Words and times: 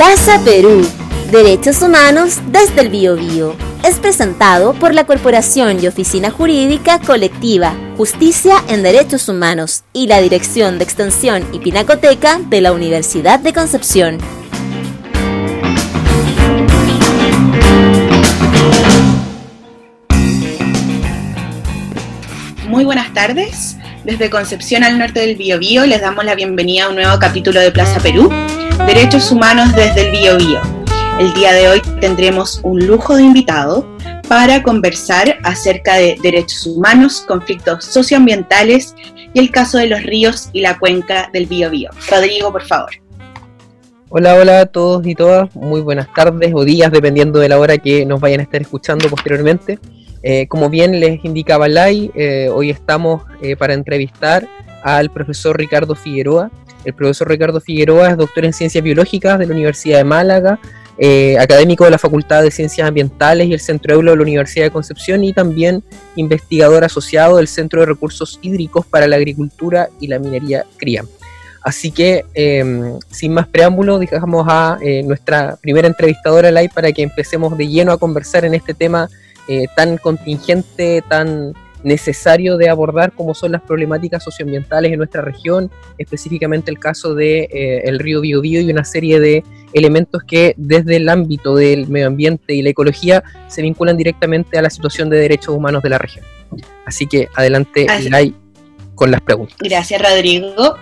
Plaza 0.00 0.40
Perú. 0.46 0.80
Derechos 1.30 1.82
Humanos 1.82 2.38
desde 2.46 2.80
el 2.80 2.88
Biobío. 2.88 3.54
Es 3.84 3.98
presentado 3.98 4.72
por 4.72 4.94
la 4.94 5.04
Corporación 5.04 5.78
y 5.78 5.88
Oficina 5.88 6.30
Jurídica 6.30 6.98
Colectiva 7.00 7.74
Justicia 7.98 8.64
en 8.70 8.82
Derechos 8.82 9.28
Humanos 9.28 9.84
y 9.92 10.06
la 10.06 10.22
Dirección 10.22 10.78
de 10.78 10.84
Extensión 10.84 11.46
y 11.52 11.58
Pinacoteca 11.58 12.38
de 12.38 12.62
la 12.62 12.72
Universidad 12.72 13.40
de 13.40 13.52
Concepción. 13.52 14.16
Muy 22.68 22.86
buenas 22.86 23.12
tardes. 23.12 23.76
Desde 24.04 24.30
Concepción 24.30 24.82
al 24.82 24.98
norte 24.98 25.20
del 25.20 25.36
Biobío 25.36 25.84
les 25.84 26.00
damos 26.00 26.24
la 26.24 26.34
bienvenida 26.34 26.86
a 26.86 26.88
un 26.88 26.94
nuevo 26.94 27.18
capítulo 27.18 27.60
de 27.60 27.70
Plaza 27.70 28.00
Perú, 28.00 28.30
Derechos 28.86 29.30
Humanos 29.30 29.74
desde 29.74 30.06
el 30.06 30.12
Biobío. 30.12 30.60
El 31.18 31.32
día 31.34 31.52
de 31.52 31.68
hoy 31.68 31.82
tendremos 32.00 32.60
un 32.64 32.86
lujo 32.86 33.16
de 33.16 33.22
invitado 33.22 33.86
para 34.28 34.62
conversar 34.62 35.38
acerca 35.42 35.94
de 35.94 36.16
derechos 36.22 36.66
humanos, 36.66 37.24
conflictos 37.26 37.84
socioambientales 37.84 38.94
y 39.32 39.38
el 39.38 39.50
caso 39.50 39.78
de 39.78 39.86
los 39.86 40.02
ríos 40.02 40.50
y 40.52 40.60
la 40.60 40.78
cuenca 40.78 41.30
del 41.32 41.46
Biobío. 41.46 41.90
Rodrigo, 42.10 42.52
por 42.52 42.62
favor. 42.62 42.90
Hola, 44.08 44.34
hola 44.34 44.60
a 44.60 44.66
todos 44.66 45.06
y 45.06 45.14
todas. 45.14 45.54
Muy 45.54 45.80
buenas 45.80 46.12
tardes 46.12 46.52
o 46.54 46.64
días, 46.64 46.90
dependiendo 46.90 47.38
de 47.38 47.48
la 47.48 47.58
hora 47.58 47.78
que 47.78 48.04
nos 48.04 48.20
vayan 48.20 48.40
a 48.40 48.42
estar 48.42 48.60
escuchando 48.60 49.08
posteriormente. 49.08 49.78
Eh, 50.22 50.46
como 50.48 50.68
bien 50.68 51.00
les 51.00 51.24
indicaba 51.24 51.68
Lai, 51.68 52.10
eh, 52.14 52.50
hoy 52.52 52.70
estamos 52.70 53.22
eh, 53.40 53.56
para 53.56 53.72
entrevistar 53.72 54.46
al 54.82 55.10
profesor 55.10 55.56
Ricardo 55.56 55.94
Figueroa. 55.94 56.50
El 56.84 56.94
profesor 56.94 57.28
Ricardo 57.28 57.60
Figueroa 57.60 58.10
es 58.10 58.16
doctor 58.16 58.44
en 58.44 58.52
Ciencias 58.52 58.82
Biológicas 58.82 59.38
de 59.38 59.46
la 59.46 59.54
Universidad 59.54 59.98
de 59.98 60.04
Málaga, 60.04 60.58
académico 61.38 61.84
de 61.84 61.90
la 61.90 61.98
Facultad 61.98 62.42
de 62.42 62.50
Ciencias 62.50 62.86
Ambientales 62.86 63.48
y 63.48 63.54
el 63.54 63.60
Centro 63.60 63.94
Eulo 63.94 64.10
de 64.10 64.16
la 64.18 64.22
Universidad 64.22 64.66
de 64.66 64.70
Concepción 64.70 65.24
y 65.24 65.32
también 65.32 65.82
investigador 66.16 66.84
asociado 66.84 67.38
del 67.38 67.48
Centro 67.48 67.80
de 67.80 67.86
Recursos 67.86 68.38
Hídricos 68.42 68.84
para 68.84 69.06
la 69.06 69.16
Agricultura 69.16 69.88
y 69.98 70.08
la 70.08 70.18
Minería 70.18 70.66
CRIAM. 70.76 71.06
Así 71.62 71.90
que, 71.90 72.24
em, 72.34 72.98
sin 73.10 73.32
más 73.32 73.48
preámbulo, 73.48 73.98
dejamos 73.98 74.46
a 74.48 74.78
nuestra 75.04 75.56
primera 75.60 75.88
entrevistadora, 75.88 76.50
Lai, 76.50 76.68
para 76.68 76.92
que 76.92 77.02
empecemos 77.02 77.56
de 77.56 77.68
lleno 77.68 77.92
a 77.92 77.98
conversar 77.98 78.44
en 78.44 78.54
este 78.54 78.74
tema 78.74 79.08
eh, 79.52 79.66
tan 79.74 79.96
contingente, 79.98 81.02
tan 81.08 81.54
necesario 81.82 82.56
de 82.56 82.68
abordar 82.68 83.12
como 83.12 83.34
son 83.34 83.52
las 83.52 83.62
problemáticas 83.62 84.22
socioambientales 84.22 84.92
en 84.92 84.98
nuestra 84.98 85.22
región, 85.22 85.70
específicamente 85.98 86.70
el 86.70 86.78
caso 86.78 87.14
del 87.14 87.48
de, 87.48 87.48
eh, 87.52 87.82
el 87.84 87.98
río 87.98 88.20
Biobío 88.20 88.60
y 88.60 88.70
una 88.70 88.84
serie 88.84 89.20
de 89.20 89.44
elementos 89.72 90.22
que 90.24 90.54
desde 90.56 90.96
el 90.96 91.08
ámbito 91.08 91.54
del 91.54 91.88
medio 91.88 92.08
ambiente 92.08 92.54
y 92.54 92.62
la 92.62 92.70
ecología 92.70 93.22
se 93.48 93.62
vinculan 93.62 93.96
directamente 93.96 94.58
a 94.58 94.62
la 94.62 94.70
situación 94.70 95.08
de 95.10 95.18
derechos 95.18 95.54
humanos 95.54 95.82
de 95.82 95.88
la 95.90 95.98
región. 95.98 96.24
Así 96.84 97.06
que 97.06 97.28
adelante, 97.34 97.86
Lai, 98.10 98.34
con 98.94 99.10
las 99.10 99.20
preguntas. 99.20 99.56
Gracias, 99.60 100.02
Rodrigo. 100.02 100.76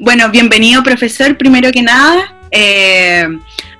Bueno, 0.00 0.30
bienvenido, 0.30 0.82
profesor, 0.82 1.36
primero 1.36 1.72
que 1.72 1.82
nada. 1.82 2.36
Eh, 2.50 3.26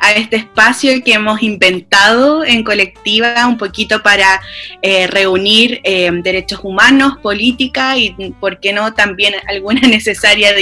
a 0.01 0.13
este 0.13 0.37
espacio 0.37 1.05
que 1.05 1.13
hemos 1.13 1.43
inventado 1.43 2.45
en 2.45 2.65
colectiva 2.65 3.47
un 3.47 3.59
poquito 3.59 4.03
para 4.03 4.41
eh, 4.83 5.07
reunir 5.07 5.81
eh, 5.85 6.11
derechos 6.23 6.61
humanos, 6.63 7.19
política 7.23 7.97
y, 7.97 8.15
¿por 8.41 8.61
qué 8.61 8.73
no?, 8.73 8.95
también 8.95 9.35
alguna 9.47 9.81
necesaria 9.89 10.55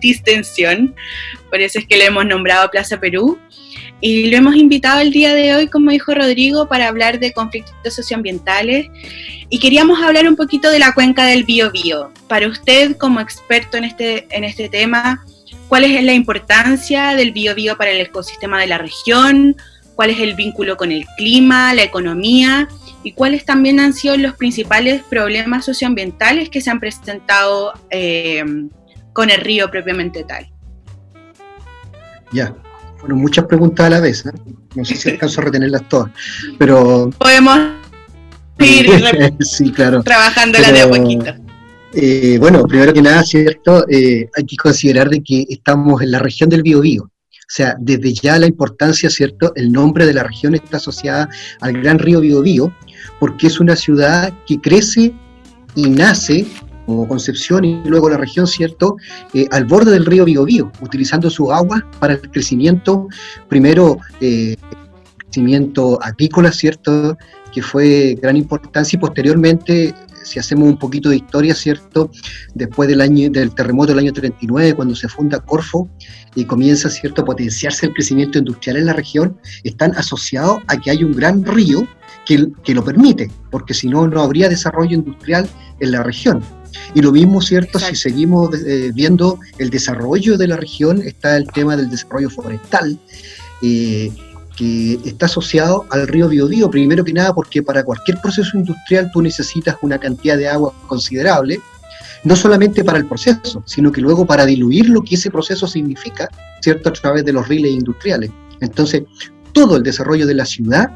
distensión. 0.00 0.94
Por 1.50 1.60
eso 1.60 1.78
es 1.78 1.86
que 1.86 1.98
lo 1.98 2.04
hemos 2.04 2.26
nombrado 2.26 2.70
Plaza 2.70 2.98
Perú. 2.98 3.38
Y 4.00 4.30
lo 4.30 4.36
hemos 4.36 4.54
invitado 4.54 5.00
el 5.00 5.10
día 5.10 5.34
de 5.34 5.54
hoy, 5.56 5.66
como 5.66 5.90
dijo 5.90 6.14
Rodrigo, 6.14 6.68
para 6.68 6.86
hablar 6.86 7.18
de 7.18 7.32
conflictos 7.32 7.94
socioambientales. 7.94 8.86
Y 9.50 9.58
queríamos 9.58 10.00
hablar 10.00 10.28
un 10.28 10.36
poquito 10.36 10.70
de 10.70 10.78
la 10.78 10.92
cuenca 10.94 11.24
del 11.24 11.44
Biobío. 11.44 12.12
Para 12.28 12.48
usted, 12.48 12.96
como 12.96 13.20
experto 13.20 13.76
en 13.76 13.84
este, 13.84 14.28
en 14.30 14.44
este 14.44 14.68
tema, 14.68 15.24
cuál 15.68 15.84
es 15.84 16.02
la 16.02 16.14
importancia 16.14 17.14
del 17.14 17.32
biobío 17.32 17.76
para 17.76 17.90
el 17.90 18.00
ecosistema 18.00 18.60
de 18.60 18.66
la 18.66 18.78
región, 18.78 19.56
cuál 19.94 20.10
es 20.10 20.20
el 20.20 20.34
vínculo 20.34 20.76
con 20.76 20.92
el 20.92 21.04
clima, 21.16 21.74
la 21.74 21.82
economía 21.82 22.68
y 23.02 23.12
cuáles 23.12 23.44
también 23.44 23.80
han 23.80 23.92
sido 23.92 24.16
los 24.16 24.34
principales 24.34 25.02
problemas 25.08 25.64
socioambientales 25.64 26.50
que 26.50 26.60
se 26.60 26.70
han 26.70 26.80
presentado 26.80 27.72
eh, 27.90 28.42
con 29.12 29.30
el 29.30 29.40
río 29.40 29.70
propiamente 29.70 30.24
tal. 30.24 30.48
Ya, 32.32 32.54
fueron 32.98 33.18
muchas 33.18 33.46
preguntas 33.46 33.86
a 33.86 33.90
la 33.90 34.00
vez, 34.00 34.24
¿eh? 34.26 34.30
no 34.74 34.84
sé 34.84 34.96
si 34.96 35.10
alcanzo 35.12 35.40
a 35.40 35.44
retenerlas 35.44 35.88
todas, 35.88 36.10
pero... 36.58 37.10
Podemos 37.18 37.58
ir 38.60 38.88
sí, 39.40 39.70
claro. 39.72 40.02
trabajándola 40.02 40.72
de 40.72 40.80
a 40.80 40.88
poquito. 40.88 41.47
Eh, 41.94 42.36
bueno, 42.38 42.64
primero 42.64 42.92
que 42.92 43.00
nada, 43.00 43.22
¿cierto? 43.22 43.88
Eh, 43.88 44.28
hay 44.36 44.44
que 44.44 44.56
considerar 44.56 45.08
de 45.08 45.22
que 45.22 45.46
estamos 45.48 46.02
en 46.02 46.10
la 46.10 46.18
región 46.18 46.50
del 46.50 46.62
Biobío. 46.62 47.04
O 47.04 47.50
sea, 47.50 47.76
desde 47.80 48.12
ya 48.12 48.38
la 48.38 48.46
importancia, 48.46 49.08
¿cierto? 49.08 49.52
El 49.54 49.72
nombre 49.72 50.04
de 50.04 50.12
la 50.12 50.22
región 50.22 50.54
está 50.54 50.76
asociada 50.76 51.30
al 51.60 51.72
gran 51.80 51.98
río 51.98 52.20
Biobío, 52.20 52.74
porque 53.18 53.46
es 53.46 53.58
una 53.58 53.74
ciudad 53.74 54.34
que 54.46 54.60
crece 54.60 55.14
y 55.74 55.88
nace 55.88 56.46
como 56.84 57.08
Concepción 57.08 57.64
y 57.64 57.82
luego 57.84 58.10
la 58.10 58.18
región, 58.18 58.46
¿cierto? 58.46 58.96
Eh, 59.32 59.46
al 59.50 59.64
borde 59.64 59.92
del 59.92 60.04
río 60.04 60.26
Biobío, 60.26 60.70
utilizando 60.82 61.30
su 61.30 61.50
agua 61.50 61.86
para 61.98 62.14
el 62.14 62.30
crecimiento, 62.30 63.08
primero, 63.48 63.98
crecimiento 65.16 65.98
agrícola, 66.02 66.52
¿cierto? 66.52 67.16
Que 67.52 67.62
fue 67.62 68.18
gran 68.20 68.36
importancia 68.36 68.96
y 68.96 69.00
posteriormente 69.00 69.94
si 70.28 70.38
hacemos 70.38 70.68
un 70.68 70.78
poquito 70.78 71.08
de 71.08 71.16
historia, 71.16 71.54
¿cierto? 71.54 72.10
Después 72.54 72.88
del, 72.88 73.00
año, 73.00 73.30
del 73.30 73.54
terremoto 73.54 73.92
del 73.92 74.00
año 74.00 74.12
39, 74.12 74.74
cuando 74.74 74.94
se 74.94 75.08
funda 75.08 75.40
Corfo 75.40 75.88
y 76.34 76.44
comienza, 76.44 76.88
¿cierto?, 76.90 77.22
a 77.22 77.24
potenciarse 77.24 77.86
el 77.86 77.94
crecimiento 77.94 78.38
industrial 78.38 78.76
en 78.76 78.86
la 78.86 78.92
región, 78.92 79.38
están 79.64 79.92
asociados 79.96 80.60
a 80.66 80.76
que 80.76 80.90
hay 80.90 81.02
un 81.04 81.12
gran 81.12 81.44
río 81.44 81.86
que, 82.26 82.48
que 82.62 82.74
lo 82.74 82.84
permite, 82.84 83.30
porque 83.50 83.74
si 83.74 83.88
no, 83.88 84.06
no 84.06 84.22
habría 84.22 84.48
desarrollo 84.48 84.94
industrial 84.94 85.48
en 85.80 85.92
la 85.92 86.02
región. 86.02 86.42
Y 86.94 87.02
lo 87.02 87.12
mismo, 87.12 87.40
¿cierto? 87.40 87.78
Si 87.78 87.96
seguimos 87.96 88.50
eh, 88.54 88.90
viendo 88.94 89.38
el 89.58 89.70
desarrollo 89.70 90.36
de 90.36 90.48
la 90.48 90.56
región, 90.56 91.02
está 91.02 91.36
el 91.36 91.46
tema 91.48 91.76
del 91.76 91.90
desarrollo 91.90 92.30
forestal. 92.30 92.98
Eh, 93.62 94.12
que 94.58 94.98
está 95.04 95.26
asociado 95.26 95.86
al 95.90 96.08
río 96.08 96.28
Biobío, 96.28 96.68
primero 96.68 97.04
que 97.04 97.12
nada 97.12 97.32
porque 97.32 97.62
para 97.62 97.84
cualquier 97.84 98.20
proceso 98.20 98.58
industrial 98.58 99.08
tú 99.12 99.22
necesitas 99.22 99.76
una 99.82 99.98
cantidad 99.98 100.36
de 100.36 100.48
agua 100.48 100.74
considerable, 100.88 101.60
no 102.24 102.34
solamente 102.34 102.82
para 102.82 102.98
el 102.98 103.06
proceso, 103.06 103.62
sino 103.64 103.92
que 103.92 104.00
luego 104.00 104.26
para 104.26 104.44
diluir 104.44 104.88
lo 104.88 105.02
que 105.02 105.14
ese 105.14 105.30
proceso 105.30 105.68
significa, 105.68 106.28
¿cierto?, 106.60 106.88
a 106.88 106.92
través 106.92 107.24
de 107.24 107.32
los 107.32 107.46
riles 107.46 107.70
industriales. 107.70 108.30
Entonces, 108.60 109.04
todo 109.52 109.76
el 109.76 109.84
desarrollo 109.84 110.26
de 110.26 110.34
la 110.34 110.44
ciudad 110.44 110.90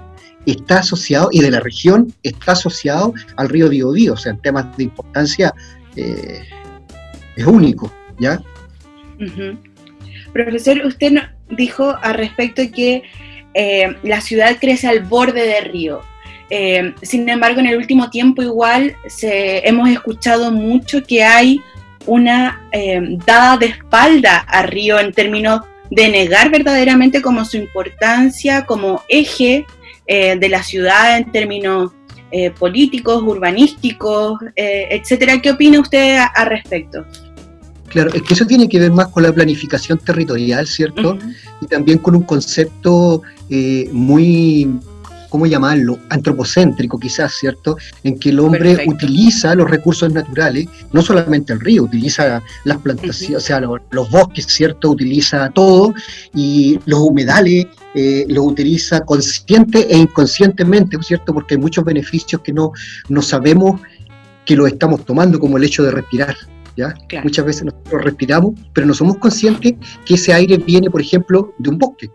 está 0.45 0.81
asociado, 0.81 1.29
y 1.31 1.41
de 1.41 1.53
la 1.53 1.61
región, 1.61 2.13
está 2.25 2.53
asociado 2.53 3.15
al 3.37 3.49
río 3.49 3.69
Biobío, 3.69 4.15
o 4.15 4.17
sea, 4.17 4.33
en 4.33 4.39
temas 4.41 4.77
de 4.77 4.85
importancia 4.85 5.55
eh, 5.95 6.43
es 7.37 7.47
único, 7.47 7.93
¿ya? 8.19 8.43
Profesor, 10.33 10.85
usted 10.85 11.13
dijo 11.51 11.95
al 12.03 12.15
respecto 12.15 12.63
que 12.75 13.05
eh, 13.55 13.97
la 14.03 14.21
ciudad 14.21 14.57
crece 14.61 14.89
al 14.89 15.01
borde 15.01 15.47
del 15.47 15.65
río. 15.67 16.01
Eh, 16.51 16.95
sin 17.03 17.29
embargo, 17.29 17.61
en 17.61 17.67
el 17.67 17.77
último 17.77 18.11
tiempo 18.11 18.43
igual 18.43 18.95
se, 19.07 19.67
hemos 19.67 19.89
escuchado 19.89 20.51
mucho 20.51 21.03
que 21.03 21.23
hay 21.23 21.61
una 22.07 22.69
eh, 22.73 23.01
dada 23.25 23.57
de 23.57 23.67
espalda 23.67 24.39
al 24.39 24.69
río 24.69 24.99
en 24.99 25.13
términos 25.13 25.63
de 25.91 26.09
negar 26.09 26.51
verdaderamente 26.51 27.23
como 27.23 27.45
su 27.45 27.59
importancia 27.59 28.65
como 28.65 29.03
eje 29.09 29.67
de 30.07 30.49
la 30.49 30.63
ciudad 30.63 31.17
en 31.17 31.31
términos 31.33 31.93
políticos, 32.59 33.23
urbanísticos, 33.23 34.41
etcétera. 34.57 35.41
¿Qué 35.41 35.53
opina 35.53 35.81
usted 35.81 36.19
al 36.35 36.47
respecto? 36.47 37.07
Claro, 37.93 38.11
es 38.15 38.23
que 38.23 38.33
eso 38.33 38.47
tiene 38.47 38.69
que 38.71 38.81
ver 38.81 38.91
más 38.91 39.09
con 39.09 39.23
la 39.23 39.33
planificación 39.33 39.99
territorial, 39.99 40.67
¿cierto? 40.67 41.19
Y 41.61 41.67
también 41.67 41.99
con 41.99 42.17
un 42.17 42.23
concepto 42.23 43.21
eh, 43.51 43.87
muy, 43.93 44.67
¿cómo 45.29 45.45
llamarlo? 45.45 45.99
Antropocéntrico 46.09 46.99
quizás, 46.99 47.35
¿cierto? 47.35 47.77
En 48.03 48.19
que 48.19 48.31
el 48.31 48.41
hombre 48.41 48.87
utiliza 48.87 49.55
los 49.55 49.71
recursos 49.71 50.11
naturales, 50.11 50.69
no 50.91 51.03
solamente 51.03 51.53
el 51.53 51.61
río, 51.61 51.83
utiliza 51.83 52.43
las 52.65 52.79
plantaciones, 52.79 53.37
o 53.37 53.47
sea, 53.47 53.61
los, 53.61 54.11
bosques, 54.11 54.47
¿cierto? 54.47 54.91
Utiliza 54.91 55.51
todo 55.51 55.93
y 56.35 56.79
los 56.87 57.01
humedales 57.01 57.67
eh, 57.95 58.25
los 58.27 58.47
utiliza 58.47 59.01
consciente 59.01 59.87
e 59.93 59.99
inconscientemente, 59.99 60.97
¿cierto? 61.03 61.35
Porque 61.35 61.57
hay 61.57 61.61
muchos 61.61 61.85
beneficios 61.85 62.41
que 62.41 62.55
no, 62.55 62.73
no 63.11 63.21
sabemos 63.21 63.83
que 64.47 64.57
los 64.57 64.69
estamos 64.69 65.05
tomando, 65.05 65.39
como 65.39 65.59
el 65.59 65.65
hecho 65.65 65.83
de 65.83 65.91
respirar. 65.91 66.35
¿Ya? 66.77 66.95
Muchas 67.23 67.45
veces 67.45 67.65
nosotros 67.65 68.05
respiramos, 68.05 68.55
pero 68.73 68.87
no 68.87 68.95
somos 68.95 69.17
conscientes 69.19 69.75
que 70.05 70.15
ese 70.15 70.33
aire 70.33 70.59
viene, 70.59 70.91
por 70.91 71.01
ejemplo, 71.01 71.55
de 71.59 71.71
un 71.71 71.79
bosque 71.79 72.11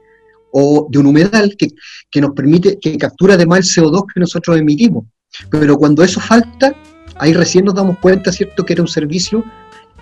o 0.52 0.88
de 0.90 1.00
un 1.00 1.08
humedal 1.08 1.56
que, 1.58 1.70
que 2.10 2.22
nos 2.22 2.32
permite, 2.32 2.80
que 2.80 2.98
captura 2.98 3.36
además 3.36 3.60
el 3.60 3.84
CO2 3.84 4.06
que 4.14 4.20
nosotros 4.20 4.58
emitimos. 4.58 5.06
Pero 5.50 5.78
cuando 5.78 6.04
eso 6.04 6.20
falta, 6.20 6.76
ahí 7.16 7.34
recién 7.34 7.66
nos 7.66 7.76
damos 7.76 7.98
cuenta, 8.00 8.32
¿cierto?, 8.32 8.66
que 8.66 8.74
era 8.74 8.82
un 8.82 8.88
servicio 8.88 9.44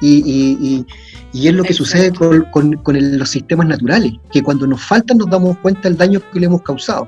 y, 0.02 0.86
es 1.34 1.54
lo 1.54 1.64
que 1.64 1.74
sucede 1.74 2.12
con, 2.12 2.82
los 2.84 3.30
sistemas 3.30 3.68
naturales, 3.68 4.14
que 4.32 4.42
cuando 4.42 4.68
nos 4.68 4.82
faltan 4.82 5.18
nos 5.18 5.30
damos 5.30 5.58
cuenta 5.60 5.82
del 5.84 5.98
daño 5.98 6.22
que 6.32 6.40
le 6.40 6.48
hemos 6.48 6.62
causado. 6.62 7.08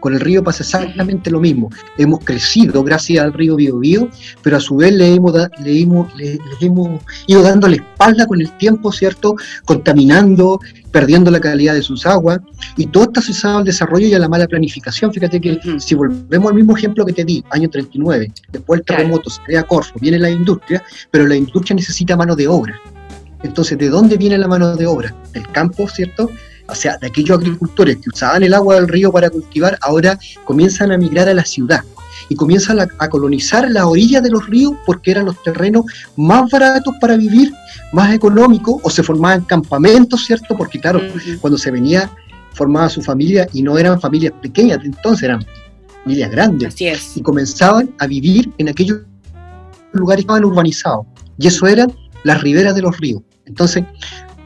Con 0.00 0.14
el 0.14 0.20
río 0.20 0.42
pasa 0.44 0.62
exactamente 0.62 1.30
lo 1.30 1.40
mismo. 1.40 1.70
Hemos 1.96 2.24
crecido 2.24 2.82
gracias 2.84 3.24
al 3.24 3.32
río 3.32 3.56
Biobío, 3.56 4.08
pero 4.42 4.56
a 4.56 4.60
su 4.60 4.76
vez 4.76 4.92
le 4.92 5.14
hemos, 5.14 5.34
le 5.62 5.80
hemos, 5.80 6.14
le, 6.16 6.38
hemos 6.60 7.02
ido 7.26 7.42
dando 7.42 7.68
la 7.68 7.76
espalda 7.76 8.26
con 8.26 8.40
el 8.40 8.50
tiempo, 8.58 8.92
¿cierto? 8.92 9.34
Contaminando, 9.64 10.60
perdiendo 10.92 11.30
la 11.30 11.40
calidad 11.40 11.74
de 11.74 11.82
sus 11.82 12.06
aguas, 12.06 12.40
y 12.76 12.86
todo 12.86 13.04
está 13.04 13.20
asociado 13.20 13.58
al 13.58 13.64
desarrollo 13.64 14.06
y 14.06 14.14
a 14.14 14.18
la 14.18 14.28
mala 14.28 14.46
planificación. 14.46 15.12
Fíjate 15.12 15.40
que 15.40 15.58
si 15.78 15.94
volvemos 15.94 16.50
al 16.50 16.54
mismo 16.54 16.76
ejemplo 16.76 17.04
que 17.04 17.12
te 17.12 17.24
di, 17.24 17.44
año 17.50 17.68
39, 17.68 18.32
después 18.52 18.80
el 18.80 18.86
terremoto, 18.86 19.30
se 19.30 19.42
crea 19.42 19.62
Corfo, 19.64 19.98
viene 20.00 20.18
la 20.18 20.30
industria, 20.30 20.82
pero 21.10 21.26
la 21.26 21.36
industria 21.36 21.76
necesita 21.76 22.16
mano 22.16 22.36
de 22.36 22.48
obra. 22.48 22.80
Entonces, 23.42 23.78
¿de 23.78 23.88
dónde 23.88 24.16
viene 24.16 24.36
la 24.38 24.48
mano 24.48 24.74
de 24.74 24.86
obra? 24.86 25.14
Del 25.32 25.46
campo, 25.52 25.88
¿cierto? 25.88 26.28
O 26.68 26.74
sea, 26.74 26.98
de 26.98 27.06
aquellos 27.06 27.38
agricultores 27.38 27.96
que 27.96 28.10
usaban 28.10 28.42
el 28.42 28.54
agua 28.54 28.76
del 28.76 28.88
río 28.88 29.10
para 29.10 29.30
cultivar, 29.30 29.78
ahora 29.80 30.18
comienzan 30.44 30.92
a 30.92 30.98
migrar 30.98 31.28
a 31.28 31.34
la 31.34 31.44
ciudad 31.44 31.82
y 32.28 32.34
comienzan 32.34 32.78
a, 32.80 33.08
colonizar 33.08 33.70
la 33.70 33.86
orilla 33.86 34.20
de 34.20 34.30
los 34.30 34.46
ríos 34.46 34.74
porque 34.84 35.10
eran 35.10 35.24
los 35.24 35.42
terrenos 35.42 35.84
más 36.16 36.50
baratos 36.50 36.94
para 37.00 37.16
vivir, 37.16 37.52
más 37.92 38.12
económicos, 38.12 38.76
o 38.82 38.90
se 38.90 39.02
formaban 39.02 39.42
campamentos, 39.42 40.26
¿cierto? 40.26 40.56
Porque 40.56 40.78
claro, 40.78 41.00
cuando 41.40 41.56
se 41.56 41.70
venía, 41.70 42.10
formaba 42.52 42.88
su 42.90 43.02
familia 43.02 43.48
y 43.52 43.62
no 43.62 43.78
eran 43.78 43.98
familias 44.00 44.34
pequeñas, 44.42 44.80
entonces 44.84 45.22
eran 45.22 45.44
familias 46.02 46.30
grandes. 46.30 46.74
Así 46.74 46.88
es. 46.88 47.16
Y 47.16 47.22
comenzaban 47.22 47.94
a 47.98 48.06
vivir 48.06 48.52
en 48.58 48.68
aquellos 48.68 49.00
lugares 49.92 50.24
que 50.24 50.26
estaban 50.26 50.44
urbanizados. 50.44 51.06
Y 51.38 51.46
eso 51.46 51.66
eran 51.66 51.90
las 52.24 52.42
riberas 52.42 52.74
de 52.74 52.82
los 52.82 52.98
ríos. 52.98 53.22
Entonces, 53.46 53.84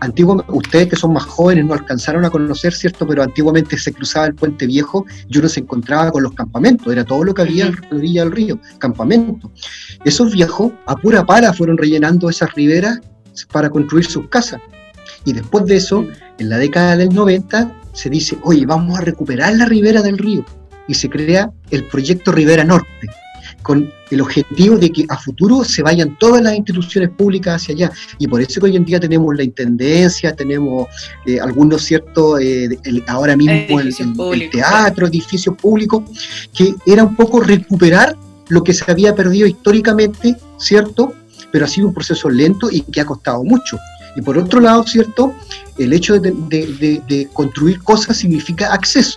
antiguamente, 0.03 0.53
ustedes 0.53 0.89
que 0.89 0.97
son 0.97 1.13
más 1.13 1.25
jóvenes 1.25 1.65
no 1.65 1.75
alcanzaron 1.75 2.25
a 2.25 2.31
conocer, 2.31 2.75
¿cierto? 2.75 3.07
Pero 3.07 3.23
antiguamente 3.23 3.79
se 3.79 3.93
cruzaba 3.93 4.27
el 4.27 4.35
puente 4.35 4.67
viejo 4.67 5.07
y 5.29 5.39
uno 5.39 5.49
se 5.49 5.61
encontraba 5.61 6.11
con 6.11 6.25
los 6.25 6.33
campamentos, 6.33 6.93
era 6.93 7.05
todo 7.05 7.23
lo 7.23 7.33
que 7.33 7.43
había 7.43 7.67
en 7.67 7.77
la 7.89 7.97
orilla 7.97 8.25
del 8.25 8.33
río, 8.33 8.59
campamentos. 8.79 9.51
Esos 10.05 10.33
viejos 10.33 10.73
a 10.87 10.97
pura 10.97 11.25
pala 11.25 11.53
fueron 11.53 11.79
rellenando 11.79 12.29
esas 12.29 12.53
riberas 12.55 13.01
para 13.53 13.71
construir 13.71 14.05
sus 14.05 14.29
casas. 14.29 14.61
Y 15.25 15.33
después 15.35 15.67
de 15.67 15.77
eso, 15.77 16.05
en 16.39 16.49
la 16.49 16.59
década 16.59 16.97
del 16.97 17.15
90, 17.15 17.73
se 17.93 18.11
dice, 18.11 18.37
oye, 18.43 18.67
vamos 18.67 18.99
a 18.99 19.03
recuperar 19.03 19.55
la 19.55 19.67
ribera 19.67 20.03
del 20.03 20.19
río. 20.19 20.45
Y 20.89 20.95
se 20.95 21.09
crea 21.09 21.53
el 21.71 21.85
proyecto 21.85 22.33
Ribera 22.33 22.65
Norte, 22.65 23.07
con 23.63 23.93
el 24.11 24.21
objetivo 24.21 24.77
de 24.77 24.91
que 24.91 25.07
a 25.09 25.17
futuro 25.17 25.65
se 25.65 25.83
vayan 25.83 26.17
todas 26.19 26.43
las 26.43 26.55
instituciones 26.55 27.11
públicas 27.11 27.57
hacia 27.57 27.75
allá. 27.75 27.93
Y 28.19 28.27
por 28.27 28.41
eso 28.41 28.61
que 28.61 28.67
hoy 28.67 28.77
en 28.77 28.85
día 28.85 29.01
tenemos 29.01 29.35
la 29.35 29.43
intendencia, 29.43 30.35
tenemos 30.35 30.89
eh, 31.25 31.41
algunos 31.41 31.83
ciertos, 31.83 32.41
eh, 32.41 32.69
ahora 33.07 33.37
mismo 33.37 33.81
el, 33.81 34.51
teatro, 34.51 35.07
edificios 35.07 35.57
públicos, 35.57 36.03
que 36.55 36.75
era 36.87 37.05
un 37.05 37.17
poco 37.17 37.41
recuperar 37.41 38.17
lo 38.49 38.63
que 38.63 38.75
se 38.75 38.91
había 38.91 39.15
perdido 39.15 39.47
históricamente, 39.47 40.37
¿cierto? 40.59 41.15
Pero 41.51 41.65
ha 41.65 41.69
sido 41.69 41.89
un 41.89 41.95
proceso 41.95 42.29
lento 42.29 42.69
y 42.71 42.83
que 42.83 43.01
ha 43.01 43.07
costado 43.07 43.43
mucho. 43.45 43.79
Y 44.15 44.21
por 44.21 44.37
otro 44.37 44.61
lado, 44.61 44.85
¿cierto? 44.85 45.33
El 45.79 45.93
hecho 45.95 46.19
de, 46.19 46.31
de 46.31 47.29
construir 47.33 47.81
cosas 47.83 48.19
significa 48.19 48.75
acceso. 48.75 49.17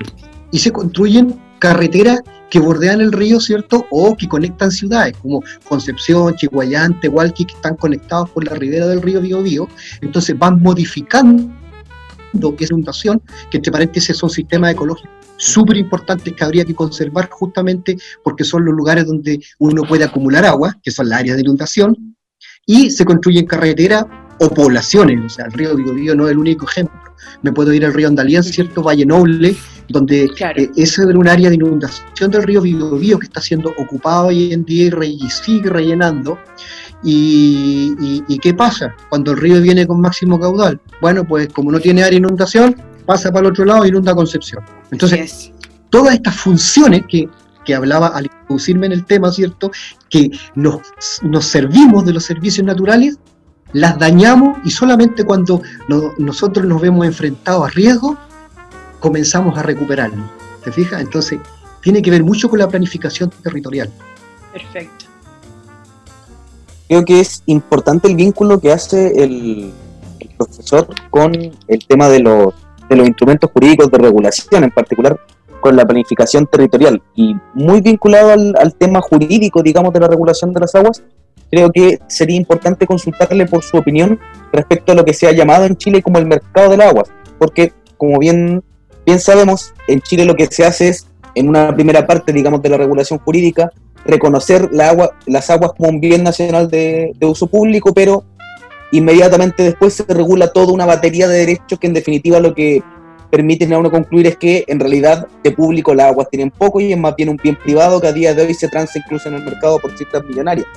Y 0.51 0.59
se 0.59 0.71
construyen 0.71 1.35
carreteras 1.59 2.21
que 2.49 2.59
bordean 2.59 3.01
el 3.01 3.11
río, 3.11 3.39
¿cierto? 3.39 3.85
O 3.91 4.15
que 4.15 4.27
conectan 4.27 4.71
ciudades 4.71 5.15
como 5.17 5.43
Concepción, 5.67 6.35
Chihuayán, 6.35 6.99
Tehualqui, 6.99 7.45
que 7.45 7.55
están 7.55 7.75
conectados 7.75 8.29
por 8.29 8.45
la 8.45 8.55
ribera 8.55 8.87
del 8.87 9.01
río 9.01 9.21
Biobío. 9.21 9.67
Entonces 10.01 10.37
van 10.37 10.61
modificando 10.61 11.51
esa 12.59 12.73
inundación, 12.73 13.21
que 13.49 13.57
entre 13.57 13.71
paréntesis 13.71 14.17
son 14.17 14.29
sistemas 14.29 14.73
ecológicos 14.73 15.09
súper 15.37 15.77
importantes 15.77 16.33
que 16.33 16.43
habría 16.43 16.65
que 16.65 16.75
conservar 16.75 17.29
justamente 17.29 17.97
porque 18.23 18.43
son 18.43 18.65
los 18.65 18.73
lugares 18.73 19.05
donde 19.05 19.39
uno 19.59 19.83
puede 19.83 20.05
acumular 20.05 20.45
agua, 20.45 20.77
que 20.81 20.91
son 20.91 21.09
las 21.09 21.19
áreas 21.19 21.35
de 21.35 21.41
inundación, 21.41 22.15
y 22.65 22.89
se 22.89 23.05
construyen 23.05 23.45
carreteras 23.45 24.05
o 24.39 24.49
poblaciones, 24.49 25.25
o 25.25 25.29
sea, 25.29 25.45
el 25.45 25.53
río 25.53 25.75
Biobío 25.75 26.15
no 26.15 26.25
es 26.25 26.31
el 26.31 26.37
único 26.37 26.67
ejemplo. 26.67 26.99
Me 27.41 27.51
puedo 27.51 27.73
ir 27.73 27.85
al 27.85 27.93
río 27.93 28.07
Andalien, 28.07 28.43
¿cierto? 28.43 28.83
Valle 28.83 29.05
Noble, 29.05 29.55
donde 29.89 30.25
eh, 30.25 30.71
es 30.75 30.97
un 30.97 31.27
área 31.27 31.49
de 31.49 31.55
inundación 31.55 32.31
del 32.31 32.43
río 32.43 32.61
Biobío 32.61 33.19
que 33.19 33.25
está 33.25 33.41
siendo 33.41 33.69
ocupado 33.77 34.27
hoy 34.27 34.53
en 34.53 34.65
día 34.65 34.91
y, 35.03 35.29
sigue 35.29 35.69
rellenando. 35.69 36.37
Y, 37.03 38.21
qué 38.41 38.53
pasa 38.53 38.93
cuando 39.09 39.31
el 39.31 39.37
río 39.37 39.61
viene 39.61 39.87
con 39.87 40.01
máximo 40.01 40.39
caudal? 40.39 40.79
Bueno, 41.01 41.25
pues 41.25 41.47
como 41.49 41.71
no 41.71 41.79
tiene 41.79 42.01
área 42.01 42.19
de 42.19 42.25
inundación, 42.25 42.75
pasa 43.05 43.31
para 43.31 43.47
el 43.47 43.51
otro 43.51 43.65
lado 43.65 43.83
e 43.85 43.89
inunda 43.89 44.13
Concepción. 44.15 44.63
Entonces, 44.91 45.51
todas 45.89 46.15
estas 46.15 46.35
funciones 46.35 47.03
que, 47.07 47.29
que 47.63 47.75
hablaba 47.75 48.07
al 48.07 48.25
introducirme 48.25 48.87
en 48.87 48.93
el 48.93 49.05
tema, 49.05 49.31
¿cierto? 49.31 49.71
Que 50.09 50.31
nos, 50.55 50.81
nos 51.21 51.45
servimos 51.45 52.05
de 52.05 52.13
los 52.13 52.23
servicios 52.23 52.65
naturales, 52.65 53.19
las 53.75 53.99
dañamos 53.99 54.57
y 54.63 54.71
solamente 54.71 55.25
cuando 55.25 55.61
nosotros 56.17 56.65
nos 56.65 56.79
vemos 56.81 57.05
enfrentados 57.05 57.67
a 57.67 57.69
riesgo, 57.71 58.17
comenzamos 59.01 59.57
a 59.57 59.63
recuperarlo. 59.63 60.23
¿Te 60.63 60.71
fijas? 60.71 61.01
Entonces, 61.01 61.39
tiene 61.81 62.01
que 62.01 62.09
ver 62.09 62.23
mucho 62.23 62.49
con 62.49 62.59
la 62.59 62.69
planificación 62.69 63.29
territorial. 63.43 63.91
Perfecto. 64.53 65.05
Creo 66.87 67.03
que 67.03 67.19
es 67.19 67.43
importante 67.47 68.07
el 68.07 68.15
vínculo 68.15 68.61
que 68.61 68.71
hace 68.71 69.21
el, 69.21 69.73
profesor 70.37 70.87
con 71.09 71.33
el 71.35 71.85
tema 71.85 72.07
de 72.07 72.21
los, 72.21 72.53
de 72.89 72.95
los 72.95 73.05
instrumentos 73.05 73.51
jurídicos 73.51 73.91
de 73.91 73.97
regulación, 73.97 74.63
en 74.63 74.71
particular 74.71 75.19
con 75.59 75.75
la 75.75 75.83
planificación 75.83 76.47
territorial. 76.47 77.01
Y 77.13 77.35
muy 77.53 77.81
vinculado 77.81 78.31
al, 78.31 78.55
al 78.57 78.73
tema 78.75 79.01
jurídico, 79.01 79.61
digamos, 79.61 79.91
de 79.91 79.99
la 79.99 80.07
regulación 80.07 80.53
de 80.53 80.61
las 80.61 80.73
aguas, 80.75 81.03
creo 81.51 81.71
que 81.71 81.99
sería 82.07 82.37
importante 82.37 82.85
consultarle 82.85 83.45
por 83.45 83.63
su 83.63 83.77
opinión 83.77 84.19
respecto 84.51 84.91
a 84.91 84.95
lo 84.95 85.05
que 85.05 85.13
se 85.13 85.27
ha 85.27 85.31
llamado 85.31 85.65
en 85.65 85.75
Chile 85.75 86.01
como 86.01 86.19
el 86.19 86.25
mercado 86.25 86.69
del 86.69 86.81
agua, 86.81 87.03
porque 87.39 87.73
como 87.97 88.19
bien 88.19 88.63
Bien 89.05 89.19
sabemos, 89.19 89.73
en 89.87 90.01
Chile 90.01 90.25
lo 90.25 90.35
que 90.35 90.47
se 90.47 90.65
hace 90.65 90.89
es, 90.89 91.05
en 91.35 91.47
una 91.47 91.73
primera 91.75 92.07
parte, 92.07 92.33
digamos, 92.33 92.61
de 92.61 92.69
la 92.69 92.77
regulación 92.77 93.19
jurídica, 93.19 93.71
reconocer 94.03 94.69
la 94.71 94.89
agua, 94.89 95.11
las 95.27 95.49
aguas 95.51 95.73
como 95.77 95.89
un 95.89 95.99
bien 95.99 96.23
nacional 96.23 96.69
de, 96.71 97.13
uso 97.21 97.45
público, 97.45 97.93
pero 97.93 98.23
inmediatamente 98.91 99.61
después 99.61 99.93
se 99.93 100.05
regula 100.05 100.51
toda 100.51 100.73
una 100.73 100.87
batería 100.87 101.27
de 101.27 101.37
derechos 101.37 101.77
que 101.79 101.87
en 101.87 101.93
definitiva 101.93 102.39
lo 102.39 102.55
que 102.55 102.81
permiten 103.29 103.73
a 103.73 103.77
uno 103.77 103.91
concluir 103.91 104.27
es 104.27 104.37
que 104.37 104.63
en 104.67 104.79
realidad 104.79 105.27
de 105.43 105.51
público 105.51 105.93
las 105.93 106.07
aguas 106.07 106.29
tienen 106.29 106.49
poco 106.49 106.79
y 106.79 106.93
es 106.93 106.97
más 106.97 107.15
bien 107.15 107.29
un 107.29 107.37
bien 107.37 107.57
privado 107.57 107.99
que 107.99 108.07
a 108.07 108.13
día 108.13 108.33
de 108.33 108.43
hoy 108.43 108.53
se 108.53 108.69
transa 108.69 108.99
incluso 108.99 109.29
en 109.29 109.35
el 109.35 109.43
mercado 109.43 109.77
por 109.79 109.95
cifras 109.95 110.23
millonarias. 110.23 110.67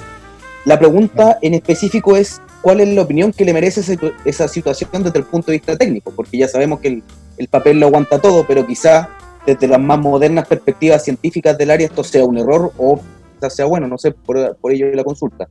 La 0.65 0.79
pregunta 0.79 1.39
en 1.41 1.55
específico 1.55 2.17
es 2.17 2.41
cuál 2.63 2.81
es 2.81 2.89
la 2.89 3.03
opinión 3.03 3.33
que 3.33 3.45
le 3.45 3.53
merece 3.53 3.99
esa 4.25 4.49
situación 4.49 5.03
desde 5.03 5.19
el 5.19 5.25
punto 5.25 5.51
de 5.51 5.59
vista 5.59 5.77
técnico, 5.77 6.13
porque 6.15 6.39
ya 6.39 6.49
sabemos 6.49 6.81
que 6.81 6.89
el, 6.89 7.03
el 7.39 7.49
papel 7.49 7.81
lo 7.81 7.87
aguanta 7.87 8.21
todo, 8.21 8.45
pero 8.47 8.67
quizá 8.67 9.09
desde 9.47 9.67
las 9.67 9.81
más 9.81 9.99
modernas 9.99 10.47
perspectivas 10.47 11.05
científicas 11.05 11.57
del 11.57 11.71
área 11.71 11.87
esto 11.87 12.05
sea 12.05 12.25
un 12.25 12.37
error 12.37 12.73
o 12.77 13.01
quizás 13.35 13.55
sea 13.55 13.65
bueno, 13.65 13.87
no 13.87 13.97
sé, 13.97 14.11
por, 14.11 14.57
por 14.57 14.73
ello 14.73 14.93
la 14.93 15.05
consulta. 15.05 15.49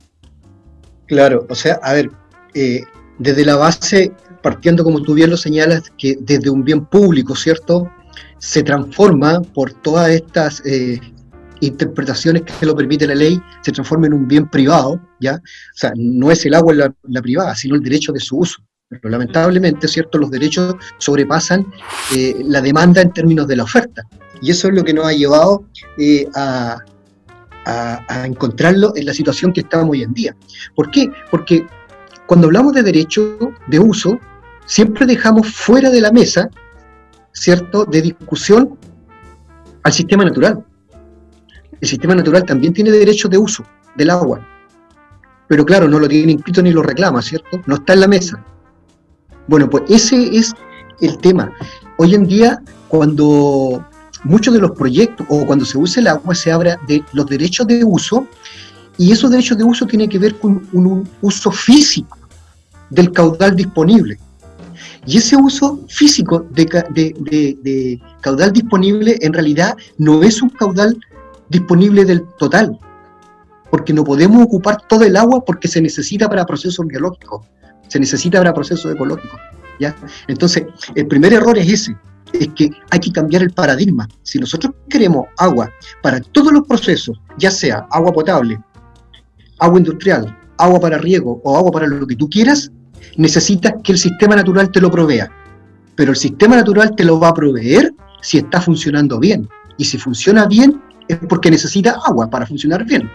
Claro, 1.06 1.46
o 1.48 1.54
sea, 1.54 1.80
a 1.82 1.94
ver, 1.94 2.10
eh, 2.54 2.82
desde 3.18 3.44
la 3.44 3.56
base, 3.56 4.12
partiendo 4.42 4.84
como 4.84 5.02
tú 5.02 5.14
bien 5.14 5.30
lo 5.30 5.36
señalas, 5.36 5.90
que 5.96 6.16
desde 6.20 6.50
un 6.50 6.62
bien 6.62 6.84
público, 6.84 7.34
¿cierto? 7.34 7.90
Se 8.38 8.62
transforma 8.62 9.40
por 9.54 9.72
todas 9.72 10.10
estas 10.10 10.62
eh, 10.64 11.00
interpretaciones 11.60 12.42
que 12.42 12.66
lo 12.66 12.76
permite 12.76 13.06
la 13.06 13.14
ley, 13.14 13.40
se 13.62 13.72
transforma 13.72 14.06
en 14.06 14.14
un 14.14 14.28
bien 14.28 14.48
privado, 14.48 15.00
¿ya? 15.20 15.34
O 15.34 15.76
sea, 15.76 15.92
no 15.96 16.30
es 16.30 16.44
el 16.46 16.54
agua 16.54 16.74
la 16.74 17.22
privada, 17.22 17.54
sino 17.54 17.74
el 17.74 17.82
derecho 17.82 18.12
de 18.12 18.20
su 18.20 18.38
uso. 18.38 18.62
Pero 18.88 19.10
lamentablemente, 19.10 19.86
¿cierto? 19.86 20.16
Los 20.16 20.30
derechos 20.30 20.76
sobrepasan 20.96 21.66
eh, 22.16 22.36
la 22.44 22.62
demanda 22.62 23.02
en 23.02 23.12
términos 23.12 23.46
de 23.46 23.56
la 23.56 23.64
oferta. 23.64 24.02
Y 24.40 24.50
eso 24.50 24.68
es 24.68 24.74
lo 24.74 24.82
que 24.82 24.94
nos 24.94 25.06
ha 25.06 25.12
llevado 25.12 25.64
eh, 25.98 26.26
a, 26.34 26.78
encontrarlo 28.24 28.94
en 28.96 29.04
la 29.04 29.12
situación 29.12 29.52
que 29.52 29.60
estamos 29.60 29.90
hoy 29.90 30.02
en 30.02 30.14
día. 30.14 30.34
¿Por 30.74 30.90
qué? 30.90 31.10
Porque 31.30 31.66
cuando 32.26 32.46
hablamos 32.46 32.72
de 32.72 32.82
derecho 32.82 33.36
de 33.66 33.78
uso, 33.78 34.18
siempre 34.64 35.04
dejamos 35.04 35.54
fuera 35.54 35.90
de 35.90 36.00
la 36.00 36.10
mesa, 36.10 36.48
¿cierto?, 37.32 37.84
de 37.84 38.00
discusión 38.00 38.78
al 39.82 39.92
sistema 39.92 40.24
natural. 40.24 40.64
El 41.80 41.88
sistema 41.88 42.14
natural 42.14 42.44
también 42.44 42.72
tiene 42.72 42.90
derecho 42.90 43.28
de 43.28 43.38
uso 43.38 43.64
del 43.96 44.10
agua. 44.10 44.40
pero 45.48 45.64
claro, 45.64 45.88
no 45.88 45.98
lo 45.98 46.08
tiene 46.08 46.32
inscrito 46.32 46.60
ni 46.62 46.72
lo 46.72 46.82
reclama, 46.82 47.22
¿cierto? 47.22 47.62
No 47.66 47.76
está 47.76 47.94
en 47.94 48.00
la 48.00 48.08
mesa. 48.08 48.44
Bueno, 49.46 49.68
pues 49.70 49.84
ese 49.88 50.36
es 50.36 50.52
el 51.00 51.16
tema. 51.18 51.50
Hoy 51.96 52.14
en 52.14 52.26
día, 52.26 52.62
cuando 52.88 53.82
muchos 54.24 54.52
de 54.52 54.60
los 54.60 54.72
proyectos 54.72 55.26
o 55.30 55.46
cuando 55.46 55.64
se 55.64 55.78
usa 55.78 56.00
el 56.00 56.08
agua, 56.08 56.34
se 56.34 56.52
habla 56.52 56.78
de 56.86 57.02
los 57.12 57.26
derechos 57.26 57.66
de 57.66 57.82
uso 57.82 58.26
y 58.98 59.12
esos 59.12 59.30
derechos 59.30 59.56
de 59.56 59.64
uso 59.64 59.86
tienen 59.86 60.10
que 60.10 60.18
ver 60.18 60.38
con 60.38 60.68
un, 60.72 61.08
uso 61.22 61.50
físico 61.50 62.18
del 62.90 63.12
caudal 63.12 63.56
disponible. 63.56 64.18
Y 65.06 65.16
ese 65.16 65.36
uso 65.36 65.80
físico 65.88 66.44
de, 66.50 66.66
de, 66.90 68.00
caudal 68.20 68.52
disponible 68.52 69.16
en 69.22 69.32
realidad 69.32 69.76
no 69.96 70.22
es 70.22 70.42
un 70.42 70.50
caudal 70.50 70.98
disponible 71.48 72.04
del 72.04 72.24
total, 72.38 72.78
porque 73.70 73.92
no 73.92 74.04
podemos 74.04 74.42
ocupar 74.42 74.82
todo 74.88 75.04
el 75.04 75.16
agua 75.16 75.44
porque 75.44 75.68
se 75.68 75.80
necesita 75.80 76.28
para 76.28 76.46
procesos 76.46 76.86
biológicos, 76.86 77.46
se 77.88 78.00
necesita 78.00 78.38
para 78.38 78.54
procesos 78.54 78.92
ecológicos. 78.92 79.40
¿ya? 79.80 79.94
Entonces, 80.26 80.64
el 80.94 81.06
primer 81.06 81.32
error 81.32 81.58
es 81.58 81.68
ese, 81.68 81.96
es 82.32 82.48
que 82.54 82.70
hay 82.90 83.00
que 83.00 83.12
cambiar 83.12 83.42
el 83.42 83.50
paradigma. 83.50 84.08
Si 84.22 84.38
nosotros 84.38 84.74
queremos 84.88 85.26
agua 85.36 85.70
para 86.02 86.20
todos 86.20 86.52
los 86.52 86.66
procesos, 86.66 87.20
ya 87.38 87.50
sea 87.50 87.86
agua 87.90 88.12
potable, 88.12 88.58
agua 89.58 89.78
industrial, 89.78 90.36
agua 90.58 90.80
para 90.80 90.98
riego 90.98 91.40
o 91.44 91.56
agua 91.56 91.72
para 91.72 91.86
lo 91.86 92.06
que 92.06 92.16
tú 92.16 92.28
quieras, 92.28 92.70
necesitas 93.16 93.74
que 93.82 93.92
el 93.92 93.98
sistema 93.98 94.36
natural 94.36 94.70
te 94.70 94.80
lo 94.80 94.90
provea. 94.90 95.30
Pero 95.94 96.12
el 96.12 96.16
sistema 96.16 96.56
natural 96.56 96.94
te 96.96 97.04
lo 97.04 97.18
va 97.18 97.28
a 97.28 97.34
proveer 97.34 97.92
si 98.22 98.38
está 98.38 98.60
funcionando 98.60 99.18
bien. 99.18 99.48
Y 99.78 99.84
si 99.84 99.98
funciona 99.98 100.46
bien 100.46 100.80
es 101.08 101.18
porque 101.28 101.50
necesita 101.50 101.98
agua 102.04 102.28
para 102.28 102.46
funcionar 102.46 102.84
bien. 102.84 103.10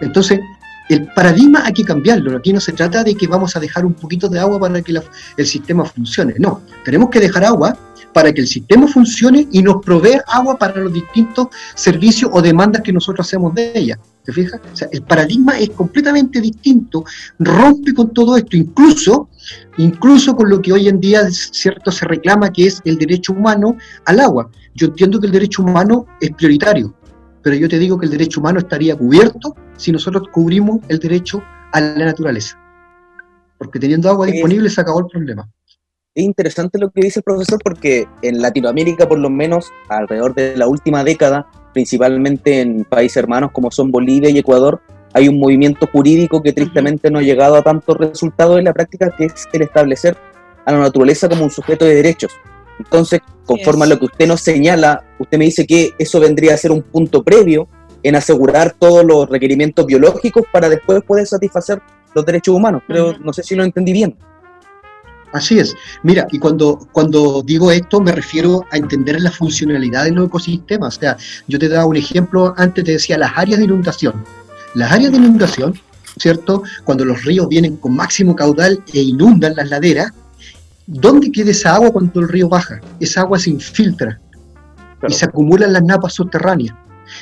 Entonces, 0.00 0.40
el 0.88 1.06
paradigma 1.14 1.62
hay 1.64 1.72
que 1.72 1.84
cambiarlo. 1.84 2.36
Aquí 2.36 2.52
no 2.52 2.60
se 2.60 2.72
trata 2.72 3.04
de 3.04 3.14
que 3.14 3.26
vamos 3.26 3.56
a 3.56 3.60
dejar 3.60 3.84
un 3.86 3.94
poquito 3.94 4.28
de 4.28 4.38
agua 4.38 4.58
para 4.58 4.82
que 4.82 4.94
el 5.36 5.46
sistema 5.46 5.84
funcione. 5.84 6.34
No, 6.38 6.62
tenemos 6.84 7.10
que 7.10 7.20
dejar 7.20 7.44
agua 7.44 7.76
para 8.12 8.32
que 8.32 8.42
el 8.42 8.46
sistema 8.46 8.86
funcione 8.86 9.48
y 9.50 9.62
nos 9.62 9.82
provea 9.84 10.22
agua 10.26 10.58
para 10.58 10.80
los 10.80 10.92
distintos 10.92 11.48
servicios 11.74 12.30
o 12.32 12.42
demandas 12.42 12.82
que 12.82 12.92
nosotros 12.92 13.26
hacemos 13.26 13.54
de 13.54 13.72
ella. 13.74 13.98
¿Te 14.24 14.32
fijas? 14.32 14.60
O 14.72 14.76
sea, 14.76 14.88
el 14.92 15.02
paradigma 15.02 15.58
es 15.58 15.70
completamente 15.70 16.40
distinto, 16.40 17.04
rompe 17.38 17.92
con 17.92 18.12
todo 18.12 18.36
esto, 18.36 18.56
incluso, 18.56 19.28
incluso 19.78 20.36
con 20.36 20.48
lo 20.48 20.60
que 20.60 20.72
hoy 20.72 20.88
en 20.88 21.00
día 21.00 21.28
cierto 21.30 21.90
se 21.90 22.06
reclama 22.06 22.52
que 22.52 22.66
es 22.66 22.80
el 22.84 22.98
derecho 22.98 23.32
humano 23.32 23.76
al 24.04 24.20
agua. 24.20 24.50
Yo 24.74 24.88
entiendo 24.88 25.18
que 25.18 25.26
el 25.26 25.32
derecho 25.32 25.62
humano 25.62 26.06
es 26.20 26.30
prioritario, 26.32 26.94
pero 27.42 27.56
yo 27.56 27.68
te 27.68 27.78
digo 27.78 27.98
que 27.98 28.06
el 28.06 28.12
derecho 28.12 28.40
humano 28.40 28.58
estaría 28.58 28.96
cubierto 28.96 29.54
si 29.76 29.92
nosotros 29.92 30.28
cubrimos 30.32 30.80
el 30.88 30.98
derecho 30.98 31.42
a 31.72 31.80
la 31.80 32.04
naturaleza. 32.04 32.58
Porque 33.58 33.78
teniendo 33.78 34.08
agua 34.08 34.26
disponible 34.26 34.68
se 34.70 34.80
acabó 34.80 35.00
el 35.00 35.06
problema. 35.06 35.48
Es 36.14 36.24
interesante 36.24 36.78
lo 36.78 36.90
que 36.90 37.00
dice 37.00 37.20
el 37.20 37.24
profesor 37.24 37.58
porque 37.64 38.06
en 38.20 38.42
Latinoamérica, 38.42 39.08
por 39.08 39.18
lo 39.18 39.30
menos 39.30 39.70
alrededor 39.88 40.34
de 40.34 40.56
la 40.56 40.66
última 40.66 41.04
década, 41.04 41.46
principalmente 41.72 42.60
en 42.60 42.84
países 42.84 43.16
hermanos 43.16 43.50
como 43.52 43.70
son 43.70 43.90
Bolivia 43.90 44.28
y 44.28 44.38
Ecuador, 44.38 44.80
hay 45.14 45.28
un 45.28 45.38
movimiento 45.38 45.86
jurídico 45.86 46.42
que 46.42 46.52
tristemente 46.52 47.10
no 47.10 47.18
ha 47.18 47.22
llegado 47.22 47.56
a 47.56 47.62
tantos 47.62 47.96
resultados 47.96 48.58
en 48.58 48.64
la 48.64 48.72
práctica, 48.72 49.14
que 49.16 49.26
es 49.26 49.48
el 49.52 49.62
establecer 49.62 50.16
a 50.64 50.72
la 50.72 50.78
naturaleza 50.78 51.28
como 51.28 51.44
un 51.44 51.50
sujeto 51.50 51.84
de 51.84 51.94
derechos. 51.94 52.32
Entonces, 52.78 53.20
conforme 53.44 53.84
a 53.84 53.88
lo 53.88 53.98
que 53.98 54.06
usted 54.06 54.26
nos 54.26 54.40
señala, 54.40 55.04
usted 55.18 55.38
me 55.38 55.44
dice 55.44 55.66
que 55.66 55.92
eso 55.98 56.20
vendría 56.20 56.54
a 56.54 56.56
ser 56.56 56.72
un 56.72 56.82
punto 56.82 57.22
previo 57.22 57.68
en 58.02 58.16
asegurar 58.16 58.74
todos 58.78 59.04
los 59.04 59.28
requerimientos 59.28 59.86
biológicos 59.86 60.44
para 60.52 60.68
después 60.68 61.02
poder 61.04 61.26
satisfacer 61.26 61.80
los 62.14 62.26
derechos 62.26 62.54
humanos. 62.54 62.82
Pero 62.86 63.16
no 63.18 63.32
sé 63.32 63.42
si 63.42 63.54
lo 63.54 63.64
entendí 63.64 63.92
bien. 63.92 64.16
Así 65.32 65.58
es. 65.58 65.74
Mira, 66.02 66.26
y 66.30 66.38
cuando, 66.38 66.78
cuando 66.92 67.42
digo 67.42 67.70
esto 67.72 68.00
me 68.00 68.12
refiero 68.12 68.64
a 68.70 68.76
entender 68.76 69.20
la 69.20 69.30
funcionalidad 69.30 70.04
de 70.04 70.10
los 70.12 70.26
ecosistemas. 70.26 70.96
O 70.96 71.00
sea, 71.00 71.16
yo 71.48 71.58
te 71.58 71.68
daba 71.68 71.86
un 71.86 71.96
ejemplo, 71.96 72.54
antes 72.56 72.84
te 72.84 72.92
decía 72.92 73.16
las 73.16 73.32
áreas 73.36 73.58
de 73.58 73.64
inundación. 73.64 74.24
Las 74.74 74.92
áreas 74.92 75.12
de 75.12 75.18
inundación, 75.18 75.80
¿cierto? 76.18 76.62
Cuando 76.84 77.04
los 77.04 77.24
ríos 77.24 77.48
vienen 77.48 77.76
con 77.76 77.96
máximo 77.96 78.36
caudal 78.36 78.82
e 78.92 79.00
inundan 79.00 79.54
las 79.56 79.70
laderas, 79.70 80.12
¿dónde 80.86 81.30
queda 81.30 81.50
esa 81.50 81.74
agua 81.74 81.92
cuando 81.92 82.20
el 82.20 82.28
río 82.28 82.48
baja? 82.48 82.80
Esa 83.00 83.22
agua 83.22 83.38
se 83.38 83.50
infiltra 83.50 84.20
y 85.08 85.12
se 85.12 85.24
acumula 85.24 85.66
en 85.66 85.72
las 85.72 85.82
napas 85.82 86.14
subterráneas. 86.14 86.74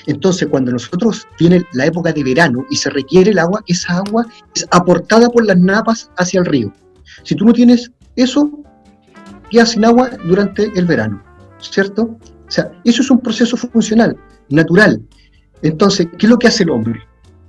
Entonces, 0.06 0.48
cuando 0.48 0.72
nosotros 0.72 1.26
viene 1.38 1.64
la 1.72 1.86
época 1.86 2.12
de 2.12 2.22
verano 2.22 2.64
y 2.70 2.76
se 2.76 2.90
requiere 2.90 3.30
el 3.30 3.38
agua, 3.38 3.62
esa 3.66 3.96
agua 3.96 4.26
es 4.54 4.66
aportada 4.70 5.28
por 5.28 5.44
las 5.46 5.58
napas 5.58 6.10
hacia 6.16 6.40
el 6.40 6.46
río. 6.46 6.72
Si 7.22 7.34
tú 7.34 7.44
no 7.44 7.52
tienes 7.52 7.90
eso, 8.16 8.50
queda 9.50 9.66
sin 9.66 9.84
agua 9.84 10.10
durante 10.24 10.70
el 10.78 10.86
verano, 10.86 11.22
¿cierto? 11.58 12.02
O 12.02 12.50
sea, 12.50 12.70
eso 12.84 13.02
es 13.02 13.10
un 13.10 13.20
proceso 13.20 13.56
funcional, 13.56 14.16
natural. 14.48 15.02
Entonces, 15.62 16.08
¿qué 16.18 16.26
es 16.26 16.30
lo 16.30 16.38
que 16.38 16.48
hace 16.48 16.62
el 16.62 16.70
hombre? 16.70 17.00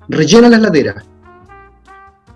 Rellena 0.10 0.50
las 0.50 0.62
laderas, 0.62 1.06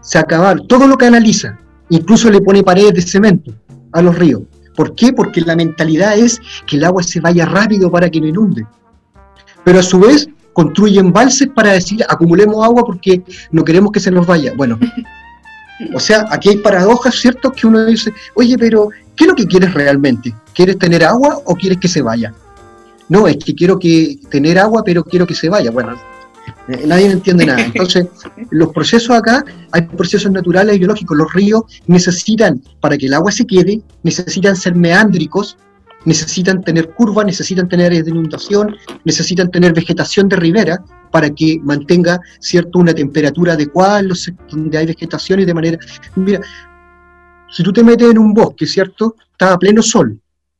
se 0.01 0.19
acaba 0.19 0.55
todo 0.67 0.87
lo 0.87 0.97
que 0.97 1.07
analiza, 1.07 1.57
incluso 1.89 2.29
le 2.29 2.41
pone 2.41 2.63
paredes 2.63 2.93
de 2.93 3.01
cemento 3.01 3.53
a 3.91 4.01
los 4.01 4.17
ríos. 4.17 4.43
¿Por 4.75 4.95
qué? 4.95 5.13
Porque 5.13 5.41
la 5.41 5.55
mentalidad 5.55 6.17
es 6.17 6.41
que 6.67 6.77
el 6.77 6.83
agua 6.83 7.01
se 7.03 7.19
vaya 7.19 7.45
rápido 7.45 7.89
para 7.89 8.09
que 8.09 8.19
no 8.19 8.27
inunde. 8.27 8.65
Pero 9.63 9.79
a 9.79 9.83
su 9.83 9.99
vez 9.99 10.27
construyen 10.53 11.07
embalses 11.07 11.49
para 11.49 11.73
decir 11.73 12.03
acumulemos 12.07 12.63
agua 12.63 12.83
porque 12.85 13.21
no 13.51 13.63
queremos 13.63 13.91
que 13.91 13.99
se 13.99 14.11
nos 14.11 14.27
vaya. 14.27 14.53
Bueno, 14.55 14.79
o 15.93 15.99
sea, 15.99 16.25
aquí 16.29 16.49
hay 16.49 16.57
paradojas, 16.57 17.15
¿cierto? 17.15 17.51
Que 17.51 17.67
uno 17.67 17.85
dice, 17.85 18.13
oye, 18.35 18.57
pero 18.57 18.89
¿qué 19.15 19.25
es 19.25 19.27
lo 19.27 19.35
que 19.35 19.47
quieres 19.47 19.73
realmente? 19.73 20.33
¿Quieres 20.53 20.77
tener 20.77 21.03
agua 21.03 21.39
o 21.45 21.55
quieres 21.55 21.79
que 21.79 21.87
se 21.87 22.01
vaya? 22.01 22.33
No, 23.07 23.27
es 23.27 23.37
que 23.37 23.53
quiero 23.53 23.77
que 23.77 24.17
tener 24.29 24.57
agua, 24.57 24.81
pero 24.83 25.03
quiero 25.03 25.27
que 25.27 25.35
se 25.35 25.49
vaya. 25.49 25.71
Bueno, 25.71 25.95
nadie 26.67 27.11
entiende 27.11 27.45
nada. 27.45 27.61
Entonces, 27.65 28.07
los 28.51 28.69
procesos 28.73 29.15
acá, 29.15 29.43
hay 29.71 29.81
procesos 29.83 30.31
naturales 30.31 30.75
y 30.75 30.79
biológicos. 30.79 31.17
Los 31.17 31.33
ríos 31.33 31.63
necesitan, 31.87 32.61
para 32.79 32.97
que 32.97 33.07
el 33.07 33.13
agua 33.13 33.31
se 33.31 33.45
quede, 33.45 33.81
necesitan 34.03 34.55
ser 34.55 34.75
meándricos, 34.75 35.57
necesitan 36.05 36.63
tener 36.63 36.89
curvas, 36.91 37.25
necesitan 37.25 37.67
tener 37.67 37.87
áreas 37.87 38.05
de 38.05 38.11
inundación, 38.11 38.75
necesitan 39.03 39.49
tener 39.49 39.73
vegetación 39.73 40.29
de 40.29 40.35
ribera 40.37 40.83
para 41.11 41.29
que 41.29 41.59
mantenga 41.63 42.19
cierto 42.39 42.79
una 42.79 42.93
temperatura 42.93 43.53
adecuada 43.53 43.99
en 43.99 44.09
los 44.09 44.31
donde 44.49 44.77
hay 44.77 44.85
vegetación 44.85 45.39
y 45.39 45.45
de 45.45 45.53
manera 45.53 45.77
mira 46.15 46.41
si 47.49 47.63
tú 47.63 47.71
te 47.71 47.83
metes 47.83 48.11
en 48.11 48.17
un 48.17 48.33
bosque 48.33 48.65
cierto 48.65 49.15
está 49.31 49.53
a 49.53 49.57
pleno 49.57 49.81
sol 49.81 50.19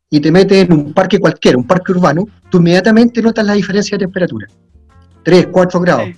y 0.09 0.21
te 0.21 0.31
metes 0.31 0.65
en 0.65 0.71
un 0.71 0.93
parque 0.93 1.19
cualquiera 1.19 1.57
un 1.57 1.67
parque 1.67 1.91
urbano 1.91 2.25
tú 2.50 2.59
inmediatamente 2.59 3.21
notas 3.21 3.45
la 3.45 3.51
diferencia 3.51 3.97
de 3.97 4.05
temperatura 4.05 4.47
3, 5.25 5.50
4 5.51 5.79
grados 5.82 6.10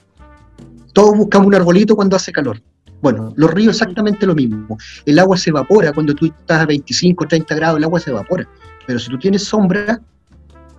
todos 0.93 1.17
buscamos 1.17 1.47
un 1.47 1.55
arbolito 1.55 1.95
cuando 1.95 2.15
hace 2.15 2.31
calor 2.31 2.61
bueno, 3.01 3.31
los 3.35 3.51
ríos 3.51 3.75
exactamente 3.75 4.25
lo 4.25 4.33
mismo. 4.33 4.77
El 5.05 5.19
agua 5.19 5.37
se 5.37 5.51
evapora 5.51 5.93
cuando 5.93 6.15
tú 6.15 6.25
estás 6.25 6.61
a 6.61 6.65
25, 6.65 7.27
30 7.27 7.55
grados, 7.55 7.77
el 7.77 7.83
agua 7.83 7.99
se 7.99 8.09
evapora. 8.09 8.47
Pero 8.85 8.99
si 8.99 9.09
tú 9.09 9.19
tienes 9.19 9.43
sombra, 9.43 10.01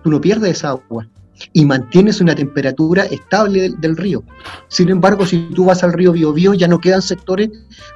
tú 0.03 0.11
no 0.11 0.19
pierdes 0.19 0.57
esa 0.57 0.69
agua 0.69 1.07
y 1.53 1.65
mantienes 1.65 2.19
una 2.19 2.35
temperatura 2.35 3.05
estable 3.05 3.73
del, 3.77 3.95
río. 3.95 4.23
Sin 4.67 4.89
embargo, 4.89 5.25
si 5.25 5.49
tú 5.55 5.65
vas 5.65 5.83
al 5.83 5.93
río 5.93 6.11
Biobío, 6.11 6.53
ya 6.53 6.67
no 6.67 6.79
quedan 6.79 7.01
sectores 7.01 7.49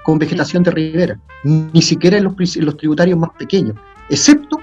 con 0.06 0.18
vegetación 0.18 0.64
de 0.64 0.72
ribera, 0.72 1.20
ni 1.44 1.82
siquiera 1.82 2.18
en 2.18 2.24
los, 2.24 2.56
los 2.56 2.78
tributarios 2.78 3.20
más 3.20 3.32
pequeños, 3.38 3.76
excepto 4.10 4.60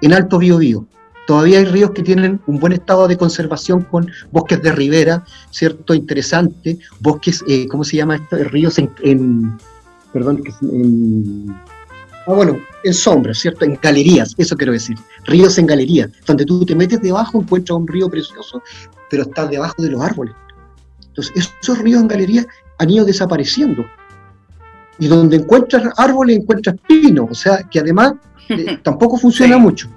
en 0.00 0.14
Alto 0.14 0.38
Biobío. 0.38 0.86
Todavía 1.26 1.58
hay 1.58 1.66
ríos 1.66 1.92
que 1.92 2.02
tienen 2.02 2.40
un 2.46 2.58
buen 2.58 2.72
estado 2.72 3.06
de 3.06 3.16
conservación 3.16 3.82
con 3.82 4.10
bosques 4.32 4.60
de 4.62 4.72
ribera, 4.72 5.24
¿cierto? 5.50 5.94
Interesante, 5.94 6.78
bosques, 7.00 7.44
eh, 7.46 7.68
¿cómo 7.68 7.84
se 7.84 7.98
llama 7.98 8.16
esto? 8.16 8.36
Ríos 8.36 8.78
en, 8.78 8.90
en 9.02 9.58
perdón, 10.12 10.42
en, 10.62 11.54
Ah, 12.26 12.34
bueno, 12.34 12.60
en 12.84 12.94
sombra, 12.94 13.34
¿cierto? 13.34 13.64
En 13.64 13.78
galerías, 13.82 14.34
eso 14.38 14.56
quiero 14.56 14.72
decir. 14.72 14.96
Ríos 15.24 15.58
en 15.58 15.66
galerías, 15.66 16.10
donde 16.24 16.44
tú 16.44 16.64
te 16.64 16.76
metes 16.76 17.00
debajo, 17.00 17.40
encuentras 17.40 17.76
un 17.76 17.88
río 17.88 18.08
precioso, 18.08 18.62
pero 19.10 19.24
estás 19.24 19.50
debajo 19.50 19.82
de 19.82 19.90
los 19.90 20.00
árboles. 20.00 20.34
Entonces, 21.08 21.52
esos 21.60 21.78
ríos 21.78 22.00
en 22.00 22.08
galerías 22.08 22.46
han 22.78 22.90
ido 22.90 23.04
desapareciendo. 23.04 23.84
Y 25.00 25.08
donde 25.08 25.36
encuentras 25.36 25.92
árboles, 25.96 26.36
encuentras 26.36 26.76
pinos, 26.86 27.26
o 27.30 27.34
sea, 27.34 27.58
que 27.68 27.80
además 27.80 28.14
eh, 28.48 28.78
tampoco 28.84 29.16
funciona 29.16 29.58
mucho. 29.58 29.88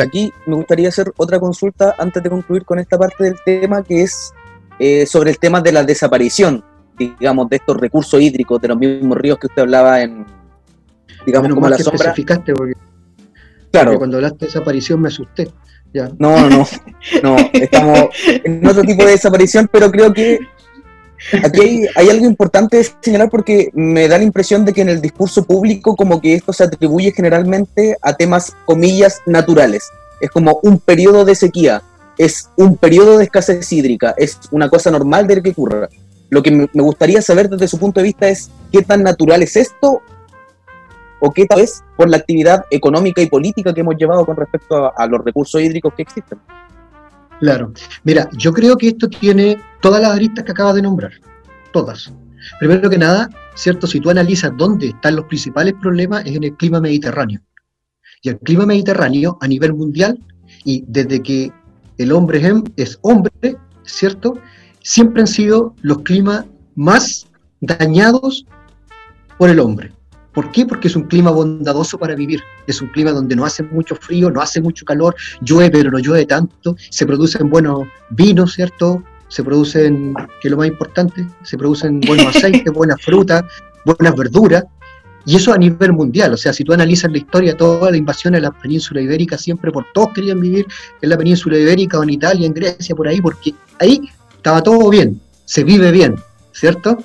Aquí 0.00 0.32
me 0.46 0.56
gustaría 0.56 0.88
hacer 0.88 1.12
otra 1.16 1.38
consulta 1.38 1.94
antes 1.98 2.22
de 2.22 2.30
concluir 2.30 2.64
con 2.64 2.78
esta 2.78 2.98
parte 2.98 3.24
del 3.24 3.36
tema, 3.44 3.82
que 3.82 4.02
es 4.02 4.32
eh, 4.78 5.06
sobre 5.06 5.30
el 5.30 5.38
tema 5.38 5.60
de 5.60 5.72
la 5.72 5.84
desaparición, 5.84 6.64
digamos, 6.98 7.48
de 7.48 7.56
estos 7.56 7.76
recursos 7.76 8.20
hídricos, 8.20 8.60
de 8.60 8.68
los 8.68 8.78
mismos 8.78 9.18
ríos 9.18 9.38
que 9.38 9.46
usted 9.46 9.62
hablaba 9.62 10.02
en, 10.02 10.26
digamos, 11.26 11.52
como 11.54 11.68
la 11.68 11.76
que 11.76 11.84
sombra. 11.84 12.10
Especificaste 12.10 12.52
porque, 12.54 12.74
claro. 13.70 13.98
cuando 13.98 14.16
hablaste 14.16 14.38
de 14.38 14.46
desaparición 14.46 15.00
me 15.00 15.08
asusté. 15.08 15.48
Ya. 15.92 16.08
No, 16.18 16.48
no, 16.48 16.48
no, 16.48 16.66
no, 17.22 17.36
estamos 17.52 18.08
en 18.44 18.64
otro 18.66 18.82
tipo 18.82 19.04
de 19.04 19.10
desaparición, 19.10 19.68
pero 19.72 19.90
creo 19.90 20.12
que 20.12 20.38
Aquí 21.44 21.86
hay, 21.94 22.08
algo 22.08 22.26
importante 22.26 22.78
de 22.78 22.88
señalar 23.00 23.30
porque 23.30 23.70
me 23.74 24.08
da 24.08 24.18
la 24.18 24.24
impresión 24.24 24.64
de 24.64 24.72
que 24.72 24.80
en 24.80 24.88
el 24.88 25.00
discurso 25.00 25.44
público 25.44 25.94
como 25.94 26.20
que 26.20 26.34
esto 26.34 26.52
se 26.52 26.64
atribuye 26.64 27.12
generalmente 27.12 27.96
a 28.02 28.14
temas, 28.14 28.56
comillas, 28.64 29.20
naturales. 29.26 29.90
Es 30.20 30.30
como 30.30 30.60
un 30.62 30.78
periodo 30.78 31.24
de 31.24 31.34
sequía, 31.34 31.82
es 32.18 32.48
un 32.56 32.76
periodo 32.76 33.18
de 33.18 33.24
escasez 33.24 33.70
hídrica, 33.72 34.14
es 34.16 34.38
una 34.50 34.68
cosa 34.68 34.90
normal 34.90 35.26
de 35.26 35.42
que 35.42 35.50
ocurra. 35.50 35.88
Lo 36.30 36.42
que 36.42 36.50
me 36.50 36.82
gustaría 36.82 37.22
saber 37.22 37.48
desde 37.48 37.68
su 37.68 37.78
punto 37.78 38.00
de 38.00 38.04
vista 38.04 38.28
es 38.28 38.50
qué 38.72 38.82
tan 38.82 39.02
natural 39.02 39.42
es 39.42 39.56
esto 39.56 40.02
o 41.20 41.32
qué 41.32 41.44
tal 41.44 41.60
vez 41.60 41.82
por 41.96 42.08
la 42.08 42.16
actividad 42.16 42.64
económica 42.70 43.20
y 43.20 43.26
política 43.26 43.74
que 43.74 43.80
hemos 43.80 43.96
llevado 43.96 44.24
con 44.24 44.36
respecto 44.36 44.92
a 44.96 45.06
los 45.06 45.24
recursos 45.24 45.60
hídricos 45.60 45.92
que 45.94 46.02
existen. 46.02 46.38
Claro. 47.40 47.72
Mira, 48.04 48.28
yo 48.36 48.52
creo 48.52 48.76
que 48.76 48.88
esto 48.88 49.08
tiene 49.08 49.58
todas 49.80 50.02
las 50.02 50.12
aristas 50.12 50.44
que 50.44 50.52
acabas 50.52 50.74
de 50.74 50.82
nombrar. 50.82 51.12
Todas. 51.72 52.12
Primero 52.58 52.88
que 52.88 52.98
nada, 52.98 53.30
¿cierto? 53.54 53.86
Si 53.86 54.00
tú 54.00 54.10
analizas 54.10 54.52
dónde 54.56 54.88
están 54.88 55.16
los 55.16 55.24
principales 55.24 55.74
problemas, 55.80 56.24
es 56.26 56.36
en 56.36 56.44
el 56.44 56.56
clima 56.56 56.80
mediterráneo. 56.80 57.40
Y 58.22 58.28
el 58.28 58.38
clima 58.38 58.66
mediterráneo 58.66 59.38
a 59.40 59.48
nivel 59.48 59.72
mundial, 59.72 60.18
y 60.64 60.84
desde 60.86 61.22
que 61.22 61.50
el 61.96 62.12
hombre 62.12 62.42
es 62.76 62.98
hombre, 63.02 63.56
¿cierto? 63.84 64.38
Siempre 64.82 65.22
han 65.22 65.26
sido 65.26 65.74
los 65.80 66.02
climas 66.02 66.44
más 66.74 67.26
dañados 67.60 68.46
por 69.38 69.48
el 69.48 69.60
hombre. 69.60 69.92
¿Por 70.32 70.52
qué? 70.52 70.64
Porque 70.64 70.88
es 70.88 70.96
un 70.96 71.04
clima 71.04 71.30
bondadoso 71.30 71.98
para 71.98 72.14
vivir. 72.14 72.40
Es 72.66 72.80
un 72.80 72.88
clima 72.88 73.10
donde 73.10 73.34
no 73.34 73.44
hace 73.44 73.62
mucho 73.62 73.96
frío, 73.96 74.30
no 74.30 74.40
hace 74.40 74.60
mucho 74.60 74.84
calor, 74.84 75.14
llueve 75.40 75.70
pero 75.70 75.90
no 75.90 75.98
llueve 75.98 76.26
tanto, 76.26 76.76
se 76.90 77.06
producen 77.06 77.50
buenos 77.50 77.86
vinos, 78.10 78.54
¿cierto? 78.54 79.02
Se 79.28 79.42
producen, 79.44 80.14
que 80.40 80.48
es 80.48 80.50
lo 80.50 80.56
más 80.56 80.68
importante, 80.68 81.26
se 81.42 81.56
producen 81.56 82.00
buenos 82.00 82.26
aceites, 82.36 82.72
buenas 82.72 83.02
frutas, 83.02 83.42
buenas 83.84 84.14
verduras. 84.16 84.64
Y 85.26 85.36
eso 85.36 85.52
a 85.52 85.58
nivel 85.58 85.92
mundial, 85.92 86.32
o 86.32 86.36
sea, 86.36 86.52
si 86.52 86.64
tú 86.64 86.72
analizas 86.72 87.10
la 87.10 87.18
historia, 87.18 87.56
toda 87.56 87.90
la 87.90 87.96
invasión 87.96 88.34
en 88.34 88.42
la 88.42 88.50
península 88.52 89.02
ibérica, 89.02 89.36
siempre 89.36 89.70
por 89.70 89.84
todos 89.92 90.08
querían 90.14 90.40
vivir 90.40 90.66
en 91.02 91.10
la 91.10 91.18
península 91.18 91.58
ibérica 91.58 91.98
o 91.98 92.02
en 92.02 92.10
Italia, 92.10 92.46
en 92.46 92.54
Grecia, 92.54 92.94
por 92.96 93.06
ahí, 93.06 93.20
porque 93.20 93.54
ahí 93.78 94.00
estaba 94.34 94.62
todo 94.62 94.88
bien, 94.88 95.20
se 95.44 95.62
vive 95.62 95.92
bien, 95.92 96.16
¿cierto? 96.52 96.96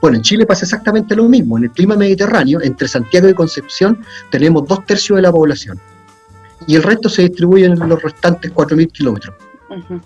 Bueno, 0.00 0.16
en 0.16 0.22
Chile 0.22 0.46
pasa 0.46 0.64
exactamente 0.64 1.16
lo 1.16 1.28
mismo. 1.28 1.58
En 1.58 1.64
el 1.64 1.70
clima 1.70 1.96
mediterráneo, 1.96 2.60
entre 2.62 2.88
Santiago 2.88 3.28
y 3.28 3.34
Concepción, 3.34 4.00
tenemos 4.30 4.66
dos 4.66 4.84
tercios 4.86 5.16
de 5.16 5.22
la 5.22 5.32
población. 5.32 5.80
Y 6.66 6.76
el 6.76 6.82
resto 6.82 7.08
se 7.08 7.22
distribuye 7.22 7.66
en 7.66 7.78
los 7.88 8.02
restantes 8.02 8.52
4.000 8.52 8.92
kilómetros. 8.92 9.34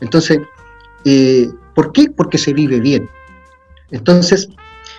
Entonces, 0.00 0.40
eh, 1.04 1.50
¿por 1.74 1.92
qué? 1.92 2.10
Porque 2.10 2.38
se 2.38 2.52
vive 2.52 2.80
bien. 2.80 3.08
Entonces, 3.90 4.48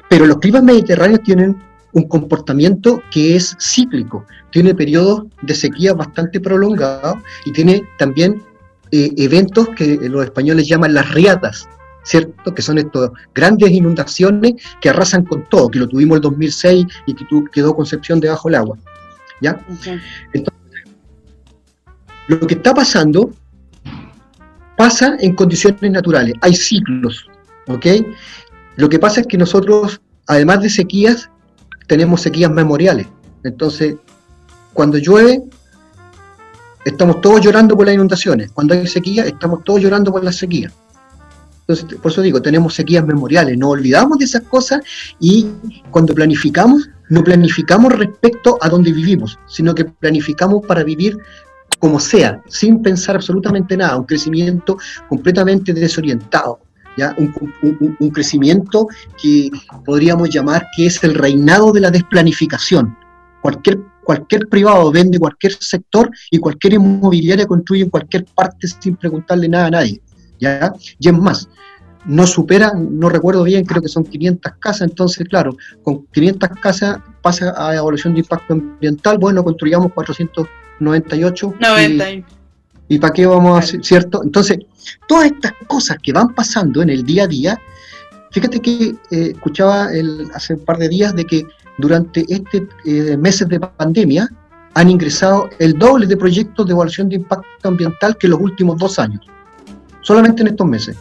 pero 0.09 0.25
los 0.25 0.38
climas 0.38 0.63
mediterráneos 0.63 1.21
tienen 1.23 1.62
un 1.93 2.07
comportamiento 2.07 3.01
que 3.12 3.35
es 3.35 3.55
cíclico, 3.59 4.25
tiene 4.51 4.73
periodos 4.73 5.23
de 5.41 5.55
sequía 5.55 5.93
bastante 5.93 6.39
prolongados 6.39 7.17
y 7.45 7.51
tiene 7.51 7.83
también 7.97 8.41
eh, 8.91 9.12
eventos 9.17 9.69
que 9.69 9.97
los 10.09 10.23
españoles 10.23 10.67
llaman 10.67 10.93
las 10.93 11.12
riadas, 11.13 11.67
¿cierto? 12.03 12.53
Que 12.53 12.62
son 12.62 12.77
estas 12.77 13.10
grandes 13.33 13.72
inundaciones 13.72 14.53
que 14.81 14.89
arrasan 14.89 15.25
con 15.25 15.43
todo, 15.50 15.69
que 15.69 15.79
lo 15.79 15.88
tuvimos 15.88 16.17
el 16.17 16.22
2006 16.22 16.86
y 17.05 17.13
que 17.13 17.25
quedó 17.51 17.75
Concepción 17.75 18.19
debajo 18.19 18.50
del 18.50 18.55
agua, 18.55 18.77
¿ya? 19.41 19.60
Entonces, 20.33 20.62
lo 22.27 22.39
que 22.39 22.53
está 22.55 22.74
pasando 22.74 23.31
pasa 24.77 25.15
en 25.19 25.36
condiciones 25.36 25.91
naturales, 25.91 26.33
hay 26.41 26.53
ciclos, 26.53 27.27
¿ok? 27.67 27.86
Lo 28.75 28.89
que 28.89 29.00
pasa 29.00 29.22
es 29.22 29.27
que 29.27 29.38
nosotros, 29.38 30.01
además 30.27 30.62
de 30.62 30.69
sequías, 30.69 31.30
tenemos 31.88 32.21
sequías 32.21 32.51
memoriales. 32.51 33.08
Entonces, 33.43 33.95
cuando 34.73 34.97
llueve, 34.97 35.43
estamos 36.86 37.21
todos 37.21 37.41
llorando 37.41 37.75
por 37.75 37.86
las 37.86 37.95
inundaciones. 37.95 38.51
Cuando 38.51 38.73
hay 38.73 38.88
sequía, 38.88 39.25
estamos 39.25 39.63
todos 39.63 39.82
llorando 39.82 40.12
por 40.12 40.23
las 40.23 40.38
sequías. 40.38 40.73
Entonces, 41.67 41.97
por 41.99 42.12
eso 42.12 42.21
digo, 42.21 42.41
tenemos 42.41 42.73
sequías 42.73 43.06
memoriales, 43.06 43.58
no 43.58 43.69
olvidamos 43.69 44.17
de 44.17 44.26
esas 44.26 44.41
cosas 44.43 44.82
y 45.19 45.47
cuando 45.91 46.13
planificamos, 46.13 46.89
no 47.10 47.23
planificamos 47.23 47.93
respecto 47.93 48.58
a 48.62 48.67
donde 48.67 48.91
vivimos, 48.91 49.39
sino 49.47 49.73
que 49.73 49.86
planificamos 49.86 50.65
para 50.65 50.84
vivir 50.84 51.17
como 51.80 51.99
sea, 51.99 52.41
sin 52.47 52.82
pensar 52.82 53.15
absolutamente 53.15 53.78
nada, 53.78 53.97
un 53.97 54.06
crecimiento 54.06 54.78
completamente 55.08 55.73
desorientado, 55.73 56.60
¿ya? 56.97 57.15
Un, 57.17 57.95
un, 57.99 58.10
crecimiento 58.10 58.88
que 59.21 59.49
podríamos 59.86 60.30
llamar 60.30 60.65
que 60.76 60.86
es 60.86 61.04
el 61.04 61.13
reinado 61.13 61.71
de 61.71 61.82
la 61.82 61.91
desplanificación. 61.91 62.95
Cualquier, 63.41 63.80
cualquier 64.04 64.47
privado 64.47 64.91
vende 64.91 65.19
cualquier 65.19 65.54
sector 65.54 66.10
y 66.30 66.38
cualquier 66.38 66.73
inmobiliaria 66.73 67.45
construye 67.45 67.84
en 67.84 67.89
cualquier 67.89 68.26
parte 68.34 68.67
sin 68.67 68.95
preguntarle 68.95 69.49
nada 69.49 69.65
a 69.67 69.71
nadie. 69.71 70.02
¿Ya? 70.43 70.73
Y 70.99 71.08
es 71.08 71.13
más, 71.13 71.49
no 72.06 72.27
supera, 72.27 72.73
no 72.75 73.10
recuerdo 73.10 73.43
bien, 73.43 73.65
creo 73.65 73.82
que 73.82 73.88
son 73.88 74.03
500 74.03 74.53
casas, 74.60 74.89
entonces, 74.89 75.27
claro, 75.27 75.56
con 75.84 76.06
500 76.08 76.49
casas 76.62 76.99
pasa 77.21 77.53
a 77.58 77.75
evaluación 77.75 78.13
de 78.13 78.19
impacto 78.19 78.53
ambiental, 78.53 79.17
bueno, 79.17 79.43
construyamos 79.43 79.93
498. 79.93 81.56
90. 81.60 82.06
Y, 82.89 82.99
para 82.99 83.13
qué 83.13 83.25
vamos 83.25 83.56
a 83.56 83.60
hacer, 83.60 83.84
cierto? 83.84 84.21
Entonces, 84.23 84.60
todas 85.08 85.27
estas 85.27 85.53
cosas 85.67 85.97
que 86.03 86.12
van 86.12 86.36
pasando 86.36 86.82
en 86.82 86.89
el 86.89 87.03
día 87.03 87.23
a 87.23 87.27
día, 87.27 87.62
fíjate 88.32 88.60
que 88.60 88.95
eh, 89.12 89.32
escuchaba 89.34 89.91
el, 89.93 90.29
hace 90.34 90.56
un 90.56 90.65
par 90.65 90.77
de 90.77 90.89
días 90.89 91.15
de 91.15 91.23
que 91.23 91.45
durante 91.77 92.25
este 92.27 92.67
eh, 92.86 93.17
meses 93.17 93.47
de 93.47 93.60
pandemia 93.60 94.29
han 94.75 94.89
ingresado 94.89 95.49
el 95.60 95.73
doble 95.73 96.06
de 96.06 96.17
proyectos 96.17 96.65
de 96.65 96.73
evaluación 96.73 97.10
de 97.10 97.15
impacto 97.15 97.67
ambiental 97.67 98.17
que 98.17 98.27
los 98.27 98.39
últimos 98.39 98.77
dos 98.77 98.99
años 98.99 99.21
solamente 100.03 100.41
en 100.41 100.49
estos 100.49 100.67
meses. 100.67 100.95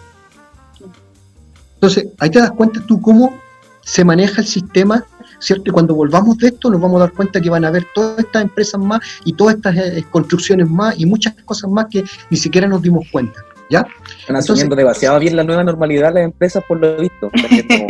Entonces, 1.74 2.06
ahí 2.18 2.30
te 2.30 2.38
das 2.38 2.52
cuenta 2.52 2.80
tú 2.86 3.00
cómo 3.00 3.38
se 3.82 4.04
maneja 4.04 4.40
el 4.40 4.46
sistema, 4.46 5.04
¿cierto? 5.40 5.64
Y 5.66 5.72
cuando 5.72 5.94
volvamos 5.94 6.38
de 6.38 6.48
esto 6.48 6.70
nos 6.70 6.80
vamos 6.80 6.98
a 7.00 7.06
dar 7.06 7.12
cuenta 7.12 7.40
que 7.40 7.50
van 7.50 7.64
a 7.64 7.68
haber 7.68 7.86
todas 7.94 8.20
estas 8.20 8.42
empresas 8.42 8.80
más 8.80 9.00
y 9.24 9.32
todas 9.32 9.56
estas 9.56 9.76
eh, 9.76 10.04
construcciones 10.10 10.68
más 10.68 10.98
y 10.98 11.06
muchas 11.06 11.34
cosas 11.44 11.70
más 11.70 11.86
que 11.90 12.04
ni 12.30 12.36
siquiera 12.36 12.68
nos 12.68 12.80
dimos 12.80 13.06
cuenta. 13.10 13.40
¿Ya? 13.68 13.86
Están 14.20 14.36
asumiendo 14.36 14.76
demasiado 14.76 15.18
bien 15.18 15.34
la 15.34 15.44
nueva 15.44 15.64
normalidad 15.64 16.12
las 16.12 16.24
empresas 16.24 16.62
por 16.68 16.78
lo 16.78 16.96
visto. 16.96 17.30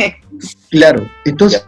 claro, 0.71 1.05
entonces 1.25 1.63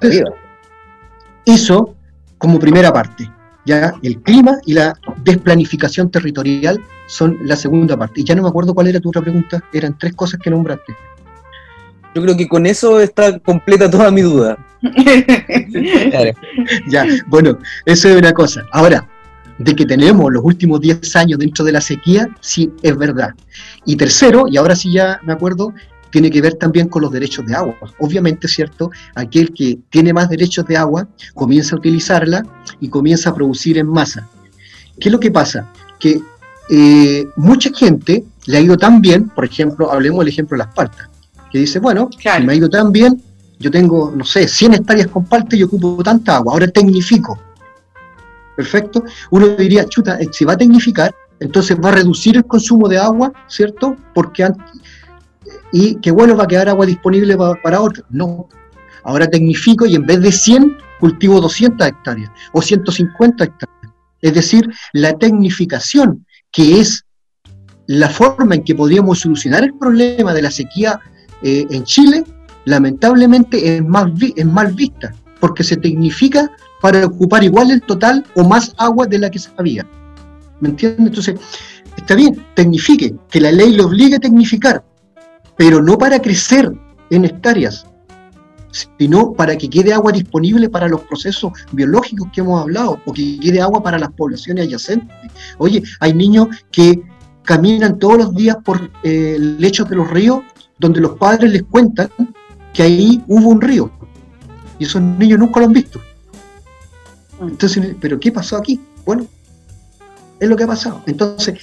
eso 1.45 1.95
como 2.37 2.57
primera 2.59 2.91
parte. 2.91 3.29
Ya 3.65 3.93
el 4.03 4.21
clima 4.21 4.57
y 4.65 4.73
la 4.73 4.97
desplanificación 5.23 6.11
territorial 6.11 6.79
son 7.07 7.37
la 7.43 7.55
segunda 7.55 7.97
parte. 7.97 8.21
Y 8.21 8.23
ya 8.23 8.35
no 8.35 8.43
me 8.43 8.49
acuerdo 8.49 8.73
cuál 8.73 8.87
era 8.87 8.99
tu 8.99 9.09
otra 9.09 9.21
pregunta, 9.21 9.63
eran 9.73 9.97
tres 9.97 10.13
cosas 10.13 10.39
que 10.39 10.49
nombraste. 10.49 10.95
Yo 12.13 12.21
creo 12.21 12.37
que 12.37 12.47
con 12.47 12.65
eso 12.65 13.01
está 13.01 13.39
completa 13.39 13.89
toda 13.89 14.11
mi 14.11 14.21
duda. 14.21 14.57
Ya, 16.87 17.05
bueno, 17.27 17.57
eso 17.85 18.09
es 18.09 18.15
una 18.15 18.31
cosa. 18.31 18.65
Ahora, 18.71 19.07
de 19.57 19.75
que 19.75 19.85
tenemos 19.85 20.31
los 20.31 20.43
últimos 20.43 20.79
10 20.81 21.15
años 21.15 21.39
dentro 21.39 21.65
de 21.65 21.71
la 21.71 21.81
sequía, 21.81 22.27
sí, 22.39 22.71
es 22.81 22.95
verdad. 22.95 23.29
Y 23.85 23.95
tercero, 23.95 24.45
y 24.49 24.57
ahora 24.57 24.75
sí 24.75 24.91
ya 24.91 25.19
me 25.23 25.33
acuerdo, 25.33 25.73
tiene 26.15 26.31
que 26.31 26.39
ver 26.39 26.53
también 26.53 26.87
con 26.87 27.01
los 27.01 27.11
derechos 27.11 27.45
de 27.45 27.53
agua. 27.53 27.75
Obviamente, 27.99 28.47
¿cierto? 28.47 28.89
Aquel 29.15 29.53
que 29.53 29.79
tiene 29.89 30.13
más 30.13 30.29
derechos 30.29 30.65
de 30.65 30.77
agua 30.77 31.09
comienza 31.33 31.75
a 31.75 31.79
utilizarla 31.79 32.41
y 32.79 32.87
comienza 32.87 33.31
a 33.31 33.35
producir 33.35 33.77
en 33.77 33.87
masa. 33.87 34.25
¿Qué 34.97 35.09
es 35.09 35.11
lo 35.11 35.19
que 35.19 35.29
pasa? 35.29 35.69
Que 35.99 36.21
eh, 36.69 37.27
mucha 37.35 37.69
gente 37.73 38.23
le 38.45 38.57
ha 38.57 38.61
ido 38.61 38.77
tan 38.77 39.01
bien, 39.01 39.27
por 39.27 39.43
ejemplo, 39.43 39.91
hablemos 39.91 40.19
del 40.19 40.29
ejemplo 40.29 40.57
de 40.57 40.63
las 40.63 40.73
paltas, 40.73 41.09
que 41.51 41.59
dice, 41.59 41.79
bueno, 41.79 42.09
me 42.45 42.53
ha 42.53 42.55
ido 42.55 42.69
tan 42.69 42.93
bien, 42.93 43.21
yo 43.59 43.69
tengo, 43.69 44.13
no 44.15 44.23
sé, 44.23 44.47
100 44.47 44.75
hectáreas 44.75 45.07
con 45.07 45.25
palta 45.25 45.57
y 45.57 45.63
ocupo 45.63 46.01
tanta 46.01 46.37
agua, 46.37 46.53
ahora 46.53 46.69
tecnifico. 46.69 47.37
Perfecto. 48.55 49.03
Uno 49.31 49.47
diría, 49.47 49.83
chuta, 49.83 50.17
eh, 50.17 50.29
si 50.31 50.45
va 50.45 50.53
a 50.53 50.57
tecnificar, 50.57 51.13
entonces 51.41 51.77
va 51.77 51.89
a 51.89 51.95
reducir 51.95 52.37
el 52.37 52.45
consumo 52.45 52.87
de 52.87 52.99
agua, 52.99 53.33
¿cierto? 53.49 53.97
Porque 54.13 54.47
y 55.71 55.95
que 55.95 56.11
bueno, 56.11 56.35
va 56.35 56.43
a 56.43 56.47
quedar 56.47 56.69
agua 56.69 56.85
disponible 56.85 57.35
para, 57.37 57.61
para 57.61 57.81
otros. 57.81 58.05
No. 58.09 58.47
Ahora 59.03 59.27
tecnifico 59.27 59.85
y 59.85 59.95
en 59.95 60.05
vez 60.05 60.21
de 60.21 60.31
100, 60.31 60.77
cultivo 60.99 61.39
200 61.41 61.87
hectáreas 61.87 62.31
o 62.53 62.61
150 62.61 63.43
hectáreas. 63.43 63.93
Es 64.21 64.33
decir, 64.33 64.67
la 64.93 65.13
tecnificación 65.17 66.25
que 66.51 66.79
es 66.79 67.05
la 67.87 68.09
forma 68.09 68.55
en 68.55 68.63
que 68.63 68.75
podríamos 68.75 69.19
solucionar 69.19 69.63
el 69.63 69.73
problema 69.75 70.33
de 70.33 70.41
la 70.41 70.51
sequía 70.51 70.99
eh, 71.41 71.65
en 71.69 71.83
Chile, 71.83 72.23
lamentablemente 72.65 73.75
es, 73.75 73.83
más 73.83 74.09
es 74.35 74.45
mal 74.45 74.73
vista, 74.73 75.13
porque 75.39 75.63
se 75.63 75.77
tecnifica 75.77 76.49
para 76.81 77.05
ocupar 77.05 77.43
igual 77.43 77.71
el 77.71 77.81
total 77.81 78.25
o 78.35 78.43
más 78.47 78.73
agua 78.77 79.05
de 79.05 79.19
la 79.19 79.29
que 79.29 79.39
se 79.39 79.49
había. 79.57 79.85
¿Me 80.59 80.69
entiendes? 80.69 81.07
Entonces, 81.07 81.35
está 81.97 82.15
bien, 82.15 82.43
tecnifique, 82.55 83.13
que 83.29 83.41
la 83.41 83.51
ley 83.51 83.73
lo 83.73 83.85
obligue 83.87 84.15
a 84.15 84.19
tecnificar, 84.19 84.83
pero 85.57 85.81
no 85.81 85.97
para 85.97 86.21
crecer 86.21 86.71
en 87.09 87.25
hectáreas, 87.25 87.85
sino 88.97 89.33
para 89.33 89.57
que 89.57 89.69
quede 89.69 89.93
agua 89.93 90.11
disponible 90.11 90.69
para 90.69 90.87
los 90.87 91.01
procesos 91.01 91.53
biológicos 91.71 92.27
que 92.33 92.41
hemos 92.41 92.61
hablado, 92.61 92.99
o 93.05 93.13
que 93.13 93.39
quede 93.39 93.61
agua 93.61 93.81
para 93.81 93.97
las 93.97 94.11
poblaciones 94.11 94.65
adyacentes. 94.65 95.15
Oye, 95.57 95.81
hay 95.99 96.13
niños 96.13 96.47
que 96.71 97.01
caminan 97.43 97.99
todos 97.99 98.17
los 98.17 98.35
días 98.35 98.57
por 98.63 98.91
eh, 99.03 99.37
lechos 99.39 99.89
de 99.89 99.95
los 99.95 100.09
ríos 100.09 100.39
donde 100.79 100.99
los 100.99 101.17
padres 101.17 101.51
les 101.51 101.63
cuentan 101.63 102.09
que 102.73 102.83
ahí 102.83 103.23
hubo 103.27 103.49
un 103.49 103.61
río. 103.61 103.89
Y 104.77 104.83
esos 104.83 105.01
niños 105.01 105.39
nunca 105.39 105.61
lo 105.61 105.67
han 105.67 105.73
visto. 105.73 106.01
Entonces, 107.39 107.95
¿pero 108.01 108.19
qué 108.19 108.31
pasó 108.31 108.57
aquí? 108.57 108.79
Bueno, 109.05 109.25
es 110.39 110.49
lo 110.49 110.55
que 110.55 110.63
ha 110.63 110.67
pasado. 110.67 111.01
Entonces, 111.05 111.59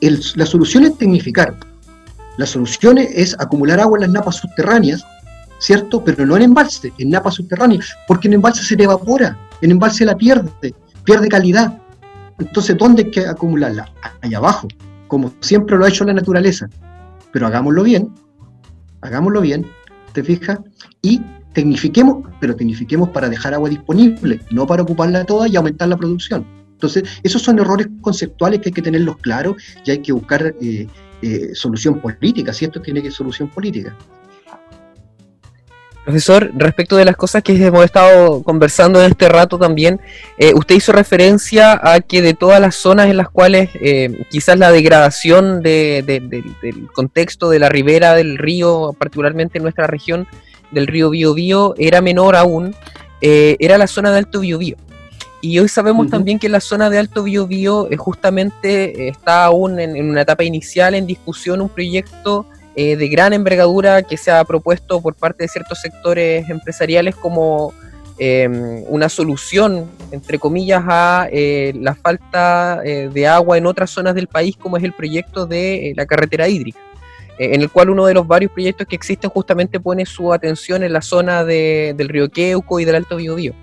la 0.00 0.46
solución 0.46 0.84
es 0.84 0.96
tecnificar. 0.98 1.54
La 2.38 2.46
solución 2.46 2.98
es 2.98 3.34
acumular 3.40 3.80
agua 3.80 3.98
en 3.98 4.02
las 4.02 4.12
napas 4.12 4.36
subterráneas, 4.36 5.04
¿cierto? 5.58 6.04
Pero 6.04 6.24
no 6.24 6.36
en 6.36 6.42
embalse, 6.42 6.92
en 6.96 7.10
napas 7.10 7.34
subterráneas, 7.34 7.96
porque 8.06 8.28
en 8.28 8.34
embalse 8.34 8.62
se 8.62 8.80
evapora, 8.80 9.36
en 9.60 9.72
embalse 9.72 10.04
la 10.04 10.16
pierde, 10.16 10.72
pierde 11.02 11.28
calidad. 11.28 11.76
Entonces, 12.38 12.76
¿dónde 12.78 13.02
hay 13.02 13.10
que 13.10 13.26
acumularla? 13.26 13.92
Allá 14.20 14.38
abajo, 14.38 14.68
como 15.08 15.32
siempre 15.40 15.76
lo 15.76 15.84
ha 15.84 15.88
hecho 15.88 16.04
la 16.04 16.14
naturaleza. 16.14 16.68
Pero 17.32 17.48
hagámoslo 17.48 17.82
bien, 17.82 18.14
hagámoslo 19.00 19.40
bien, 19.40 19.66
¿te 20.12 20.22
fijas? 20.22 20.60
Y 21.02 21.20
tecnifiquemos, 21.54 22.24
pero 22.40 22.54
tecnifiquemos 22.54 23.08
para 23.08 23.28
dejar 23.28 23.52
agua 23.52 23.68
disponible, 23.68 24.40
no 24.52 24.64
para 24.64 24.84
ocuparla 24.84 25.24
toda 25.24 25.48
y 25.48 25.56
aumentar 25.56 25.88
la 25.88 25.96
producción. 25.96 26.46
Entonces, 26.70 27.02
esos 27.24 27.42
son 27.42 27.58
errores 27.58 27.88
conceptuales 28.00 28.60
que 28.60 28.68
hay 28.68 28.72
que 28.72 28.82
tenerlos 28.82 29.16
claros 29.16 29.56
y 29.84 29.90
hay 29.90 29.98
que 29.98 30.12
buscar 30.12 30.54
eh, 30.60 30.86
eh, 31.22 31.50
solución 31.54 32.00
política, 32.00 32.52
si 32.52 32.64
esto 32.64 32.80
tiene 32.80 33.02
que 33.02 33.10
solución 33.10 33.48
política. 33.48 33.96
Profesor, 36.08 36.50
respecto 36.54 36.96
de 36.96 37.04
las 37.04 37.16
cosas 37.16 37.42
que 37.42 37.52
hemos 37.62 37.84
estado 37.84 38.42
conversando 38.42 38.98
en 38.98 39.10
este 39.10 39.28
rato 39.28 39.58
también, 39.58 40.00
eh, 40.38 40.54
usted 40.54 40.76
hizo 40.76 40.90
referencia 40.90 41.78
a 41.82 42.00
que 42.00 42.22
de 42.22 42.32
todas 42.32 42.62
las 42.62 42.76
zonas 42.76 43.08
en 43.08 43.18
las 43.18 43.28
cuales 43.28 43.68
eh, 43.74 44.24
quizás 44.30 44.58
la 44.58 44.72
degradación 44.72 45.62
del 45.62 46.88
contexto 46.94 47.50
de 47.50 47.58
la 47.58 47.68
ribera 47.68 48.14
del 48.14 48.38
río, 48.38 48.96
particularmente 48.98 49.58
en 49.58 49.64
nuestra 49.64 49.86
región 49.86 50.26
del 50.70 50.86
río 50.86 51.10
Biobío, 51.10 51.74
era 51.76 52.00
menor 52.00 52.36
aún, 52.36 52.74
eh, 53.20 53.58
era 53.60 53.76
la 53.76 53.86
zona 53.86 54.10
de 54.10 54.16
Alto 54.16 54.40
Biobío. 54.40 54.76
Y 55.40 55.58
hoy 55.58 55.68
sabemos 55.68 56.10
también 56.10 56.38
que 56.38 56.48
la 56.48 56.60
zona 56.60 56.90
de 56.90 56.98
Alto 56.98 57.22
Biobío 57.22 57.88
justamente 57.96 59.08
está 59.08 59.44
aún 59.44 59.78
en, 59.78 59.96
en 59.96 60.10
una 60.10 60.22
etapa 60.22 60.42
inicial 60.42 60.94
en 60.94 61.06
discusión 61.06 61.60
un 61.60 61.68
proyecto 61.68 62.46
eh, 62.80 62.94
de 62.94 63.08
gran 63.08 63.32
envergadura 63.32 64.04
que 64.04 64.16
se 64.16 64.30
ha 64.30 64.44
propuesto 64.44 65.00
por 65.00 65.16
parte 65.16 65.42
de 65.42 65.48
ciertos 65.48 65.80
sectores 65.80 66.48
empresariales 66.48 67.16
como 67.16 67.74
em, 68.20 68.84
una 68.86 69.08
solución, 69.08 69.90
entre 70.12 70.38
comillas, 70.38 70.84
a 70.86 71.28
eh, 71.32 71.72
la 71.74 71.96
falta 71.96 72.80
eh, 72.84 73.10
de 73.12 73.26
agua 73.26 73.58
en 73.58 73.66
otras 73.66 73.90
zonas 73.90 74.14
del 74.14 74.28
país, 74.28 74.56
como 74.56 74.76
es 74.76 74.84
el 74.84 74.92
proyecto 74.92 75.44
de 75.44 75.92
la 75.96 76.06
carretera 76.06 76.46
hídrica, 76.46 76.78
en 77.40 77.62
el 77.62 77.68
cual 77.68 77.90
uno 77.90 78.06
de 78.06 78.14
los 78.14 78.28
varios 78.28 78.52
proyectos 78.52 78.86
que 78.86 78.94
existen 78.94 79.28
justamente 79.28 79.80
pone 79.80 80.06
su 80.06 80.32
atención 80.32 80.84
en 80.84 80.92
la 80.92 81.02
zona 81.02 81.42
del 81.44 82.08
río 82.08 82.28
Queuco 82.28 82.78
y 82.78 82.84
del 82.84 82.94
Alto 82.94 83.16
Biobío. 83.16 83.54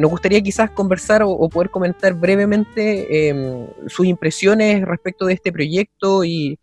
Nos 0.00 0.10
gustaría 0.10 0.40
quizás 0.40 0.70
conversar 0.70 1.22
o, 1.22 1.48
poder 1.48 1.70
comentar 1.70 2.14
brevemente 2.14 3.28
em, 3.28 3.66
sus 3.86 4.06
impresiones 4.06 4.82
respecto 4.82 5.26
de 5.26 5.34
este 5.34 5.52
proyecto 5.52 6.24
y, 6.24 6.58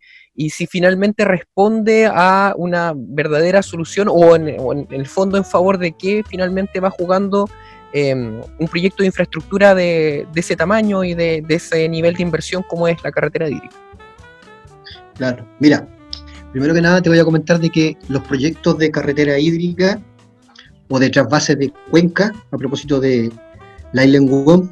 si 0.48 0.66
finalmente 0.66 1.24
responde 1.24 2.10
a 2.12 2.54
una 2.56 2.92
verdadera 2.96 3.62
solución 3.62 4.08
o 4.10 4.34
en, 4.34 4.48
el 4.90 5.06
fondo 5.06 5.38
en 5.38 5.44
favor 5.44 5.78
de 5.78 5.92
que 5.92 6.24
finalmente 6.28 6.80
va 6.80 6.90
jugando 6.90 7.48
em, 7.92 8.40
un 8.58 8.68
proyecto 8.68 9.04
de 9.04 9.06
infraestructura 9.06 9.76
de, 9.76 10.26
ese 10.34 10.56
tamaño 10.56 11.04
y 11.04 11.14
de, 11.14 11.44
ese 11.48 11.88
nivel 11.88 12.16
de 12.16 12.24
inversión 12.24 12.64
como 12.68 12.88
es 12.88 13.00
la 13.04 13.12
carretera 13.12 13.48
hídrica. 13.48 13.76
Claro, 15.14 15.46
mira, 15.60 15.86
primero 16.50 16.74
que 16.74 16.82
nada 16.82 17.00
te 17.00 17.08
voy 17.08 17.20
a 17.20 17.24
comentar 17.24 17.60
de 17.60 17.70
que 17.70 17.96
los 18.08 18.22
proyectos 18.24 18.76
de 18.78 18.90
carretera 18.90 19.38
hídrica 19.38 20.00
o 20.88 20.98
de 20.98 21.10
trasvase 21.10 21.56
de 21.56 21.72
cuenca, 21.90 22.32
a 22.50 22.56
propósito 22.56 23.00
de 23.00 23.32
la 23.92 24.04
Island 24.04 24.68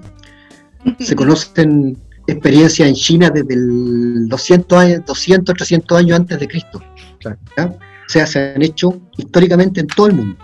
se 1.00 1.14
conocen 1.14 1.96
experiencia 2.26 2.86
en 2.86 2.94
China 2.94 3.30
desde 3.30 3.54
el 3.54 4.28
200, 4.28 4.78
años, 4.78 5.02
200 5.06 5.54
300 5.54 5.98
años 5.98 6.18
antes 6.18 6.38
de 6.38 6.48
Cristo. 6.48 6.80
O 7.24 8.10
sea, 8.10 8.26
se 8.26 8.38
han 8.54 8.62
hecho 8.62 9.00
históricamente 9.16 9.80
en 9.80 9.86
todo 9.86 10.08
el 10.08 10.14
mundo. 10.14 10.36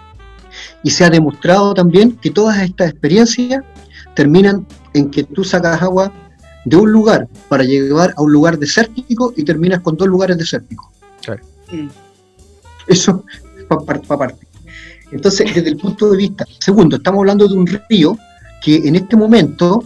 Y 0.83 0.90
se 0.90 1.04
ha 1.04 1.11
demostrado 1.11 1.74
también 1.74 2.12
que 2.16 2.31
todas 2.31 2.59
estas 2.62 2.90
experiencias 2.90 3.62
terminan 4.14 4.66
en 4.94 5.11
que 5.11 5.24
tú 5.24 5.44
sacas 5.44 5.83
agua 5.83 6.12
de 6.64 6.76
un 6.76 6.90
lugar 6.90 7.28
para 7.48 7.64
llegar 7.64 8.14
a 8.16 8.22
un 8.22 8.33
lugar 8.33 8.59
desértico 8.59 9.33
y 9.37 9.44
terminas 9.44 9.81
con 9.81 9.96
dos 9.96 10.09
lugares 10.09 10.38
desérticos. 10.38 10.88
Mm. 11.70 11.88
Eso 12.87 13.24
para 13.68 14.00
parte. 14.00 14.48
Entonces, 15.12 15.55
desde 15.55 15.71
el 15.71 15.77
punto 15.77 16.11
de 16.11 16.16
vista, 16.16 16.44
segundo, 16.59 16.97
estamos 16.97 17.21
hablando 17.21 17.49
de 17.49 17.55
un 17.55 17.66
río 17.66 18.16
que 18.62 18.77
en 18.77 18.97
este 18.97 19.16
momento 19.16 19.85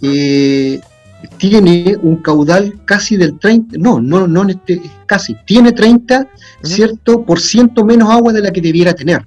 eh, 0.00 0.80
tiene 1.38 1.96
un 2.02 2.16
caudal 2.16 2.80
casi 2.84 3.16
del 3.16 3.38
30, 3.38 3.76
no, 3.78 4.00
no, 4.00 4.26
no, 4.26 4.48
este, 4.48 4.80
casi, 5.06 5.36
tiene 5.46 5.72
30, 5.72 6.28
¿cierto?, 6.62 7.24
por 7.24 7.40
ciento 7.40 7.84
menos 7.84 8.10
agua 8.10 8.32
de 8.32 8.42
la 8.42 8.52
que 8.52 8.60
debiera 8.60 8.94
tener. 8.94 9.26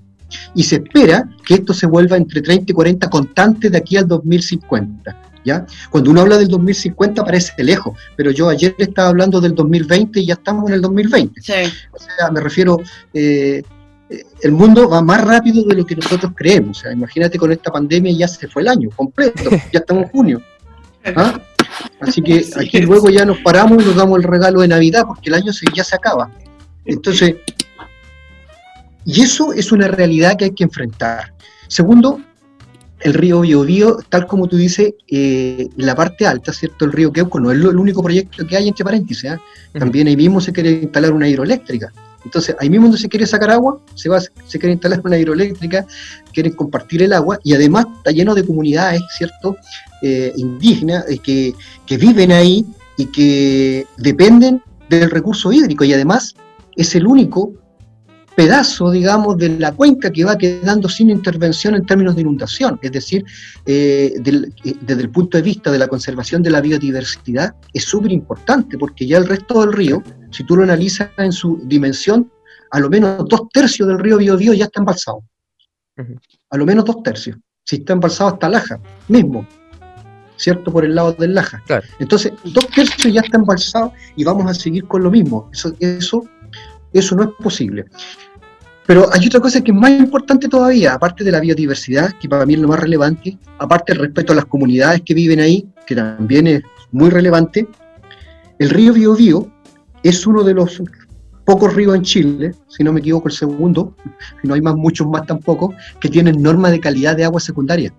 Y 0.54 0.64
se 0.64 0.76
espera 0.76 1.30
que 1.46 1.56
esto 1.56 1.74
se 1.74 1.88
vuelva 1.88 2.18
entre 2.18 2.42
30 2.42 2.72
y 2.72 2.76
40 2.76 3.10
constantes 3.10 3.72
de 3.72 3.78
aquí 3.78 3.98
al 3.98 4.08
2050. 4.08 5.24
¿Ya? 5.46 5.66
Cuando 5.90 6.12
uno 6.12 6.20
habla 6.20 6.38
del 6.38 6.50
2050 6.50 7.24
parece 7.24 7.64
lejos, 7.64 7.98
pero 8.18 8.32
yo 8.32 8.50
ayer 8.50 8.76
estaba 8.78 9.08
hablando 9.08 9.40
del 9.40 9.56
2020 9.56 10.20
y 10.20 10.26
ya 10.26 10.34
estamos 10.34 10.68
en 10.68 10.74
el 10.74 10.82
2020. 10.82 11.42
Sí. 11.42 11.54
O 11.94 11.98
sea, 11.98 12.30
me 12.32 12.42
refiero, 12.42 12.82
eh, 13.14 13.64
el 14.42 14.52
mundo 14.52 14.90
va 14.90 15.02
más 15.02 15.24
rápido 15.24 15.64
de 15.64 15.76
lo 15.76 15.86
que 15.86 15.96
nosotros 15.96 16.32
creemos. 16.36 16.80
O 16.80 16.82
sea, 16.82 16.92
imagínate 16.92 17.38
con 17.38 17.52
esta 17.52 17.72
pandemia 17.72 18.12
ya 18.14 18.28
se 18.28 18.48
fue 18.48 18.62
el 18.62 18.70
año 18.70 18.90
completo, 18.96 19.50
ya 19.72 19.80
estamos 19.80 20.04
en 20.04 20.10
junio. 20.10 20.42
¿Ah? 21.16 21.40
Así 22.00 22.22
que 22.22 22.46
aquí 22.60 22.80
luego 22.82 23.10
ya 23.10 23.26
nos 23.26 23.38
paramos 23.40 23.82
y 23.82 23.86
nos 23.86 23.96
damos 23.96 24.18
el 24.18 24.24
regalo 24.24 24.62
de 24.62 24.68
Navidad 24.68 25.06
porque 25.08 25.30
el 25.30 25.36
año 25.36 25.52
ya 25.74 25.84
se 25.84 25.96
acaba. 25.96 26.32
Entonces, 26.86 27.36
y 29.06 29.22
eso 29.22 29.54
es 29.54 29.72
una 29.72 29.88
realidad 29.88 30.38
que 30.38 30.46
hay 30.46 30.52
que 30.52 30.64
enfrentar. 30.64 31.34
Segundo, 31.68 32.22
el 33.00 33.14
río 33.14 33.42
Biobío, 33.42 34.00
tal 34.10 34.28
como 34.28 34.48
tú 34.48 34.58
dices, 34.58 34.94
eh, 35.08 35.70
la 35.76 35.96
parte 35.96 36.26
alta, 36.26 36.52
¿cierto? 36.52 36.86
El 36.86 36.92
río 36.92 37.12
Queuco 37.12 37.40
no 37.40 37.52
es 37.52 37.58
el 37.58 37.78
único 37.78 38.02
proyecto 38.02 38.46
que 38.46 38.58
hay, 38.58 38.68
entre 38.68 38.84
paréntesis. 38.84 39.26
¿eh? 39.26 39.38
También 39.74 40.08
ahí 40.08 40.18
mismo 40.18 40.42
se 40.42 40.52
quiere 40.52 40.72
instalar 40.72 41.14
una 41.14 41.28
hidroeléctrica. 41.28 41.92
Entonces, 42.28 42.56
ahí 42.60 42.70
mismo 42.70 42.88
donde 42.88 43.00
se 43.00 43.08
quiere 43.08 43.26
sacar 43.26 43.50
agua, 43.52 43.80
se, 43.96 44.10
va, 44.10 44.20
se 44.20 44.60
quiere 44.60 44.74
instalar 44.74 45.02
una 45.04 45.18
hidroeléctrica, 45.18 45.86
quieren 46.34 46.54
compartir 46.54 47.02
el 47.02 47.14
agua 47.14 47.40
y 47.42 47.54
además 47.54 47.86
está 47.98 48.12
lleno 48.12 48.36
de 48.36 48.46
comunidades, 48.46 49.02
¿cierto? 49.18 49.56
Eh, 50.02 50.34
indígenas 50.36 51.06
eh, 51.10 51.20
que, 51.20 51.56
que 51.86 51.98
viven 51.98 52.34
ahí 52.34 52.66
y 52.98 53.06
que 53.06 53.88
dependen 53.98 54.62
del 54.90 55.10
recurso 55.10 55.54
hídrico 55.54 55.86
y 55.86 55.94
además 55.94 56.36
es 56.76 56.96
el 56.96 57.08
único 57.08 57.54
pedazo, 58.36 58.92
digamos, 58.92 59.36
de 59.40 59.50
la 59.58 59.72
cuenca 59.72 60.12
que 60.12 60.24
va 60.24 60.38
quedando 60.38 60.88
sin 60.90 61.10
intervención 61.10 61.74
en 61.74 61.86
términos 61.88 62.14
de 62.16 62.22
inundación. 62.22 62.78
Es 62.84 62.92
decir, 62.92 63.26
eh, 63.66 64.14
desde 64.22 65.02
el 65.02 65.10
punto 65.10 65.38
de 65.38 65.42
vista 65.42 65.72
de 65.72 65.80
la 65.80 65.88
conservación 65.88 66.44
de 66.44 66.52
la 66.52 66.62
biodiversidad, 66.62 67.56
es 67.74 67.86
súper 67.86 68.12
importante 68.12 68.78
porque 68.78 69.08
ya 69.08 69.18
el 69.18 69.28
resto 69.28 69.62
del 69.62 69.74
río, 69.74 70.04
si 70.38 70.44
tú 70.44 70.56
lo 70.56 70.62
analizas 70.62 71.10
en 71.18 71.32
su 71.32 71.60
dimensión, 71.64 72.32
a 72.70 72.80
lo 72.80 72.92
menos 72.92 73.28
dos 73.28 73.50
tercios 73.52 73.88
del 73.88 73.98
río 73.98 74.18
Biobío 74.18 74.54
ya 74.54 74.66
está 74.66 74.82
embalsado. 74.82 75.24
A 76.52 76.58
lo 76.58 76.64
menos 76.64 76.86
dos 76.86 77.02
tercios. 77.02 77.38
Si 77.64 77.78
está 77.78 77.94
embalsado 77.94 78.30
hasta 78.30 78.48
Laja, 78.48 78.80
mismo. 79.08 79.48
¿Cierto? 80.36 80.72
Por 80.72 80.86
el 80.86 80.94
lado 80.94 81.14
del 81.14 81.34
Laja. 81.34 81.64
Entonces, 81.98 82.34
dos 82.44 82.68
tercios 82.68 83.12
ya 83.12 83.22
está 83.22 83.38
embalsado 83.38 83.92
y 84.16 84.24
vamos 84.24 84.46
a 84.46 84.54
seguir 84.54 84.86
con 84.86 85.02
lo 85.02 85.10
mismo. 85.10 85.50
Eso, 85.52 85.74
eso, 85.80 86.24
eso 86.94 87.16
no 87.16 87.24
es 87.24 87.30
posible. 87.42 87.86
Pero 88.86 89.12
hay 89.12 89.26
otra 89.26 89.40
cosa 89.40 89.62
que 89.62 89.72
es 89.72 89.78
más 89.78 89.90
importante 89.90 90.48
todavía, 90.48 90.94
aparte 90.94 91.24
de 91.24 91.32
la 91.32 91.40
biodiversidad, 91.40 92.12
que 92.20 92.30
para 92.30 92.46
mí 92.46 92.54
es 92.54 92.60
lo 92.60 92.68
más 92.68 92.80
relevante, 92.80 93.40
aparte 93.58 93.94
del 93.94 94.04
respeto 94.04 94.34
a 94.34 94.36
las 94.36 94.46
comunidades 94.46 95.02
que 95.04 95.16
viven 95.16 95.40
ahí, 95.40 95.68
que 95.88 95.96
también 95.96 96.46
es 96.46 96.62
muy 96.92 97.10
relevante, 97.10 97.68
el 98.60 98.70
río 98.70 98.94
Biobío 98.94 99.52
es 100.04 100.26
uno 100.28 100.44
de 100.44 100.54
los 100.54 100.82
pocos 101.46 101.74
ríos 101.74 101.96
en 101.96 102.02
Chile, 102.02 102.56
si 102.68 102.84
no 102.84 102.92
me 102.92 103.00
equivoco 103.00 103.30
el 103.30 103.34
segundo, 103.34 103.96
no 104.44 104.54
hay 104.54 104.62
más 104.62 104.76
muchos 104.76 105.08
más 105.08 105.26
tampoco, 105.26 105.74
que 106.00 106.10
tienen 106.10 106.42
normas 106.42 106.72
de 106.72 106.80
calidad 106.80 107.16
de 107.16 107.24
agua 107.24 107.40
secundaria. 107.40 107.94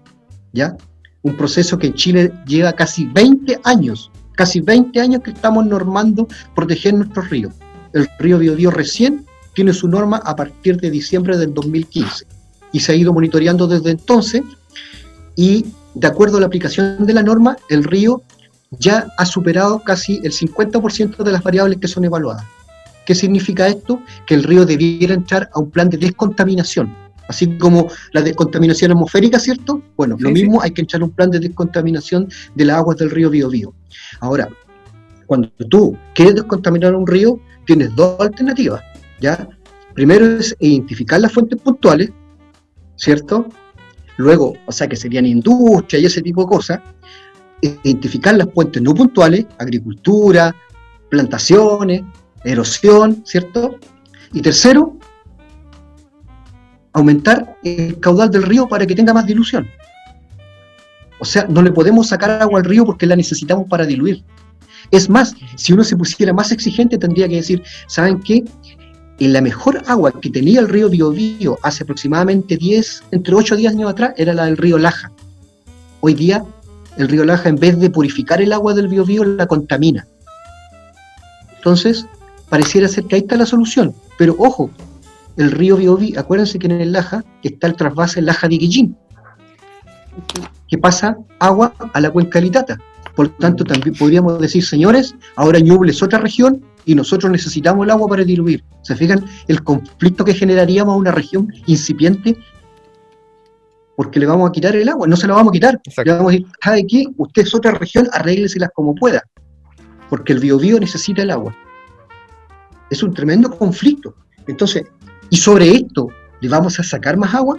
¿Ya? 0.52 0.76
Un 1.22 1.36
proceso 1.36 1.78
que 1.78 1.88
en 1.88 1.94
Chile 1.94 2.32
lleva 2.46 2.72
casi 2.72 3.06
20 3.06 3.60
años, 3.64 4.10
casi 4.34 4.60
20 4.60 5.00
años 5.00 5.22
que 5.22 5.30
estamos 5.30 5.66
normando 5.66 6.28
proteger 6.54 6.94
nuestros 6.94 7.30
ríos. 7.30 7.54
El 7.92 8.06
río 8.18 8.38
Biobío 8.38 8.70
recién 8.70 9.24
tiene 9.54 9.72
su 9.72 9.88
norma 9.88 10.18
a 10.24 10.36
partir 10.36 10.78
de 10.78 10.90
diciembre 10.90 11.36
del 11.36 11.54
2015. 11.54 12.26
y 12.70 12.80
se 12.80 12.92
ha 12.92 12.94
ido 12.94 13.14
monitoreando 13.14 13.66
desde 13.66 13.92
entonces 13.92 14.42
y 15.36 15.64
de 15.94 16.06
acuerdo 16.06 16.36
a 16.36 16.40
la 16.40 16.46
aplicación 16.46 17.06
de 17.06 17.14
la 17.14 17.22
norma, 17.22 17.56
el 17.70 17.82
río 17.82 18.22
ya 18.70 19.08
ha 19.16 19.26
superado 19.26 19.80
casi 19.80 20.20
el 20.24 20.32
50% 20.32 21.22
de 21.22 21.32
las 21.32 21.42
variables 21.42 21.78
que 21.78 21.88
son 21.88 22.04
evaluadas. 22.04 22.44
¿Qué 23.06 23.14
significa 23.14 23.66
esto? 23.66 24.02
Que 24.26 24.34
el 24.34 24.44
río 24.44 24.66
debiera 24.66 25.14
entrar 25.14 25.48
a 25.54 25.60
un 25.60 25.70
plan 25.70 25.88
de 25.88 25.96
descontaminación. 25.96 26.94
Así 27.28 27.58
como 27.58 27.88
la 28.12 28.22
descontaminación 28.22 28.90
atmosférica, 28.90 29.38
¿cierto? 29.38 29.82
Bueno, 29.96 30.16
lo 30.18 30.30
mismo 30.30 30.62
hay 30.62 30.70
que 30.70 30.80
entrar 30.80 31.02
a 31.02 31.04
un 31.04 31.10
plan 31.10 31.30
de 31.30 31.38
descontaminación 31.40 32.28
de 32.54 32.64
las 32.64 32.78
aguas 32.78 32.96
del 32.96 33.10
río 33.10 33.30
Biobío. 33.30 33.74
Ahora, 34.20 34.48
cuando 35.26 35.50
tú 35.68 35.96
quieres 36.14 36.36
descontaminar 36.36 36.94
un 36.94 37.06
río, 37.06 37.38
tienes 37.66 37.94
dos 37.94 38.18
alternativas, 38.18 38.82
¿ya? 39.20 39.46
Primero 39.94 40.24
es 40.24 40.56
identificar 40.58 41.20
las 41.20 41.32
fuentes 41.32 41.60
puntuales, 41.60 42.10
¿cierto? 42.96 43.46
Luego, 44.16 44.54
o 44.66 44.72
sea, 44.72 44.88
que 44.88 44.96
serían 44.96 45.26
industria 45.26 46.00
y 46.00 46.06
ese 46.06 46.22
tipo 46.22 46.42
de 46.42 46.48
cosas, 46.48 46.80
identificar 47.60 48.36
las 48.36 48.48
fuentes 48.52 48.82
no 48.82 48.94
puntuales, 48.94 49.46
agricultura, 49.58 50.54
plantaciones, 51.08 52.02
erosión, 52.44 53.22
¿cierto? 53.24 53.76
Y 54.32 54.40
tercero, 54.42 54.96
aumentar 56.92 57.56
el 57.64 57.98
caudal 58.00 58.30
del 58.30 58.42
río 58.42 58.68
para 58.68 58.86
que 58.86 58.94
tenga 58.94 59.14
más 59.14 59.26
dilución. 59.26 59.68
O 61.20 61.24
sea, 61.24 61.46
no 61.48 61.62
le 61.62 61.72
podemos 61.72 62.08
sacar 62.08 62.30
agua 62.30 62.60
al 62.60 62.64
río 62.64 62.84
porque 62.84 63.06
la 63.06 63.16
necesitamos 63.16 63.66
para 63.68 63.84
diluir. 63.84 64.22
Es 64.90 65.10
más, 65.10 65.34
si 65.56 65.72
uno 65.72 65.84
se 65.84 65.96
pusiera 65.96 66.32
más 66.32 66.52
exigente, 66.52 66.96
tendría 66.96 67.28
que 67.28 67.36
decir, 67.36 67.62
¿saben 67.86 68.20
qué? 68.20 68.44
En 69.18 69.32
la 69.32 69.40
mejor 69.40 69.82
agua 69.86 70.12
que 70.12 70.30
tenía 70.30 70.60
el 70.60 70.68
río 70.68 70.88
Biobío 70.88 71.58
hace 71.62 71.82
aproximadamente 71.82 72.56
10, 72.56 73.04
entre 73.10 73.34
8 73.34 73.56
y 73.56 73.58
10 73.58 73.72
años 73.72 73.90
atrás, 73.90 74.14
era 74.16 74.32
la 74.32 74.44
del 74.44 74.56
río 74.56 74.78
Laja. 74.78 75.10
Hoy 76.00 76.14
día, 76.14 76.44
el 76.98 77.08
río 77.08 77.24
Laja, 77.24 77.48
en 77.48 77.56
vez 77.56 77.78
de 77.78 77.90
purificar 77.90 78.42
el 78.42 78.52
agua 78.52 78.74
del 78.74 78.88
Biobío, 78.88 79.24
la 79.24 79.46
contamina. 79.46 80.06
Entonces, 81.56 82.06
pareciera 82.48 82.88
ser 82.88 83.04
que 83.04 83.16
ahí 83.16 83.22
está 83.22 83.36
la 83.36 83.46
solución. 83.46 83.94
Pero 84.18 84.34
ojo, 84.38 84.70
el 85.36 85.52
río 85.52 85.76
Biobío, 85.76 86.18
acuérdense 86.18 86.58
que 86.58 86.66
en 86.66 86.80
el 86.80 86.92
Laja 86.92 87.24
está 87.42 87.68
el 87.68 87.76
trasvase 87.76 88.20
Laja 88.20 88.48
de 88.48 88.58
Guillín, 88.58 88.96
que 90.68 90.76
pasa 90.76 91.16
agua 91.38 91.72
a 91.94 92.00
la 92.00 92.10
cuenca 92.10 92.40
Litata. 92.40 92.78
Por 93.14 93.28
lo 93.28 93.32
tanto, 93.34 93.64
también 93.64 93.94
podríamos 93.94 94.40
decir, 94.40 94.64
señores, 94.64 95.14
ahora 95.36 95.60
Ñuble 95.60 95.92
es 95.92 96.02
otra 96.02 96.18
región 96.18 96.62
y 96.84 96.94
nosotros 96.94 97.30
necesitamos 97.30 97.84
el 97.84 97.90
agua 97.90 98.08
para 98.08 98.24
diluir. 98.24 98.64
¿Se 98.82 98.96
fijan 98.96 99.24
el 99.46 99.62
conflicto 99.62 100.24
que 100.24 100.34
generaríamos 100.34 100.94
a 100.94 100.96
una 100.96 101.10
región 101.12 101.52
incipiente? 101.66 102.36
Porque 103.98 104.20
le 104.20 104.26
vamos 104.26 104.48
a 104.48 104.52
quitar 104.52 104.76
el 104.76 104.88
agua, 104.88 105.08
no 105.08 105.16
se 105.16 105.26
lo 105.26 105.34
vamos 105.34 105.50
a 105.50 105.54
quitar. 105.54 105.80
Le 106.04 106.12
vamos 106.12 106.28
a 106.28 106.30
decir, 106.30 106.46
¿sabe 106.62 106.86
qué? 106.86 107.04
Usted 107.16 107.42
es 107.42 107.52
otra 107.52 107.72
región, 107.72 108.08
arrégleselas 108.12 108.70
como 108.72 108.94
pueda. 108.94 109.24
Porque 110.08 110.34
el 110.34 110.38
biobío 110.38 110.78
necesita 110.78 111.22
el 111.22 111.32
agua. 111.32 111.52
Es 112.90 113.02
un 113.02 113.12
tremendo 113.12 113.50
conflicto. 113.50 114.14
Entonces, 114.46 114.84
¿y 115.30 115.36
sobre 115.36 115.68
esto 115.70 116.10
le 116.40 116.48
vamos 116.48 116.78
a 116.78 116.84
sacar 116.84 117.16
más 117.16 117.34
agua? 117.34 117.58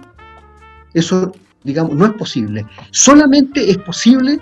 Eso, 0.93 1.33
digamos, 1.65 1.93
no 1.95 2.05
es 2.05 2.13
posible. 2.13 2.65
Solamente 2.91 3.69
es 3.69 3.77
posible 3.79 4.39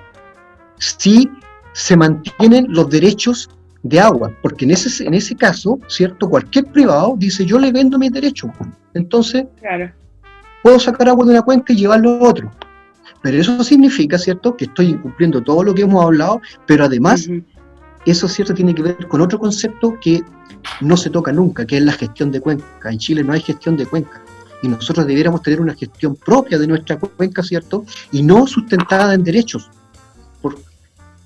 si 0.78 1.28
se 1.74 1.98
mantienen 1.98 2.68
los 2.70 2.92
derechos 2.92 3.50
de 3.82 4.00
agua, 4.00 4.32
porque 4.44 4.66
en 4.66 4.72
ese, 4.72 5.04
en 5.04 5.16
ese 5.16 5.36
caso, 5.36 5.80
¿cierto? 5.88 6.30
Cualquier 6.30 6.66
privado 6.66 7.16
dice, 7.18 7.44
yo 7.44 7.58
le 7.58 7.72
vendo 7.72 7.98
mis 7.98 8.12
derechos. 8.12 8.52
Entonces, 8.94 9.46
puedo 10.68 10.82
sacar 10.82 11.08
agua 11.08 11.24
de 11.24 11.32
una 11.32 11.42
cuenca 11.44 11.72
y 11.72 11.78
llevarlo 11.78 12.10
a 12.10 12.28
otro. 12.28 12.52
Pero 13.22 13.38
eso 13.40 13.64
significa, 13.64 14.18
¿cierto?, 14.18 14.58
que 14.58 14.66
estoy 14.66 14.88
incumpliendo 14.88 15.42
todo 15.42 15.64
lo 15.64 15.74
que 15.74 15.84
hemos 15.84 16.04
hablado, 16.04 16.42
pero 16.66 16.84
además, 16.84 17.26
eso, 18.06 18.28
¿cierto?, 18.28 18.54
tiene 18.54 18.76
que 18.76 18.82
ver 18.82 19.08
con 19.08 19.22
otro 19.22 19.40
concepto 19.40 19.98
que 20.02 20.22
no 20.82 20.98
se 20.98 21.10
toca 21.10 21.32
nunca, 21.32 21.66
que 21.66 21.78
es 21.78 21.84
la 21.84 21.94
gestión 21.94 22.34
de 22.34 22.42
cuenca. 22.42 22.66
En 22.92 22.98
Chile 22.98 23.24
no 23.24 23.32
hay 23.32 23.40
gestión 23.40 23.78
de 23.78 23.86
cuenca. 23.86 24.22
Y 24.62 24.68
nosotros 24.68 25.08
debiéramos 25.08 25.42
tener 25.42 25.62
una 25.62 25.74
gestión 25.74 26.18
propia 26.18 26.58
de 26.58 26.68
nuestra 26.68 26.98
cuenca, 26.98 27.44
¿cierto? 27.44 27.86
Y 28.12 28.22
no 28.22 28.46
sustentada 28.46 29.14
en 29.14 29.24
derechos. 29.24 29.72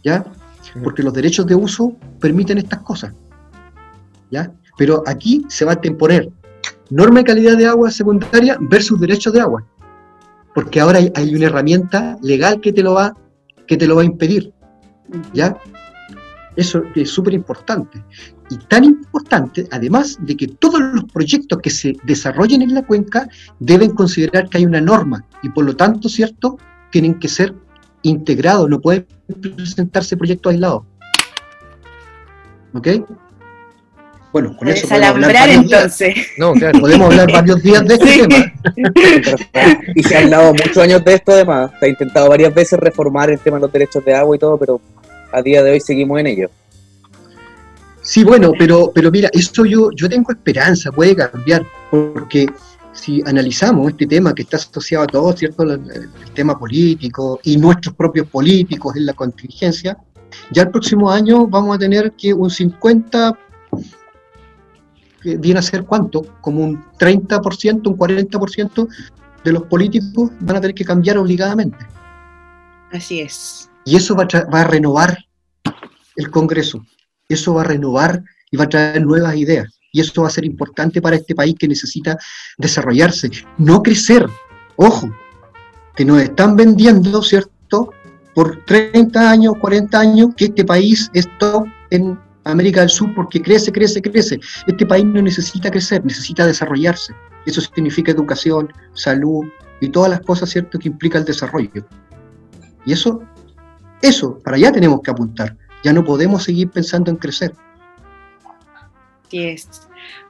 ¿Ya? 0.04 0.24
Porque 0.84 1.02
los 1.02 1.14
derechos 1.14 1.48
de 1.48 1.56
uso 1.56 1.96
permiten 2.20 2.60
estas 2.60 2.82
cosas. 2.82 3.12
¿Ya? 4.30 4.52
Pero 4.78 5.02
aquí 5.08 5.44
se 5.50 5.66
va 5.66 5.72
a 5.72 5.82
temponer 5.82 6.30
norma 6.92 7.20
de 7.20 7.26
calidad 7.26 7.58
de 7.58 7.66
agua 7.66 7.90
secundaria 7.90 8.58
versus 8.60 9.00
derechos 9.00 9.34
de 9.34 9.42
agua. 9.42 9.66
Porque 10.54 10.80
ahora 10.80 11.00
hay, 11.16 11.36
una 11.36 11.46
herramienta 11.46 12.18
legal 12.22 12.60
que 12.62 12.74
te 12.74 12.84
lo 12.84 12.94
va, 12.94 13.16
que 13.66 13.78
te 13.78 13.88
lo 13.88 13.96
va 13.96 14.04
a 14.04 14.06
impedir. 14.06 14.54
¿Ya? 15.34 15.58
Eso 16.56 16.84
es 16.96 17.10
súper 17.10 17.34
importante. 17.34 18.04
Y 18.50 18.58
tan 18.58 18.84
importante, 18.84 19.68
además 19.72 20.18
de 20.22 20.36
que 20.36 20.48
todos 20.48 20.82
los 20.82 21.06
proyectos 21.06 21.60
que 21.60 21.70
se 21.70 21.96
desarrollen 22.04 22.62
en 22.62 22.74
la 22.74 22.86
cuenca 22.86 23.30
deben 23.60 23.92
considerar 23.92 24.50
que 24.50 24.58
hay 24.58 24.66
una 24.66 24.82
norma 24.82 25.26
y 25.42 25.50
por 25.50 25.64
lo 25.64 25.76
tanto, 25.76 26.10
¿cierto?, 26.10 26.58
tienen 26.92 27.18
que 27.20 27.30
ser 27.30 27.56
integrados, 28.02 28.70
no 28.70 28.82
pueden 28.82 29.08
presentarse 29.42 30.18
proyectos 30.18 30.52
aislados. 30.52 30.84
¿Ok? 32.74 32.88
Bueno, 34.32 34.56
con 34.56 34.68
eso 34.70 34.88
podemos 34.88 35.24
hablar 35.24 35.50
entonces. 35.50 36.16
No, 36.38 36.54
claro, 36.54 36.80
podemos 36.80 37.12
hablar 37.12 37.32
varios 37.34 37.62
días 37.62 37.86
de 37.86 37.96
este 37.96 38.28
tema. 38.28 38.54
y 39.96 40.04
se 40.04 40.16
ha 40.16 40.20
hablado 40.20 40.54
muchos 40.54 40.78
años 40.78 41.04
de 41.04 41.14
esto 41.16 41.34
además. 41.34 41.72
Se 41.80 41.86
ha 41.86 41.90
intentado 41.90 42.30
varias 42.30 42.54
veces 42.54 42.80
reformar 42.80 43.30
el 43.30 43.40
tema 43.40 43.58
de 43.58 43.62
los 43.62 43.72
derechos 43.72 44.04
de 44.06 44.14
agua 44.14 44.36
y 44.36 44.40
todo, 44.40 44.58
pero 44.58 44.82
a 45.32 45.42
día 45.42 45.62
de 45.64 45.72
hoy 45.72 45.80
seguimos 45.80 46.20
en 46.20 46.28
ello. 46.28 46.50
Sí, 48.02 48.24
bueno, 48.24 48.52
pero, 48.58 48.92
pero 48.94 49.12
mira, 49.12 49.30
eso 49.32 49.64
yo, 49.66 49.92
yo 49.92 50.10
tengo 50.10 50.32
esperanza, 50.32 50.92
puede 50.92 51.16
cambiar, 51.16 51.64
porque 51.92 52.48
si 52.94 53.22
analizamos 53.26 53.92
este 53.92 54.08
tema 54.08 54.34
que 54.34 54.42
está 54.42 54.58
asociado 54.58 55.04
a 55.04 55.08
todo, 55.08 55.36
¿cierto? 55.38 55.64
El, 55.64 56.10
tema 56.34 56.58
político 56.58 57.40
y 57.44 57.58
nuestros 57.58 57.94
propios 57.96 58.28
políticos 58.28 58.96
en 58.96 59.06
la 59.06 59.14
contingencia, 59.14 59.98
ya 60.52 60.64
el 60.64 60.70
próximo 60.70 61.12
año 61.12 61.46
vamos 61.46 61.76
a 61.76 61.80
tener 61.80 62.14
que 62.14 62.34
un 62.34 62.50
50, 62.50 63.38
viene 65.24 65.60
a 65.60 65.64
ser 65.64 65.84
cuánto, 65.84 66.22
como 66.42 66.64
un 66.64 66.84
30%, 67.00 67.88
un 67.88 67.98
40% 67.98 68.88
de 69.44 69.52
los 69.52 69.64
políticos 69.64 70.32
van 70.40 70.58
a 70.58 70.62
tener 70.62 70.76
que 70.76 70.86
cambiar 70.86 71.18
obligadamente. 71.18 71.78
Así 72.92 73.22
es. 73.22 73.70
Y 73.86 73.96
eso 73.96 74.16
va 74.16 74.28
a, 74.52 74.64
renovar 74.64 75.18
el 76.16 76.30
Congreso, 76.30 76.86
eso 77.28 77.56
va 77.56 77.62
a 77.62 77.66
renovar 77.66 78.24
y 78.52 78.58
va 78.58 78.66
a 78.66 78.70
traer 78.70 79.04
nuevas 79.06 79.36
ideas. 79.36 79.80
Y 79.94 80.02
eso 80.02 80.22
va 80.22 80.28
a 80.28 80.32
ser 80.32 80.46
importante 80.46 81.02
para 81.02 81.16
este 81.16 81.36
país 81.36 81.56
que 81.58 81.68
necesita 81.68 82.18
desarrollarse, 82.58 83.30
no 83.58 83.82
crecer. 83.82 84.26
Ojo, 84.78 85.10
que 85.96 86.06
nos 86.06 86.22
están 86.22 86.56
vendiendo, 86.56 87.22
¿cierto? 87.22 87.92
Por 88.34 88.64
30 88.66 89.30
años, 89.30 89.56
40 89.60 90.00
años, 90.00 90.30
que 90.38 90.46
este 90.46 90.64
país 90.64 91.10
es 91.14 91.28
top 91.40 91.66
en 91.90 92.18
América 92.44 92.82
del 92.82 92.90
Sur 92.90 93.14
porque 93.16 93.42
crece, 93.42 93.72
crece, 93.72 94.02
crece. 94.02 94.40
Este 94.68 94.86
país 94.86 95.06
no 95.06 95.22
necesita 95.22 95.70
crecer, 95.70 96.04
necesita 96.06 96.46
desarrollarse. 96.46 97.14
Eso 97.46 97.62
significa 97.62 98.12
educación, 98.12 98.72
salud 98.94 99.46
y 99.80 99.90
todas 99.90 100.12
las 100.12 100.22
cosas, 100.22 100.50
¿cierto?, 100.50 100.78
que 100.80 100.88
implica 100.88 101.18
el 101.18 101.26
desarrollo. 101.26 101.86
Y 102.86 102.94
eso 102.94 103.22
eso, 104.02 104.40
para 104.40 104.58
allá 104.58 104.72
tenemos 104.72 105.02
que 105.02 105.12
apuntar. 105.12 105.56
Ya 105.84 105.94
no 105.94 106.04
podemos 106.04 106.44
seguir 106.44 106.70
pensando 106.70 107.12
en 107.12 107.18
crecer. 107.18 107.54
es. 109.32 109.68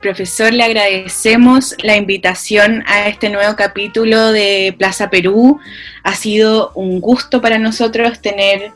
Profesor, 0.01 0.53
le 0.53 0.63
agradecemos 0.63 1.75
la 1.81 1.95
invitación 1.95 2.83
a 2.87 3.07
este 3.07 3.29
nuevo 3.29 3.55
capítulo 3.55 4.31
de 4.31 4.75
Plaza 4.77 5.09
Perú. 5.09 5.59
Ha 6.03 6.15
sido 6.15 6.71
un 6.75 6.99
gusto 6.99 7.41
para 7.41 7.57
nosotros 7.57 8.19
tener 8.19 8.73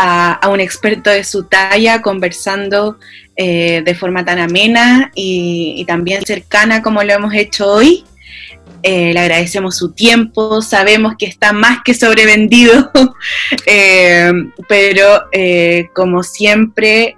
a, 0.00 0.48
un 0.48 0.60
experto 0.60 1.10
de 1.10 1.24
su 1.24 1.44
talla 1.44 2.00
conversando 2.00 2.98
eh, 3.36 3.82
de 3.84 3.94
forma 3.96 4.24
tan 4.24 4.38
amena 4.38 5.10
y, 5.14 5.84
también 5.86 6.24
cercana 6.24 6.82
como 6.82 7.02
lo 7.02 7.12
hemos 7.12 7.34
hecho 7.34 7.66
hoy. 7.70 8.04
Eh, 8.84 9.12
le 9.12 9.18
agradecemos 9.18 9.76
su 9.76 9.90
tiempo, 9.90 10.62
sabemos 10.62 11.14
que 11.18 11.26
está 11.26 11.52
más 11.52 11.80
que 11.84 11.94
sobrevendido, 11.94 12.92
eh, 13.66 14.30
pero 14.68 15.24
como 15.92 16.22
siempre, 16.22 17.16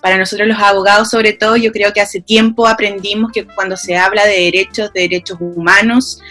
para 0.00 0.16
nosotros 0.16 0.48
los 0.48 0.58
abogados 0.58 1.10
sobre 1.10 1.34
todo, 1.34 1.56
yo 1.56 1.72
creo 1.72 1.92
que 1.92 2.00
hace 2.00 2.22
tiempo 2.22 2.66
aprendimos 2.66 3.32
que 3.32 3.44
cuando 3.44 3.76
se 3.76 3.98
habla 3.98 4.24
de 4.24 4.50
derechos, 4.50 4.90
de 4.94 5.02
derechos 5.02 5.36
humanos, 5.38 6.22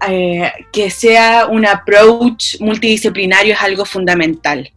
que 0.00 0.90
sea 0.90 1.46
un 1.46 1.66
approach 1.66 2.60
multidisciplinario 2.60 3.54
es 3.54 3.60
algo 3.60 3.84
fundamental 3.84 4.70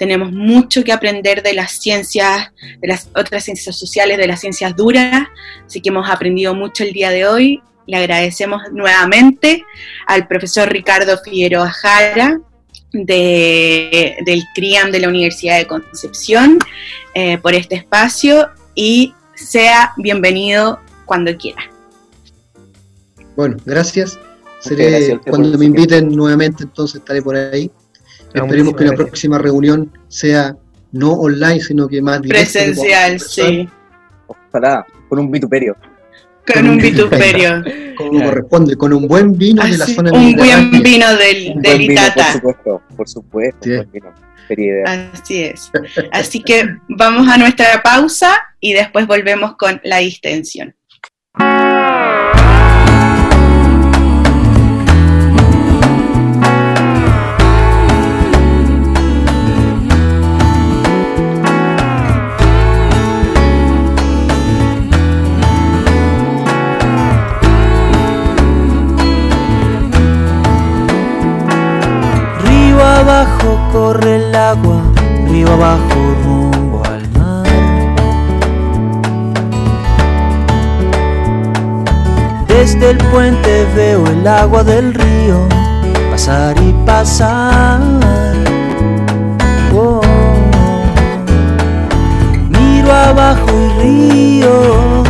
tenemos 0.00 0.32
mucho 0.32 0.82
que 0.82 0.94
aprender 0.94 1.42
de 1.42 1.52
las 1.52 1.72
ciencias, 1.72 2.50
de 2.80 2.88
las 2.88 3.10
otras 3.14 3.44
ciencias 3.44 3.78
sociales, 3.78 4.16
de 4.16 4.26
las 4.26 4.40
ciencias 4.40 4.74
duras, 4.74 5.28
así 5.66 5.82
que 5.82 5.90
hemos 5.90 6.08
aprendido 6.08 6.54
mucho 6.54 6.84
el 6.84 6.94
día 6.94 7.10
de 7.10 7.26
hoy. 7.26 7.62
Le 7.86 7.98
agradecemos 7.98 8.62
nuevamente 8.72 9.62
al 10.06 10.26
profesor 10.26 10.70
Ricardo 10.72 11.18
Figueroa 11.18 11.70
Jara, 11.70 12.40
de, 12.92 14.16
del 14.24 14.42
CRIAM 14.54 14.90
de 14.90 15.00
la 15.00 15.08
Universidad 15.08 15.58
de 15.58 15.66
Concepción 15.66 16.58
eh, 17.12 17.36
por 17.36 17.52
este 17.52 17.74
espacio 17.74 18.48
y 18.74 19.12
sea 19.34 19.92
bienvenido 19.98 20.80
cuando 21.04 21.36
quiera. 21.36 21.62
Bueno, 23.36 23.58
gracias. 23.66 24.18
Cuando 25.28 25.58
me 25.58 25.64
inviten 25.64 26.08
nuevamente, 26.08 26.64
entonces 26.64 27.00
estaré 27.00 27.22
por 27.22 27.36
ahí. 27.36 27.70
Esperemos 28.32 28.74
que 28.76 28.84
la 28.84 28.92
próxima 28.92 29.38
reunión 29.38 29.90
sea 30.08 30.56
no 30.92 31.12
online, 31.12 31.60
sino 31.60 31.88
que 31.88 32.00
más 32.02 32.20
Presencial, 32.20 33.20
sí. 33.20 33.68
Ojalá, 34.26 34.86
con 35.08 35.18
un 35.18 35.30
vituperio. 35.30 35.76
Con, 36.52 36.68
un 36.68 36.78
vituperio. 36.78 37.62
Como 37.96 38.24
corresponde, 38.24 38.76
con 38.76 38.92
un 38.92 39.06
buen 39.06 39.36
vino 39.36 39.62
de 39.62 39.76
la 39.76 39.86
zona 39.86 40.10
Un 40.12 40.34
buen 40.34 40.82
vino 40.82 41.06
del, 41.16 41.60
del 41.60 41.82
Itata. 41.82 42.14
por 42.14 42.32
supuesto, 42.32 42.82
por 42.96 43.08
supuesto. 43.08 43.68
Así 44.86 45.42
es. 45.42 45.70
Así 46.10 46.42
que 46.42 46.76
vamos 46.88 47.28
a 47.28 47.38
nuestra 47.38 47.82
pausa 47.82 48.40
y 48.58 48.72
después 48.72 49.06
volvemos 49.06 49.56
con 49.56 49.80
la 49.84 49.98
distensión. 49.98 50.74
Desde 82.72 82.90
el 82.90 82.98
puente 82.98 83.66
veo 83.74 84.06
el 84.06 84.24
agua 84.28 84.62
del 84.62 84.94
río 84.94 85.48
pasar 86.08 86.54
y 86.62 86.72
pasar. 86.86 87.80
Oh. 89.74 90.00
Miro 92.48 92.92
abajo 92.92 93.50
y 93.82 93.82
río 93.82 95.02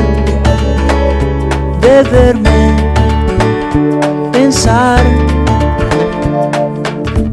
de 1.83 2.03
verme 2.11 2.77
pensar 4.33 5.05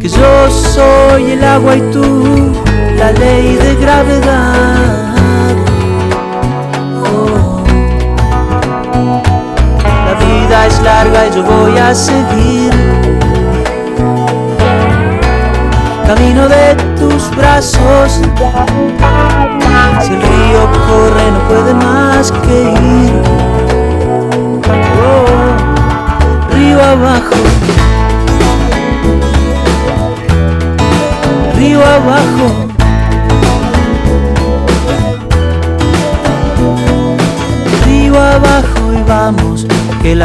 yo 0.08 0.50
soy 0.50 1.32
el 1.32 1.44
agua 1.44 1.76
y 1.76 1.82
tú 1.92 2.54
la 2.98 3.12
ley 3.12 3.56
de 3.56 3.76
gravedad. 3.76 5.07
Es 10.66 10.82
larga 10.82 11.28
y 11.28 11.36
yo 11.36 11.44
voy 11.44 11.78
a 11.78 11.94
seguir. 11.94 12.72
Camino 16.06 16.50
de 16.50 16.76
tus 16.98 17.30
brazos. 17.36 18.20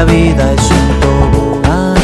La 0.04 0.12
vida 0.12 0.52
es 0.52 0.70
un 0.70 0.86
tobogán. 1.00 2.02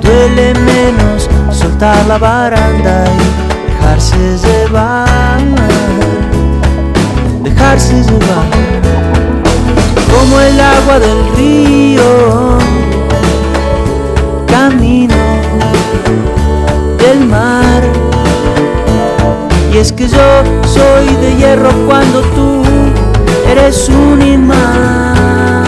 Duele 0.00 0.54
menos 0.54 1.28
soltar 1.50 2.06
la 2.06 2.18
baranda 2.18 3.04
y 3.14 3.70
dejarse 3.70 4.16
llevar, 4.44 5.40
dejarse 7.42 7.94
llevar, 8.04 8.48
como 10.12 10.40
el 10.40 10.60
agua 10.60 11.00
del 11.00 11.20
río 11.36 12.58
Y 19.76 19.78
es 19.78 19.92
que 19.92 20.08
yo 20.08 20.42
soy 20.66 21.06
de 21.16 21.36
hierro 21.36 21.68
cuando 21.86 22.22
tú 22.34 22.62
eres 23.46 23.90
un 23.90 24.22
imán. 24.22 25.64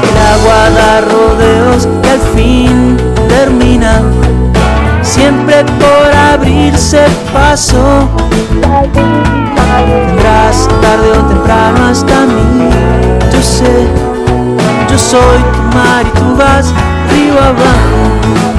El 0.00 0.16
agua 0.32 0.70
da 0.70 1.00
rodeos 1.00 1.88
y 2.04 2.06
al 2.06 2.20
fin 2.36 2.96
termina, 3.28 4.00
siempre 5.02 5.64
por 5.64 6.12
abrirse 6.32 7.04
paso. 7.32 8.08
Tendrás 9.82 10.68
tarde 10.82 11.10
o 11.18 11.24
temprano 11.26 11.86
hasta 11.90 12.26
mí, 12.26 12.70
yo 13.32 13.42
sé 13.42 13.88
yo 14.88 14.98
soy 14.98 15.42
tu 15.52 15.76
mar 15.76 16.06
y 16.06 16.10
tú 16.16 16.36
vas 16.36 16.72
río 17.10 17.34
abajo. 17.40 18.53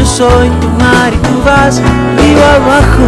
Yo 0.00 0.06
soy 0.06 0.48
tu 0.62 0.68
mar 0.82 1.12
y 1.12 1.16
tú 1.18 1.42
vas 1.44 1.76
río 2.16 2.42
abajo. 2.56 3.04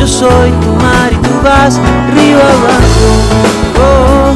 Yo 0.00 0.08
soy 0.08 0.50
tu 0.50 0.72
mar 0.82 1.12
y 1.12 1.16
tú 1.18 1.30
vas 1.44 1.78
río 2.16 2.38
abajo. 2.38 3.06
Oh, 3.78 4.34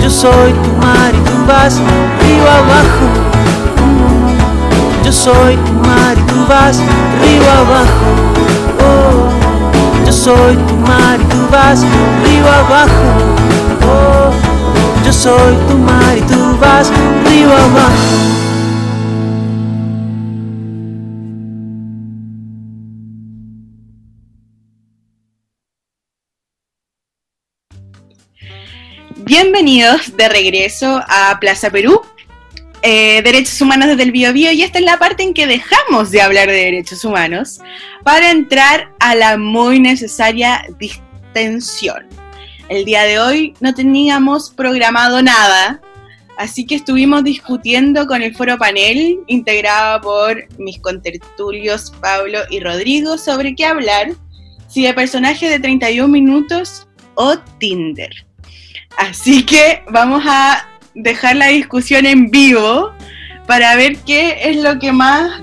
yo 0.00 0.08
soy 0.08 0.52
tu 0.52 0.70
mar 0.80 1.12
y 1.12 1.18
tú 1.28 1.34
vas 1.48 1.80
río 2.22 2.48
abajo. 2.48 3.06
Yo 5.04 5.10
soy 5.10 5.56
tu 5.56 5.72
mar 5.72 6.16
y 6.16 6.22
tú 6.30 6.46
vas 6.48 6.78
río 7.20 7.42
abajo. 7.42 8.08
Oh, 8.78 10.06
yo 10.06 10.12
soy 10.12 10.56
tu 10.68 10.76
mar 10.76 11.18
y 11.20 11.24
tú 11.24 11.38
vas 11.50 11.80
río 12.24 12.46
abajo. 12.46 13.08
Oh, 13.82 14.30
yo 15.04 15.12
soy 15.12 15.56
tu 15.68 15.76
mar 15.76 16.16
y 16.16 16.20
tú 16.20 16.56
vas 16.60 16.88
río 17.26 17.48
abajo. 17.48 18.47
Bienvenidos 29.28 30.16
de 30.16 30.26
regreso 30.26 31.02
a 31.06 31.36
Plaza 31.38 31.68
Perú, 31.68 32.00
eh, 32.80 33.20
Derechos 33.20 33.60
Humanos 33.60 33.88
desde 33.88 34.04
el 34.04 34.10
Bio, 34.10 34.32
Bio 34.32 34.50
y 34.52 34.62
esta 34.62 34.78
es 34.78 34.86
la 34.86 34.98
parte 34.98 35.22
en 35.22 35.34
que 35.34 35.46
dejamos 35.46 36.10
de 36.10 36.22
hablar 36.22 36.48
de 36.48 36.54
derechos 36.54 37.04
humanos 37.04 37.60
para 38.04 38.30
entrar 38.30 38.90
a 39.00 39.14
la 39.14 39.36
muy 39.36 39.80
necesaria 39.80 40.64
distensión. 40.78 42.06
El 42.70 42.86
día 42.86 43.02
de 43.02 43.20
hoy 43.20 43.54
no 43.60 43.74
teníamos 43.74 44.48
programado 44.48 45.20
nada, 45.20 45.82
así 46.38 46.64
que 46.64 46.76
estuvimos 46.76 47.22
discutiendo 47.22 48.06
con 48.06 48.22
el 48.22 48.34
foro 48.34 48.56
panel 48.56 49.20
integrado 49.26 50.00
por 50.00 50.58
mis 50.58 50.78
contertulios 50.78 51.92
Pablo 52.00 52.38
y 52.48 52.60
Rodrigo 52.60 53.18
sobre 53.18 53.54
qué 53.54 53.66
hablar, 53.66 54.12
si 54.68 54.84
de 54.84 54.94
personaje 54.94 55.50
de 55.50 55.60
31 55.60 56.08
minutos 56.08 56.88
o 57.14 57.36
Tinder. 57.58 58.27
Así 58.96 59.44
que 59.44 59.82
vamos 59.90 60.24
a 60.26 60.66
dejar 60.94 61.36
la 61.36 61.48
discusión 61.48 62.06
en 62.06 62.30
vivo 62.30 62.92
para 63.46 63.76
ver 63.76 63.96
qué 63.98 64.50
es 64.50 64.56
lo 64.56 64.78
que 64.78 64.92
más 64.92 65.40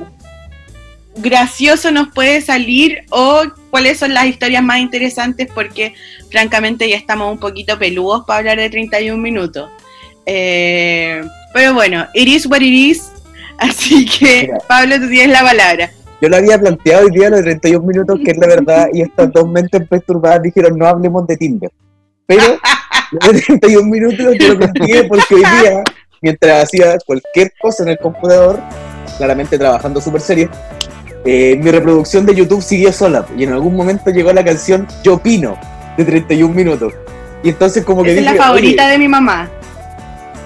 gracioso 1.18 1.92
nos 1.92 2.10
puede 2.10 2.42
salir 2.42 3.06
o 3.10 3.44
cuáles 3.72 3.98
son 4.00 4.14
las 4.14 4.26
historias 4.26 4.64
más 4.64 4.80
interesantes 4.80 5.48
porque 5.54 5.94
francamente 6.30 6.90
ya 6.90 6.98
estamos 6.98 7.32
un 7.32 7.40
poquito 7.40 7.80
peludos 7.80 8.26
para 8.26 8.40
hablar 8.40 8.58
de 8.58 8.70
31 8.70 9.22
minutos. 9.22 9.70
Eh, 10.26 11.24
pero 11.54 11.74
bueno, 11.74 12.06
it 12.14 12.28
is 12.28 12.46
what 12.46 12.62
it 12.62 12.64
is, 12.64 13.12
así 13.58 14.06
que 14.06 14.52
Pablo, 14.68 15.00
tú 15.00 15.08
tienes 15.10 15.30
la 15.30 15.42
palabra. 15.42 15.92
Yo 16.22 16.30
lo 16.30 16.38
había 16.38 16.60
planteado 16.60 17.06
hoy 17.06 17.12
día 17.12 17.30
los 17.30 17.42
31 17.42 17.86
minutos, 17.86 18.20
que 18.24 18.32
es 18.32 18.38
la 18.38 18.48
verdad, 18.48 18.88
y 18.94 19.02
estas 19.02 19.32
dos 19.32 19.48
mentes 19.48 19.88
perturbadas 19.88 20.42
dijeron 20.42 20.78
no 20.78 20.88
hablemos 20.88 21.28
de 21.28 21.38
Tinder. 21.38 21.72
Pero 22.26 22.60
31 23.20 23.84
minutos 23.90 24.36
yo 24.40 24.54
lo 24.54 24.60
conté 24.60 25.04
porque 25.06 25.36
hoy 25.36 25.44
día, 25.62 25.84
mientras 26.22 26.64
hacía 26.64 26.98
cualquier 27.06 27.52
cosa 27.62 27.84
en 27.84 27.90
el 27.90 27.98
computador, 27.98 28.60
claramente 29.18 29.58
trabajando 29.58 30.02
súper 30.02 30.22
serio, 30.22 30.50
eh, 31.26 31.60
mi 31.62 31.72
reproducción 31.72 32.26
de 32.26 32.36
YouTube 32.36 32.62
siguió 32.62 32.94
sola 32.94 33.26
y 33.36 33.44
en 33.44 33.54
algún 33.54 33.76
momento 33.76 34.12
llegó 34.12 34.32
la 34.32 34.44
canción 34.44 34.88
Yo 35.04 35.16
Opino 35.16 35.58
de 35.98 36.06
31 36.06 36.54
minutos. 36.54 36.94
Y 37.44 37.50
entonces 37.50 37.84
como 37.84 38.04
que 38.04 38.12
Esa 38.12 38.20
es 38.20 38.26
la 38.26 38.32
dije, 38.34 38.44
favorita 38.44 38.84
"Oye, 38.84 38.92
de 38.92 38.98
mi 39.00 39.08
mamá. 39.08 39.50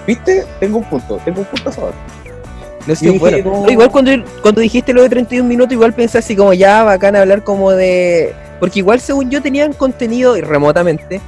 ¿Viste? 0.06 0.44
Tengo 0.58 0.78
un 0.78 0.84
punto, 0.84 1.20
tengo 1.24 1.40
un 1.40 1.46
punto 1.46 1.68
a 1.68 1.72
favor. 1.72 1.94
No 2.86 2.94
sé, 2.94 3.06
dije, 3.06 3.18
bueno, 3.18 3.38
no. 3.44 3.62
no, 3.64 3.70
igual 3.70 3.90
cuando, 3.90 4.12
cuando 4.42 4.60
dijiste 4.60 4.92
lo 4.92 5.02
de 5.02 5.10
31 5.10 5.46
minutos, 5.46 5.72
igual 5.72 5.92
pensé 5.92 6.18
así 6.18 6.34
como 6.34 6.54
ya 6.54 6.82
bacán 6.82 7.14
hablar 7.14 7.44
como 7.44 7.72
de. 7.72 8.34
Porque 8.58 8.78
igual 8.78 9.00
según 9.00 9.30
yo 9.30 9.42
tenían 9.42 9.72
contenido, 9.72 10.36
y 10.36 10.40
remotamente, 10.40 11.20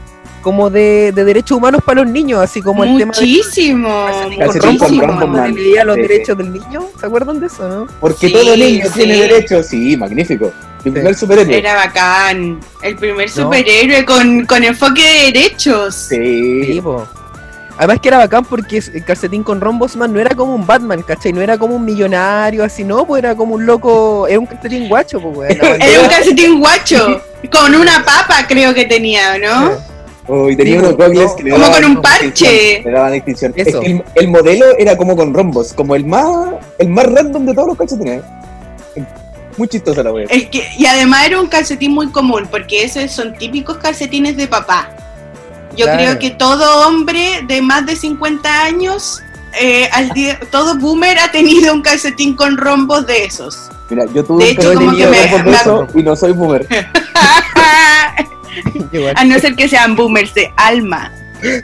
como 0.42 0.68
de, 0.68 1.12
de 1.14 1.24
derechos 1.24 1.56
humanos 1.56 1.80
para 1.84 2.02
los 2.02 2.10
niños, 2.12 2.40
así 2.42 2.60
como 2.60 2.84
el 2.84 2.98
tema 2.98 3.14
de 3.14 3.20
Muchísimo. 3.20 3.88
con 3.88 4.36
Calcetín 4.36 4.78
con 4.78 4.88
Rombo, 4.88 5.00
Rombo, 5.06 5.16
cuando 5.18 5.26
man. 5.40 5.54
dividía 5.54 5.84
los 5.84 5.96
Sí, 5.96 6.02
sí. 6.02 6.08
derechos 6.08 6.36
del 6.38 6.52
niño. 6.52 6.82
¿Se 7.00 7.06
acuerdan 7.06 7.40
de 7.40 7.46
eso, 7.46 7.68
no? 7.68 7.86
Porque 8.00 8.26
Sí, 8.26 8.32
todo 8.32 8.56
niño 8.56 8.84
sí. 8.86 8.92
tiene 8.94 9.16
derecho, 9.16 9.62
sí, 9.62 9.96
magnífico. 9.96 10.52
Mi 10.84 10.90
primer 10.90 11.14
superhéroe. 11.14 11.56
Era 11.58 11.76
bacán. 11.76 12.58
El 12.82 12.96
primer 12.96 13.30
superhéroe 13.30 14.04
con, 14.04 14.44
con 14.46 14.64
enfoque 14.64 15.00
de 15.02 15.32
derechos. 15.32 15.94
Sí. 15.94 16.80
Po. 16.82 17.06
Además 17.78 18.00
que 18.02 18.08
era 18.08 18.18
bacán 18.18 18.44
porque 18.44 18.78
el 18.92 19.04
calcetín 19.04 19.42
con 19.42 19.60
Rombosman 19.60 20.12
no 20.12 20.20
era 20.20 20.34
como 20.34 20.54
un 20.54 20.66
Batman, 20.66 21.02
¿cachai? 21.02 21.32
No 21.32 21.40
era 21.40 21.56
como 21.56 21.76
un 21.76 21.84
millonario 21.84 22.62
así, 22.64 22.84
no, 22.84 23.06
pues 23.06 23.22
era 23.22 23.34
como 23.34 23.54
un 23.54 23.64
loco, 23.64 24.26
era 24.28 24.38
un 24.38 24.46
calcetín 24.46 24.88
guacho, 24.88 25.20
pues, 25.20 25.56
Era 25.80 26.00
un 26.02 26.08
calcetín 26.08 26.60
guacho. 26.60 27.22
con 27.50 27.74
una 27.74 28.04
papa, 28.04 28.44
creo 28.46 28.74
que 28.74 28.84
tenía, 28.84 29.38
¿no? 29.38 29.72
Oh, 30.28 30.48
y 30.48 30.56
tenía 30.56 30.74
Sí, 30.74 30.78
unos 30.78 30.96
goggles 30.96 31.30
no, 31.30 31.36
que 31.36 31.42
le 31.42 31.50
como 31.50 31.62
daban 31.64 31.82
con 31.82 31.90
un 31.96 32.02
parche. 32.02 32.82
Le 32.84 32.90
daban 32.92 33.12
distinción. 33.12 33.52
Es 33.56 33.66
Eso. 33.66 33.80
que 33.80 33.86
el, 33.86 34.04
el 34.14 34.28
modelo 34.28 34.66
era 34.78 34.96
como 34.96 35.16
con 35.16 35.34
rombos, 35.34 35.72
como 35.72 35.96
el 35.96 36.06
más 36.06 36.24
el 36.78 36.88
más 36.90 37.06
random 37.06 37.44
de 37.46 37.54
todos 37.54 37.68
los 37.68 37.76
calcetines. 37.78 38.22
Muy 39.58 39.68
chistosa 39.68 40.02
la 40.02 40.12
wea. 40.12 40.26
Es 40.30 40.46
que, 40.48 40.64
y 40.78 40.86
además 40.86 41.26
era 41.26 41.40
un 41.40 41.46
calcetín 41.48 41.92
muy 41.92 42.10
común, 42.10 42.46
porque 42.50 42.84
esos 42.84 43.10
son 43.10 43.34
típicos 43.36 43.76
calcetines 43.78 44.36
de 44.36 44.46
papá. 44.46 44.88
Yo 45.76 45.84
Claro. 45.86 45.98
creo 46.02 46.18
que 46.18 46.30
todo 46.30 46.86
hombre 46.86 47.40
de 47.48 47.60
más 47.60 47.84
de 47.84 47.96
50 47.96 48.62
años, 48.64 49.20
eh, 49.60 49.88
al 49.92 50.08
día, 50.10 50.38
todo 50.50 50.78
boomer 50.78 51.18
ha 51.18 51.30
tenido 51.32 51.74
un 51.74 51.82
calcetín 51.82 52.34
con 52.36 52.56
rombos 52.56 53.06
de 53.06 53.24
esos. 53.24 53.68
Mira, 53.90 54.04
yo 54.14 54.24
tuve 54.24 54.44
De 54.44 54.50
un 54.52 54.56
hecho, 54.58 54.62
calcetín 54.68 54.86
como 54.86 54.96
que 54.96 55.04
de 55.04 55.10
me- 55.10 55.16
rombos 55.26 55.44
de 55.44 55.50
me- 55.50 55.56
eso 55.56 55.86
y 55.94 56.02
no 56.02 56.16
soy 56.16 56.32
boomer. 56.32 56.66
A 59.16 59.24
no 59.24 59.38
ser 59.38 59.54
que 59.56 59.68
sean 59.68 59.96
boomers 59.96 60.34
de 60.34 60.52
alma, 60.56 61.12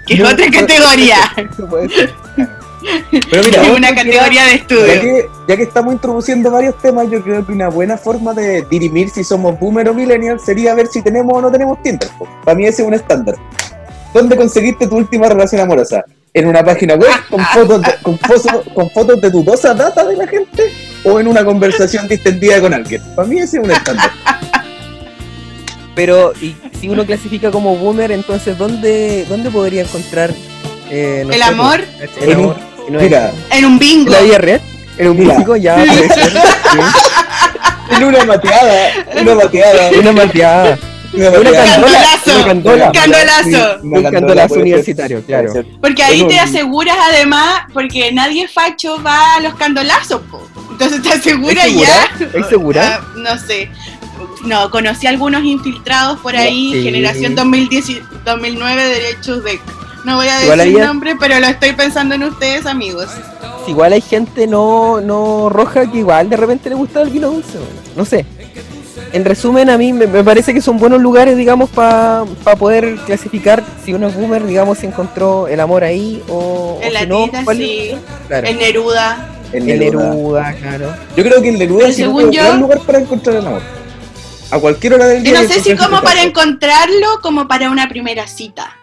que 0.06 0.14
es 0.14 0.20
No, 0.20 0.28
otra 0.28 0.46
categoría. 0.50 1.18
Eso 1.36 1.66
puede 1.68 1.88
ser. 1.88 2.14
Pero 3.30 3.42
mira, 3.42 3.62
Es 3.66 3.70
una 3.70 3.88
categoría 3.94 4.24
de 4.24 4.34
Ya 4.34 4.52
estudio. 4.54 5.00
que, 5.00 5.26
ya 5.48 5.56
que 5.56 5.62
estamos 5.64 5.92
introduciendo 5.94 6.50
varios 6.50 6.78
temas, 6.78 7.10
yo 7.10 7.22
creo 7.22 7.44
que 7.44 7.52
una 7.52 7.68
buena 7.68 7.96
forma 7.96 8.32
de 8.34 8.62
dirimir 8.70 9.10
si 9.10 9.24
somos 9.24 9.58
boomer 9.58 9.88
o 9.88 9.94
millennial 9.94 10.38
sería 10.40 10.74
ver 10.74 10.86
si 10.86 11.02
tenemos 11.02 11.36
o 11.36 11.40
no 11.40 11.50
tenemos 11.50 11.82
Tinder. 11.82 12.08
Para 12.44 12.56
mí 12.56 12.66
ese 12.66 12.82
es 12.82 12.88
un 12.88 12.94
estándar. 12.94 13.34
¿Dónde 14.14 14.36
conseguiste 14.36 14.86
tu 14.86 14.96
última 14.96 15.28
relación 15.28 15.60
amorosa? 15.60 16.02
¿En 16.32 16.46
una 16.46 16.62
página 16.64 16.94
web 16.94 17.10
con 17.28 17.44
fotos 17.46 17.82
de, 17.82 17.94
con 18.02 18.18
fotos, 18.18 18.62
con 18.74 18.90
fotos 18.90 19.20
de 19.20 19.30
dudosa 19.30 19.74
data 19.74 20.04
de 20.04 20.16
la 20.16 20.26
gente? 20.26 20.72
¿O 21.04 21.18
en 21.20 21.26
una 21.26 21.44
conversación 21.44 22.06
distendida 22.08 22.60
con 22.60 22.72
alguien? 22.72 23.02
Para 23.14 23.26
mí 23.28 23.38
ese 23.38 23.58
es 23.58 23.64
un 23.64 23.70
estándar. 23.70 24.10
Pero, 25.98 26.32
y 26.40 26.54
si 26.80 26.88
uno 26.88 27.04
clasifica 27.04 27.50
como 27.50 27.74
boomer, 27.74 28.12
entonces, 28.12 28.56
¿dónde, 28.56 29.26
dónde 29.28 29.50
podría 29.50 29.82
encontrar 29.82 30.32
eh, 30.90 31.24
no 31.26 31.32
El 31.32 31.38
sé, 31.42 31.44
amor. 31.44 31.80
pues, 31.98 32.10
El 32.22 32.30
En 32.30 32.38
un- 32.38 32.44
amor. 32.44 32.56
Y 32.88 32.90
no 32.92 33.00
Mira, 33.00 33.32
En 33.50 33.64
un 33.64 33.72
¿En 33.72 33.78
bingo. 33.80 34.12
la? 34.12 34.60
¿En 34.96 35.08
un 35.08 35.18
Mira. 35.18 35.34
físico? 35.34 35.56
Ya, 35.56 35.74
puede 35.74 36.08
ser. 36.14 36.30
Sí. 36.30 37.96
en 37.96 38.04
una 38.04 38.24
mateada, 38.24 38.90
una 39.20 39.34
mateada, 39.34 39.90
Una 39.98 40.12
mateada. 40.12 40.78
una 41.12 41.30
Una. 41.30 41.50
Candolazo. 41.50 42.32
Una 42.36 42.44
candola. 42.46 42.92
Candolazo. 42.92 43.78
Un 43.82 44.02
candolazo 44.04 44.54
ser, 44.54 44.62
universitario, 44.62 45.22
claro. 45.26 45.52
Porque 45.80 46.02
ahí 46.04 46.22
Bueno, 46.22 46.28
te 46.34 46.40
aseguras 46.40 46.96
además, 47.12 47.62
porque 47.74 48.12
nadie 48.12 48.46
facho 48.46 49.02
va 49.02 49.34
a 49.34 49.40
los 49.40 49.54
candolazos, 49.56 50.20
po. 50.30 50.46
Entonces 50.70 51.02
te 51.02 51.08
aseguras 51.08 51.64
¿Es 51.66 51.72
segura? 51.72 51.88
ya. 52.20 52.38
¿Es 52.38 52.46
segura? 52.46 53.00
Ah, 53.02 53.06
no 53.16 53.36
sé. 53.38 53.68
No, 54.44 54.70
conocí 54.70 55.06
algunos 55.06 55.42
infiltrados 55.44 56.18
por 56.20 56.36
ahí, 56.36 56.72
Sí. 56.72 56.82
generación 56.84 57.34
2010, 57.34 57.88
y 57.90 58.00
2009, 58.24 58.84
derechos 58.86 59.42
de... 59.44 59.58
No 60.04 60.16
voy 60.16 60.28
a 60.28 60.38
decir 60.38 60.52
había- 60.60 60.86
nombre, 60.86 61.16
pero 61.18 61.38
lo 61.40 61.46
estoy 61.48 61.72
pensando 61.72 62.14
en 62.14 62.22
ustedes, 62.22 62.66
amigos. 62.66 63.06
Igual 63.66 63.92
hay 63.92 64.00
gente 64.00 64.46
no, 64.46 65.00
no 65.00 65.48
roja 65.50 65.90
que 65.90 65.98
igual 65.98 66.30
de 66.30 66.36
repente 66.36 66.68
le 66.70 66.76
gusta 66.76 67.02
el 67.02 67.10
vino 67.10 67.28
dulce. 67.28 67.58
No 67.96 68.04
sé. 68.04 68.24
En 69.12 69.24
resumen, 69.24 69.68
a 69.70 69.76
mí 69.76 69.92
me, 69.92 70.06
me 70.06 70.22
parece 70.22 70.54
que 70.54 70.60
son 70.60 70.78
buenos 70.78 71.00
lugares, 71.00 71.36
digamos, 71.36 71.68
para 71.70 72.24
poder 72.58 72.96
clasificar 73.06 73.62
si 73.84 73.92
uno 73.92 74.06
es 74.08 74.14
boomer, 74.16 74.46
digamos, 74.46 74.82
encontró 74.84 75.48
el 75.48 75.60
amor 75.60 75.82
ahí 75.84 76.22
o, 76.28 76.78
En 76.80 76.88
o 76.88 76.92
la 76.92 77.00
si 77.00 77.06
no, 77.06 77.24
tita, 77.24 77.44
¿cuál- 77.44 77.56
sí. 77.56 77.90
Claro. 78.28 78.46
En 78.46 78.58
Neruda. 78.58 79.28
El 79.52 79.68
El 79.68 79.78
Neruda. 79.80 80.10
Neruda, 80.14 80.52
claro. 80.54 80.94
Yo 81.16 81.24
creo 81.24 81.42
que 81.42 81.48
el 81.48 81.58
Neruda 81.58 81.88
es 81.88 81.96
yo- 81.96 82.14
gran 82.14 82.60
lugar 82.60 82.80
para 82.80 82.98
encontrar 83.00 83.36
el 83.36 83.46
amor. 83.46 83.62
A 84.50 84.58
cualquier 84.58 84.94
hora 84.94 85.06
del 85.06 85.22
Yo 85.22 85.30
día. 85.32 85.42
no 85.42 85.48
sé 85.48 85.60
si 85.60 85.70
encontrar 85.70 85.90
como 85.90 86.02
para 86.02 86.22
encontrarlo, 86.22 87.06
como 87.22 87.46
para 87.48 87.70
una 87.70 87.88
primera 87.88 88.26
cita. 88.26 88.74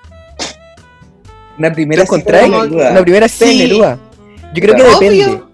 Una 1.57 1.71
primera 1.71 2.03
de 2.03 2.49
Neruda. 2.49 2.91
Una 2.91 3.01
primera 3.01 3.27
cita 3.27 3.45
Sí. 3.45 3.61
en 3.61 3.67
Neruda. 3.69 3.97
Yo 4.53 4.61
creo 4.61 4.75
que 4.75 4.81
Obvio. 4.83 4.99
depende. 4.99 5.25
Yo 5.25 5.47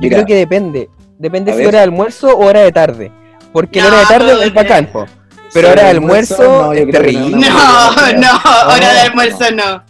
Mira. 0.00 0.16
creo 0.16 0.26
que 0.26 0.34
depende. 0.34 0.88
Depende 1.18 1.52
A 1.52 1.54
si 1.54 1.58
ver. 1.60 1.68
hora 1.68 1.78
de 1.78 1.84
almuerzo 1.84 2.36
o 2.36 2.44
hora 2.44 2.60
de 2.60 2.72
tarde. 2.72 3.12
Porque 3.52 3.80
la 3.80 3.86
hora 3.88 3.98
de 4.00 4.06
tarde 4.06 4.44
es 4.46 4.52
bacán, 4.54 4.86
po. 4.86 5.06
Pero 5.52 5.68
Sí, 5.68 5.72
hora 5.72 5.84
de 5.84 5.90
almuerzo, 5.90 6.34
almuerzo, 6.42 6.62
no, 6.66 6.74
yo 6.74 6.80
es 6.80 6.86
creo 6.86 6.86
no, 6.86 6.92
terrible. 6.92 7.48
no. 7.48 7.92
No, 7.92 8.12
no, 8.18 8.40
hora 8.74 8.92
de 8.92 9.00
almuerzo 9.00 9.44
no. 9.52 9.84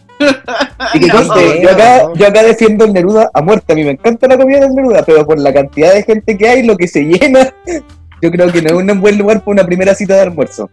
Y 0.92 1.00
que 1.00 1.06
No. 1.08 1.14
conste, 1.14 1.62
yo, 1.62 1.70
acá, 1.70 2.02
yo 2.14 2.26
acá 2.26 2.42
defiendo 2.42 2.84
el 2.84 2.92
Neruda 2.92 3.30
a 3.32 3.40
muerte. 3.40 3.72
A 3.72 3.76
mí 3.76 3.82
me 3.84 3.92
encanta 3.92 4.28
la 4.28 4.36
comida 4.36 4.60
del 4.60 4.74
Neruda, 4.74 5.02
pero 5.02 5.26
por 5.26 5.38
la 5.40 5.52
cantidad 5.54 5.94
de 5.94 6.02
gente 6.02 6.36
que 6.36 6.46
hay, 6.48 6.62
lo 6.64 6.76
que 6.76 6.86
se 6.86 7.00
llena, 7.04 7.50
yo 8.22 8.30
creo 8.30 8.50
que 8.52 8.62
no 8.62 8.80
es 8.80 8.88
un 8.92 9.00
buen 9.00 9.18
lugar 9.18 9.40
para 9.40 9.52
una 9.52 9.64
primera 9.66 9.94
cita 9.94 10.14
de 10.14 10.22
almuerzo. 10.22 10.70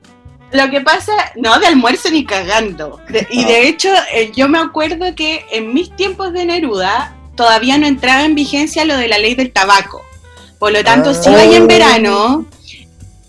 Lo 0.51 0.69
que 0.69 0.81
pasa, 0.81 1.13
no, 1.35 1.57
de 1.59 1.67
almuerzo 1.67 2.09
ni 2.11 2.25
cagando. 2.25 2.99
De- 3.09 3.25
y 3.31 3.43
Ah. 3.43 3.47
de 3.47 3.67
hecho, 3.67 3.89
eh, 4.13 4.31
yo 4.35 4.49
me 4.49 4.59
acuerdo 4.59 5.15
que 5.15 5.45
en 5.51 5.73
mis 5.73 5.95
tiempos 5.95 6.33
de 6.33 6.45
Neruda 6.45 7.15
todavía 7.35 7.77
no 7.77 7.87
entraba 7.87 8.23
en 8.25 8.35
vigencia 8.35 8.83
lo 8.85 8.97
de 8.97 9.07
la 9.07 9.17
ley 9.17 9.35
del 9.35 9.51
tabaco. 9.51 10.01
Por 10.59 10.73
lo 10.73 10.83
tanto, 10.83 11.11
Ah. 11.11 11.13
si 11.13 11.29
ibas 11.29 11.43
en 11.55 11.63
Oh. 11.63 11.67
verano, 11.67 12.45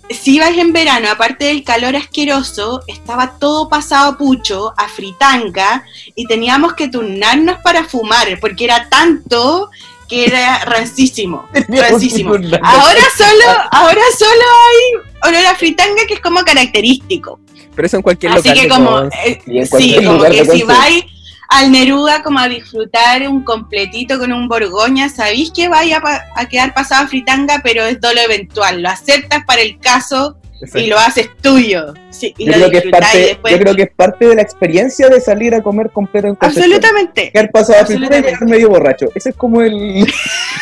si 0.09 0.35
ibas 0.35 0.51
en 0.57 0.73
verano, 0.73 1.07
aparte 1.09 1.45
del 1.45 1.63
calor 1.63 1.95
asqueroso, 1.95 2.81
estaba 2.87 3.39
todo 3.39 3.69
pasado 3.69 4.11
a 4.11 4.17
pucho, 4.17 4.73
a 4.77 4.89
fritanga, 4.89 5.85
y 6.15 6.27
teníamos 6.27 6.73
que 6.73 6.89
turnarnos 6.89 7.57
para 7.63 7.85
fumar, 7.85 8.27
porque 8.41 8.65
era 8.65 8.89
tanto 8.89 9.71
que 10.13 10.25
era 10.25 10.59
rancísimo. 10.65 11.47
Rancísimo. 11.67 12.33
Ahora 12.35 13.01
solo, 13.17 13.45
ahora 13.71 14.01
solo 14.17 14.31
hay 14.67 15.29
olor 15.31 15.45
a 15.47 15.55
fritanga 15.55 16.05
que 16.07 16.15
es 16.15 16.19
como 16.19 16.41
característico. 16.41 17.39
Pero 17.75 17.85
eso 17.87 17.97
en 17.97 18.03
cualquier 18.03 18.33
Así 18.33 18.49
local. 18.49 18.55
que 18.55 18.61
de 18.61 18.69
como, 18.69 18.99
eh, 19.01 19.65
sí, 19.77 19.95
como 20.05 20.23
que 20.25 20.45
si 20.45 20.61
vais 20.63 21.03
al 21.49 21.71
Neruda 21.71 22.21
como 22.21 22.39
a 22.39 22.47
disfrutar 22.47 23.27
un 23.27 23.43
completito 23.43 24.19
con 24.19 24.31
un 24.31 24.47
borgoña, 24.47 25.09
sabéis 25.09 25.51
que 25.51 25.67
vaya 25.67 25.99
pa- 25.99 26.23
a 26.35 26.47
quedar 26.47 26.73
pasado 26.73 27.05
a 27.05 27.07
fritanga, 27.07 27.61
pero 27.63 27.83
es 27.85 27.99
dolo 27.99 28.21
eventual. 28.21 28.81
Lo 28.83 28.89
aceptas 28.89 29.43
para 29.45 29.61
el 29.61 29.79
caso 29.79 30.37
y 30.75 30.87
lo 30.87 30.97
haces 30.97 31.29
tuyo. 31.41 31.93
Sí, 32.09 32.33
y 32.37 32.45
Yo 32.45 32.51
lo 32.51 32.57
creo, 32.57 32.71
que 32.71 32.77
es 32.79 32.91
parte, 32.91 33.17
después. 33.17 33.53
yo 33.53 33.59
creo 33.59 33.75
que 33.75 33.81
es 33.83 33.91
parte 33.95 34.27
de 34.27 34.35
la 34.35 34.41
experiencia 34.41 35.09
de 35.09 35.19
salir 35.21 35.53
a 35.55 35.61
comer 35.61 35.89
completo 35.91 36.27
en 36.27 36.35
Concepción. 36.35 36.73
Absolutamente. 36.73 37.31
Quedar 37.31 37.51
pasado 37.51 37.81
a 37.81 37.85
fritura 37.85 38.17
y 38.19 38.45
medio 38.45 38.69
borracho. 38.69 39.07
Ese 39.15 39.29
es 39.29 39.35
como 39.35 39.61
el, 39.61 40.05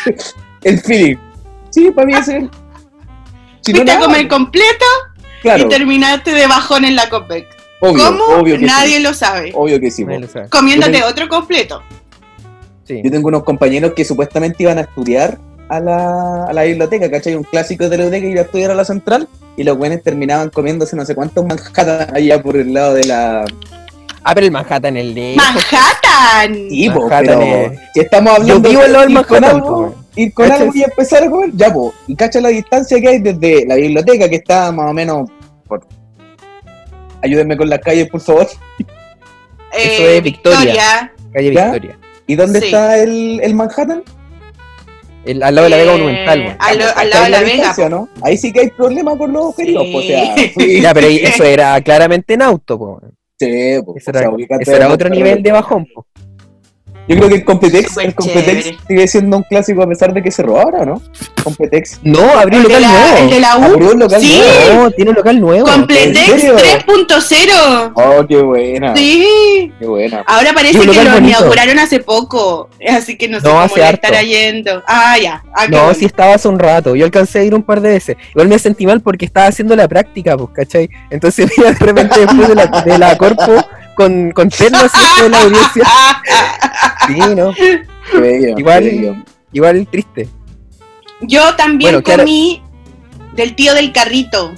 el 0.62 0.80
feeling. 0.80 1.16
Sí, 1.70 1.90
para 1.90 2.06
mí 2.06 2.14
ese 2.14 2.36
es 2.36 2.42
el... 2.42 2.50
Si 3.60 3.72
no, 3.72 3.78
Fuiste 3.78 3.92
a 3.92 3.94
nada, 3.94 4.06
comer 4.06 4.28
completo 4.28 4.84
claro, 5.40 5.66
y 5.66 5.68
terminaste 5.68 6.32
de 6.32 6.46
bajón 6.48 6.84
en 6.84 6.96
la 6.96 7.08
Copec. 7.08 7.46
obvio, 7.80 8.04
¿Cómo? 8.06 8.24
obvio 8.40 8.58
que 8.58 8.64
Nadie 8.66 8.96
sí. 8.96 9.02
lo 9.02 9.14
sabe. 9.14 9.52
Obvio 9.54 9.78
que 9.80 9.90
sí. 9.90 10.04
sabe. 10.32 10.48
Comiéndote 10.48 10.92
tengo- 10.92 11.06
otro 11.06 11.28
completo. 11.28 11.82
Sí. 12.84 13.00
Yo 13.04 13.10
tengo 13.12 13.28
unos 13.28 13.44
compañeros 13.44 13.92
que 13.94 14.04
supuestamente 14.04 14.64
iban 14.64 14.78
a 14.78 14.82
estudiar 14.82 15.38
a 15.72 15.80
la, 15.80 16.44
a 16.44 16.52
la 16.52 16.62
biblioteca, 16.64 17.10
¿cachai? 17.10 17.34
Un 17.34 17.44
clásico 17.44 17.88
de 17.88 17.96
la 17.96 18.04
biblioteca 18.04 18.30
ir 18.30 18.38
a 18.38 18.42
estudiar 18.42 18.70
a 18.70 18.74
la 18.74 18.84
central 18.84 19.26
y 19.56 19.64
los 19.64 19.76
buenos 19.78 20.02
terminaban 20.02 20.50
comiéndose 20.50 20.94
no 20.96 21.04
sé 21.06 21.14
cuántos 21.14 21.44
Manhattan 21.46 22.14
allá 22.14 22.42
por 22.42 22.56
el 22.56 22.74
lado 22.74 22.94
de 22.94 23.04
la... 23.06 23.44
Ah, 24.24 24.34
pero 24.34 24.46
el 24.46 24.52
Manhattan, 24.52 24.96
el 24.96 25.14
de. 25.14 25.34
¡Manhattan! 25.36 26.54
Sí, 26.68 26.90
po, 26.90 27.08
Manhattan 27.08 27.38
pero 27.38 27.42
es- 27.72 27.80
si 27.94 28.00
estamos 28.00 28.32
hablando 28.34 28.70
Yo 28.70 28.80
vivo 28.80 28.82
con 28.82 29.12
Manhattan, 29.14 29.44
algo, 29.44 29.94
ir 30.14 30.32
con 30.34 30.48
¿Cachai? 30.48 30.62
algo 30.62 30.72
y 30.78 30.82
empezar 30.84 31.22
a 31.24 31.30
comer, 31.30 31.50
ya, 31.54 31.72
po. 31.72 31.94
Y 32.06 32.14
cacha 32.14 32.40
la 32.40 32.48
distancia 32.50 33.00
que 33.00 33.08
hay 33.08 33.18
desde 33.18 33.66
la 33.66 33.74
biblioteca, 33.76 34.28
que 34.28 34.36
está 34.36 34.70
más 34.72 34.90
o 34.90 34.92
menos 34.92 35.28
por... 35.66 35.84
Ayúdenme 37.22 37.56
con 37.56 37.68
las 37.68 37.78
calles, 37.80 38.08
por 38.10 38.20
favor. 38.20 38.46
Eso 39.72 40.02
eh, 40.02 40.16
es 40.18 40.22
Victoria. 40.22 41.10
Calle 41.32 41.52
¿Ya? 41.54 41.62
Victoria. 41.70 41.98
¿Y 42.26 42.36
dónde 42.36 42.60
Sí. 42.60 42.66
está 42.66 42.98
el, 42.98 43.40
el 43.42 43.54
Manhattan? 43.54 44.02
El- 45.24 45.42
al 45.42 45.54
lado 45.54 45.64
de 45.66 45.70
la 45.70 45.76
Vega 45.76 45.92
Eh, 45.94 45.98
Monumental. 45.98 46.56
al, 46.58 46.78
lado 46.78 46.94
de 47.20 47.26
en 47.26 47.30
la 47.30 47.40
Vega. 47.40 47.88
¿no? 47.88 48.08
Ahí 48.22 48.36
sí 48.36 48.52
que 48.52 48.60
hay 48.60 48.70
problemas 48.70 49.16
con 49.16 49.32
los 49.32 49.44
objetivos, 49.46 49.86
Sí. 49.86 49.94
o 49.96 50.02
sea, 50.02 50.34
sí, 50.36 50.80
Ya, 50.80 50.94
pero 50.94 51.06
eso 51.06 51.44
era 51.44 51.80
claramente 51.80 52.34
en 52.34 52.42
auto, 52.42 52.78
po. 52.78 53.00
sí, 53.38 53.46
po, 53.84 53.94
Ese 53.96 54.10
o 54.10 54.14
sea, 54.14 54.22
era, 54.22 54.56
ese 54.60 54.84
otro 54.86 55.08
el- 55.08 55.14
nivel 55.14 55.42
de 55.42 55.52
bajón, 55.52 55.86
po. 55.94 56.06
Yo 57.08 57.16
creo 57.16 57.28
que 57.28 57.34
el 57.34 57.44
Competex, 57.44 57.96
el 57.98 58.14
Competex 58.14 58.64
chévere. 58.64 58.78
sigue 58.88 59.08
siendo 59.08 59.36
un 59.38 59.42
clásico 59.42 59.82
a 59.82 59.88
pesar 59.88 60.14
de 60.14 60.22
que 60.22 60.30
cerró 60.30 60.60
ahora, 60.60 60.84
¿no? 60.84 61.02
Competex. 61.42 61.98
No, 62.04 62.22
abrió 62.38 62.58
El 62.60 62.64
de, 62.68 62.68
local 62.68 62.82
la, 62.82 63.18
el 63.18 63.30
de 63.30 63.40
nuevo. 63.40 63.40
la 63.40 63.56
U. 63.58 63.64
Abrió 63.72 63.90
un 63.92 63.98
local 63.98 64.20
sí, 64.20 64.38
nuevo. 64.38 64.82
No, 64.84 64.90
tiene 64.92 65.10
un 65.10 65.16
local 65.16 65.40
nuevo. 65.40 65.68
¿En 65.68 65.74
Completex 65.74 66.26
serio? 66.40 66.56
3.0. 66.56 67.92
Oh, 67.94 68.26
qué 68.26 68.36
buena. 68.42 68.96
Sí. 68.96 69.72
Qué 69.78 69.86
buena. 69.86 70.22
Ahora 70.26 70.52
parece 70.52 70.78
que 70.78 70.86
lo 70.86 70.92
bonito. 70.94 71.18
inauguraron 71.18 71.78
hace 71.78 72.00
poco. 72.00 72.68
Así 72.88 73.16
que 73.16 73.28
no 73.28 73.40
sé 73.40 73.46
No, 73.46 73.52
cómo 73.54 73.62
hace 73.64 73.80
le 73.80 73.90
estará 73.90 74.22
yendo. 74.22 74.82
Ah, 74.86 75.16
ya. 75.20 75.42
Ah, 75.54 75.66
No, 75.68 75.78
bueno. 75.78 75.94
sí 75.94 76.04
estaba 76.04 76.34
hace 76.34 76.48
un 76.48 76.58
rato. 76.58 76.94
Yo 76.94 77.04
alcancé 77.04 77.40
a 77.40 77.44
ir 77.44 77.54
un 77.54 77.62
par 77.62 77.80
de 77.80 77.90
veces. 77.90 78.16
Igual 78.30 78.48
me 78.48 78.58
sentí 78.58 78.86
mal 78.86 79.00
porque 79.00 79.24
estaba 79.24 79.46
haciendo 79.46 79.74
la 79.76 79.88
práctica, 79.88 80.36
pues, 80.36 80.50
¿cachai? 80.54 80.88
Entonces 81.10 81.46
me 81.56 81.62
iba 81.64 81.72
de 81.72 81.84
repente 81.84 82.20
después 82.20 82.48
de 82.48 82.54
la, 82.54 82.66
de 82.66 82.98
la 82.98 83.18
corpo 83.18 83.56
con, 83.94 84.32
con 84.32 84.48
terno 84.48 84.78
así 84.78 84.98
de 85.22 85.28
la 85.28 85.40
audiencia. 85.42 85.84
Sí, 87.06 87.18
¿no? 87.36 87.52
Qué 88.12 88.18
bello, 88.20 88.58
Igual- 88.58 88.82
qué 88.84 88.90
bello. 88.96 89.14
Igual 89.52 89.86
triste. 89.90 90.28
Yo 91.20 91.54
también 91.54 91.92
Bueno, 91.92 92.02
claro. 92.02 92.22
comí 92.22 92.62
del 93.34 93.54
tío 93.54 93.74
del 93.74 93.92
carrito. 93.92 94.52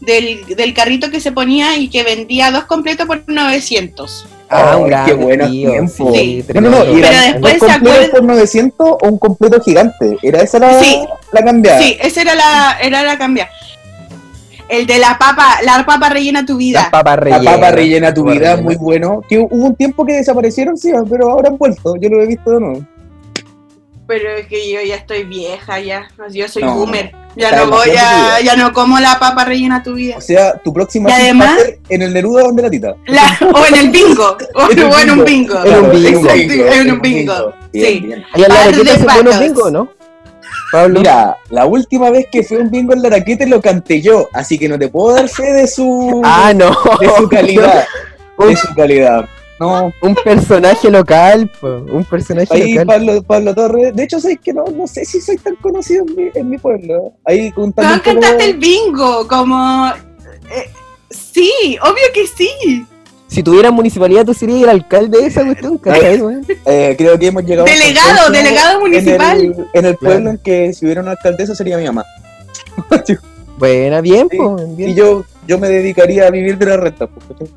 Del, 0.00 0.44
del 0.46 0.74
carrito 0.74 1.10
que 1.10 1.20
se 1.20 1.32
ponía 1.32 1.76
y 1.76 1.88
que 1.88 2.02
vendía 2.04 2.50
dos 2.50 2.64
completos 2.64 3.06
por 3.06 3.22
900. 3.26 4.26
Ah, 4.48 4.72
Ay, 4.74 4.80
un 4.80 4.88
gran 4.88 5.06
qué 5.06 5.12
buenos 5.12 5.50
tío, 5.50 5.70
tiempos. 5.70 6.14
sí, 6.14 6.44
No, 6.54 6.60
no, 6.62 6.84
y 6.90 7.00
Pero 7.02 7.20
después 7.20 7.58
dos 7.60 7.68
se 7.70 7.74
completos 7.78 8.10
por 8.10 8.22
900 8.24 8.86
o 8.88 8.98
un 9.08 9.18
completo 9.18 9.60
gigante. 9.62 10.16
Era 10.22 10.40
esa 10.40 10.58
la, 10.58 10.80
Sí. 10.80 11.04
la 11.32 11.44
cambiada. 11.44 11.80
Sí, 11.80 11.98
esa 12.00 12.20
era 12.22 12.34
la, 12.34 12.78
era 12.80 13.02
la 13.02 13.18
cambia. 13.18 13.50
El 14.68 14.86
de 14.86 14.98
la 14.98 15.16
papa, 15.18 15.56
la 15.64 15.84
papa 15.86 16.08
rellena 16.10 16.44
tu 16.44 16.56
vida. 16.58 16.82
La 16.84 16.90
papa 16.90 17.16
rellena 17.16 18.12
tu 18.12 18.22
Papa 18.24 18.32
vida, 18.34 18.50
rellena. 18.50 18.62
muy 18.62 18.76
bueno. 18.76 19.22
Que 19.28 19.38
hubo 19.38 19.48
un 19.66 19.74
tiempo 19.74 20.04
que 20.04 20.14
desaparecieron, 20.14 20.76
sí, 20.76 20.92
pero 21.08 21.30
ahora 21.30 21.48
han 21.48 21.56
vuelto. 21.56 21.96
Yo 21.96 22.08
lo 22.10 22.22
he 22.22 22.26
visto 22.26 22.50
de 22.50 22.60
nuevo. 22.60 22.84
Pero 24.06 24.30
es 24.36 24.46
que 24.46 24.70
yo 24.72 24.80
ya 24.80 24.94
estoy 24.96 25.24
vieja, 25.24 25.78
ya. 25.80 26.08
Yo 26.30 26.48
soy 26.48 26.62
No, 26.62 26.74
boomer. 26.74 27.12
Ya 27.36 27.54
no 27.54 27.68
voy 27.70 27.90
a, 27.96 28.38
tu 28.38 28.44
ya 28.44 28.56
no 28.56 28.72
como 28.72 28.98
la 28.98 29.18
papa 29.18 29.44
rellena 29.44 29.82
tu 29.82 29.94
vida. 29.94 30.16
O 30.16 30.20
sea, 30.20 30.54
tu 30.58 30.72
próxima 30.72 31.10
Y 31.10 31.12
además- 31.12 31.48
va 31.50 31.54
a 31.54 31.58
ser 31.58 31.78
en 31.90 32.02
el 32.02 32.14
Neruda 32.14 32.42
donde 32.44 32.62
la 32.62 32.70
tita. 32.70 32.94
La- 33.06 33.38
o 33.54 33.66
en 33.66 33.74
el 33.74 33.90
bingo. 33.90 34.36
O, 34.54 34.70
En 34.70 34.80
o 34.84 34.98
en 34.98 35.10
un 35.10 35.24
bingo. 35.24 35.54
bingo. 35.62 35.64
En 35.64 35.84
un 35.84 35.90
bingo. 35.90 36.08
Exacto, 36.30 36.72
en 36.74 36.90
un 36.92 37.00
bingo. 37.00 37.52
Sí. 37.72 38.00
bien. 38.00 38.24
Ahí 38.32 38.42
en 38.44 38.48
la 38.48 38.66
de 38.66 38.72
buenos 38.76 38.98
patos. 38.98 39.40
bingos, 39.40 39.72
¿no? 39.72 39.88
Pablo. 40.72 41.00
Mira, 41.00 41.36
la 41.50 41.66
última 41.66 42.10
vez 42.10 42.26
que 42.30 42.42
fui 42.42 42.56
a 42.56 42.60
un 42.60 42.70
bingo 42.70 42.92
en 42.92 43.02
la 43.02 43.10
raqueta 43.10 43.46
lo 43.46 43.60
canté 43.60 44.00
yo, 44.00 44.28
así 44.32 44.58
que 44.58 44.68
no 44.68 44.78
te 44.78 44.88
puedo 44.88 45.14
dar 45.14 45.28
fe 45.28 45.52
de 45.52 45.66
su, 45.66 46.20
Ah, 46.24 46.52
no. 46.54 46.70
de 47.00 47.08
su 47.16 47.28
calidad. 47.28 47.84
Un, 48.38 48.48
De 48.48 48.56
su 48.56 48.72
calidad. 48.74 49.28
No, 49.58 49.92
un 50.02 50.14
personaje 50.14 50.88
local, 50.88 51.50
po, 51.60 51.66
un 51.90 52.04
personaje 52.04 52.54
ahí 52.54 52.74
local. 52.74 52.86
Pablo, 52.86 53.22
Pablo 53.24 53.54
Torres. 53.56 53.96
De 53.96 54.04
hecho, 54.04 54.20
sabes 54.20 54.38
que 54.38 54.52
no, 54.52 54.64
no 54.66 54.86
sé 54.86 55.04
si 55.04 55.20
soy 55.20 55.36
tan 55.38 55.56
conocido 55.56 56.04
en 56.06 56.14
mi, 56.14 56.30
en 56.32 56.48
mi 56.48 56.58
pueblo. 56.58 57.14
Ahí 57.24 57.48
No, 57.48 57.54
contando. 57.56 58.00
cantaste 58.04 58.44
el 58.50 58.58
bingo, 58.58 59.26
como... 59.26 59.88
eh, 60.54 60.70
sí, 61.10 61.76
obvio 61.82 62.04
que 62.14 62.26
sí. 62.28 62.86
Si 63.28 63.42
tuvieras 63.42 63.72
municipalidad, 63.72 64.24
tú 64.24 64.34
serías 64.34 64.62
el 64.62 64.68
alcalde 64.70 65.18
de 65.20 65.26
esa 65.26 65.44
cuestión, 65.44 65.78
¿cachai, 65.82 66.20
weón? 66.20 66.44
Eh, 66.66 66.94
creo 66.98 67.18
que 67.18 67.26
hemos 67.28 67.44
llegado 67.44 67.68
a 67.68 67.70
un 67.72 67.78
Delegado, 67.78 68.30
delegado 68.32 68.80
municipal. 68.80 69.40
En 69.40 69.52
el, 69.52 69.66
en 69.74 69.84
el 69.86 69.96
pueblo 69.96 70.16
Claro. 70.20 70.30
en 70.30 70.38
que 70.38 70.72
si 70.72 70.84
hubiera 70.86 71.02
una 71.02 71.10
alcaldesa 71.12 71.54
sería 71.54 71.76
mi 71.78 71.84
mamá. 71.84 72.04
Buena, 73.58 74.00
bien, 74.00 74.28
Sí, 74.30 74.38
bien. 74.76 74.90
Y 74.90 74.94
yo, 74.94 75.24
yo 75.46 75.58
me 75.58 75.68
dedicaría 75.68 76.26
a 76.26 76.30
vivir 76.30 76.56
de 76.58 76.66
la 76.66 76.76
renta. 76.76 77.06
pues. 77.08 77.50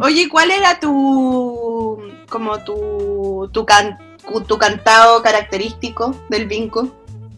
Oye, 0.00 0.28
¿cuál 0.30 0.50
era 0.50 0.80
tu... 0.80 1.98
como 2.28 2.58
tu... 2.64 3.48
tu, 3.52 3.64
can- 3.66 3.98
tu 4.46 4.56
cantado 4.58 5.22
característico 5.22 6.14
del 6.30 6.46
bingo? 6.46 6.88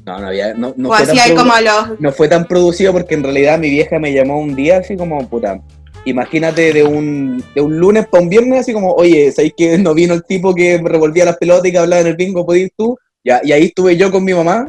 No, 0.07 0.20
no 0.20 0.28
había. 0.28 0.55
No, 0.55 0.72
no 0.76 0.91
o 0.91 0.95
fue 0.95 1.07
tan 1.07 1.35
como 1.37 1.53
los... 1.61 2.01
no 2.01 2.12
fue 2.12 2.28
tan 2.28 2.45
producido 2.47 2.93
porque 2.93 3.14
en 3.14 3.24
realidad 3.24 3.59
mi 3.59 3.70
vieja 3.70 3.99
me 3.99 4.12
llamó 4.12 4.39
un 4.39 4.55
día 4.55 4.78
así 4.78 4.97
como, 4.97 5.26
puta, 5.28 5.61
imagínate 6.05 6.72
de 6.72 6.84
un, 6.84 7.42
de 7.55 7.61
un 7.61 7.78
lunes 7.78 8.07
para 8.07 8.22
un 8.22 8.28
viernes 8.28 8.61
así 8.61 8.72
como, 8.72 8.92
oye, 8.92 9.32
¿sabéis 9.32 9.55
que 9.57 9.78
no 9.78 9.94
vino 9.94 10.14
el 10.14 10.24
tipo 10.24 10.55
que 10.55 10.80
revolvía 10.82 11.24
las 11.24 11.36
pelotas 11.36 11.66
y 11.66 11.72
que 11.72 11.78
hablaba 11.78 12.02
en 12.02 12.09
el 12.09 12.16
bingo, 12.16 12.46
podías 12.46 12.66
ir 12.66 12.72
tú? 12.76 12.96
Ya, 13.24 13.40
y 13.42 13.52
ahí 13.52 13.64
estuve 13.64 13.96
yo 13.96 14.11
con 14.11 14.22
mi 14.22 14.34
mamá. 14.34 14.66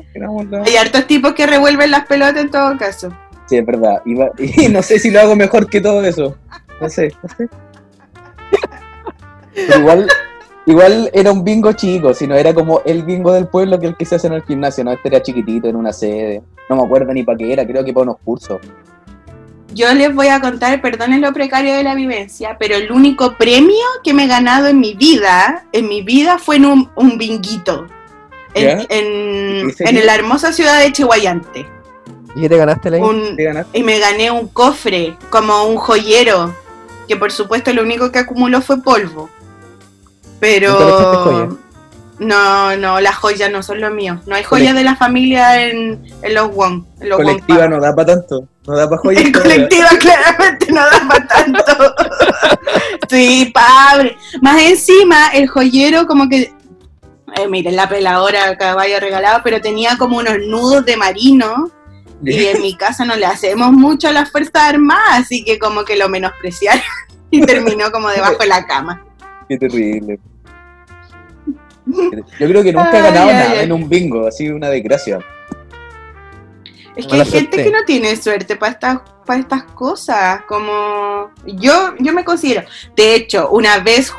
Hay 0.65 0.75
hartos 0.77 1.07
tipos 1.07 1.33
que 1.33 1.45
revuelven 1.45 1.91
las 1.91 2.05
pelotas 2.05 2.41
en 2.41 2.49
todo 2.49 2.77
caso. 2.77 3.11
Sí, 3.47 3.57
es 3.57 3.65
verdad. 3.65 4.01
Y 4.05 4.67
no 4.69 4.81
sé 4.81 4.97
si 4.97 5.11
lo 5.11 5.19
hago 5.19 5.36
mejor 5.36 5.69
que 5.69 5.81
todo 5.81 6.03
eso. 6.05 6.38
No 6.79 6.89
sé, 6.89 7.11
no 7.21 7.29
sé. 7.36 7.49
Pero 9.53 9.79
igual, 9.79 10.07
igual 10.65 11.09
era 11.13 11.31
un 11.31 11.43
bingo 11.43 11.73
chico, 11.73 12.13
sino 12.13 12.36
era 12.36 12.53
como 12.53 12.81
el 12.86 13.03
bingo 13.03 13.33
del 13.33 13.47
pueblo 13.47 13.79
que 13.79 13.88
el 13.88 13.97
que 13.97 14.05
se 14.05 14.15
hace 14.15 14.27
en 14.27 14.33
el 14.33 14.43
gimnasio, 14.43 14.83
¿no? 14.83 14.91
Este 14.91 15.09
era 15.09 15.21
chiquitito, 15.21 15.67
en 15.67 15.75
una 15.75 15.93
sede. 15.93 16.41
No 16.69 16.75
me 16.77 16.83
acuerdo 16.83 17.13
ni 17.13 17.23
para 17.23 17.38
qué 17.38 17.53
era, 17.53 17.65
creo 17.65 17.83
que 17.83 17.93
para 17.93 18.03
unos 18.03 18.17
cursos. 18.23 18.59
Yo 19.76 19.93
les 19.93 20.15
voy 20.15 20.30
a 20.30 20.39
contar, 20.39 20.82
perdonen 20.82 21.19
lo 21.19 21.34
precario 21.34 21.76
de 21.76 21.84
la 21.84 21.95
vivencia, 21.95 22.55
pero 22.57 22.76
el 22.78 22.93
único 22.93 23.36
premio 23.36 23.84
que 24.05 24.13
me 24.13 24.23
he 24.23 24.28
ganado 24.28 24.67
en 24.67 24.80
mi 24.80 24.93
vida, 24.93 25.65
en 25.73 25.89
mi 25.89 26.01
vida, 26.01 26.38
fue 26.39 26.55
en 26.55 26.65
un, 26.65 26.89
un 26.95 27.17
binguito. 27.17 27.86
En, 28.53 28.86
en, 28.89 30.05
la 30.05 30.15
hermosa 30.15 30.53
ciudad 30.53 30.80
de 30.80 30.93
Chihuayante. 30.93 31.67
¿Y 32.36 32.41
qué 32.41 32.47
te 32.49 32.55
ganaste 32.55 32.89
la 32.89 32.97
Un- 32.99 33.36
¿Te 33.36 33.43
ganaste? 33.43 33.78
y 33.78 33.84
me 33.84 33.99
gané 33.99 34.32
un 34.32 34.47
cofre, 34.47 35.17
como 35.30 35.65
un 35.65 35.76
joyero, 35.76 36.55
que 37.05 37.17
por 37.17 37.34
supuesto 37.34 37.73
lo 37.73 37.82
único 37.82 38.13
que 38.13 38.19
acumuló 38.19 38.61
fue 38.61 38.82
polvo. 38.82 39.30
Pero... 40.39 41.59
No, 42.20 42.78
no, 42.78 43.01
las 43.01 43.16
joyas 43.16 43.51
no 43.51 43.61
son 43.61 43.82
lo 43.82 43.91
mío. 43.91 44.22
No 44.26 44.36
hay 44.36 44.43
joyas 44.43 44.74
de 44.74 44.84
la 44.84 44.95
familia 44.95 45.61
en, 45.66 46.01
en 46.22 46.34
los 46.34 46.53
Wong. 46.53 46.84
En 47.01 47.09
los 47.09 47.18
Colectiva 47.18 47.61
Wong 47.61 47.70
no 47.72 47.82
da 47.82 47.93
para 47.93 48.16
tanto. 48.16 48.47
No 48.66 48.76
da 48.76 48.89
para 48.89 49.01
joyas. 49.01 49.24
en 49.26 49.32
colectiva 49.34 49.89
claramente 49.99 50.72
no 50.72 50.82
da 50.82 51.07
para 51.07 51.28
tanto. 51.28 51.95
sí, 53.09 53.51
padre. 53.53 54.18
Más 54.41 54.61
encima, 54.61 55.28
el 55.34 55.47
joyero 55.47 56.07
como 56.07 56.30
que... 56.30 56.53
eh, 57.36 57.47
miren, 57.49 57.76
la 57.76 57.89
peladora 57.89 58.57
caballo 58.57 58.99
regalado, 58.99 59.41
pero 59.43 59.59
tenía 59.59 59.97
como 59.97 60.18
unos 60.18 60.38
nudos 60.47 60.86
de 60.86 60.95
marino. 60.95 61.70
Y 62.24 62.45
en 62.45 62.61
mi 62.61 62.76
casa 62.76 63.03
no 63.05 63.16
le 63.18 63.26
hacemos 63.26 63.72
mucho 63.74 64.07
a 64.07 64.11
las 64.11 64.32
Fuerzas 64.32 64.55
Armadas, 64.55 65.20
así 65.20 65.43
que 65.43 65.59
como 65.59 65.84
que 65.84 65.97
lo 65.97 66.07
menospreciaron 66.07 66.82
y 67.30 67.41
terminó 67.41 67.91
como 67.91 68.07
debajo 68.09 68.38
de 68.39 68.47
la 68.47 68.66
cama. 68.66 69.03
Qué 69.49 69.57
terrible. 69.57 70.18
Yo 72.39 72.48
creo 72.48 72.64
que 72.64 72.74
nunca 72.74 72.98
he 73.00 73.02
ganado 73.02 73.30
ay, 73.30 73.34
nada 73.36 73.52
ay. 73.52 73.60
en 73.66 73.72
un 73.72 73.88
bingo, 73.89 74.28
así 74.28 74.50
una 74.50 74.70
desgracia. 74.70 75.20
Es 76.96 77.06
que 77.06 77.12
Mala 77.12 77.24
hay 77.24 77.32
gente 77.32 77.56
suerte. 77.58 77.64
que 77.72 77.78
no 77.78 77.84
tiene 77.86 78.16
suerte 78.16 78.56
para 78.56 78.72
estas 78.74 79.00
para 79.26 79.39
estas 79.39 79.64
cosas, 79.64 80.41
como 80.48 81.32
yo 81.46 81.93
yo 82.00 82.14
me 82.14 82.24
considero. 82.24 82.62
De 82.96 83.16
hecho, 83.16 83.50
una 83.50 83.80
vez 83.80 84.12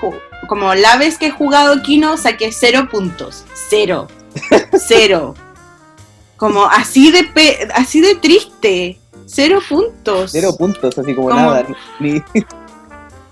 como 0.49 0.75
la 0.75 0.97
vez 0.97 1.17
que 1.17 1.27
he 1.27 1.31
jugado 1.31 1.81
Kino 1.83 2.17
saqué 2.17 2.51
cero 2.53 2.89
puntos, 2.91 3.45
cero, 3.55 4.09
cero. 4.79 5.35
Como 6.37 6.67
así 6.67 7.11
de 7.13 7.25
pe- 7.25 7.67
así 7.75 8.01
de 8.03 8.17
triste, 8.17 8.99
cero 9.27 9.61
puntos. 9.67 10.33
Cero 10.33 10.51
puntos, 10.59 10.99
así 10.99 11.15
como 11.15 11.31
nada. 11.31 11.65
Ni, 11.99 12.21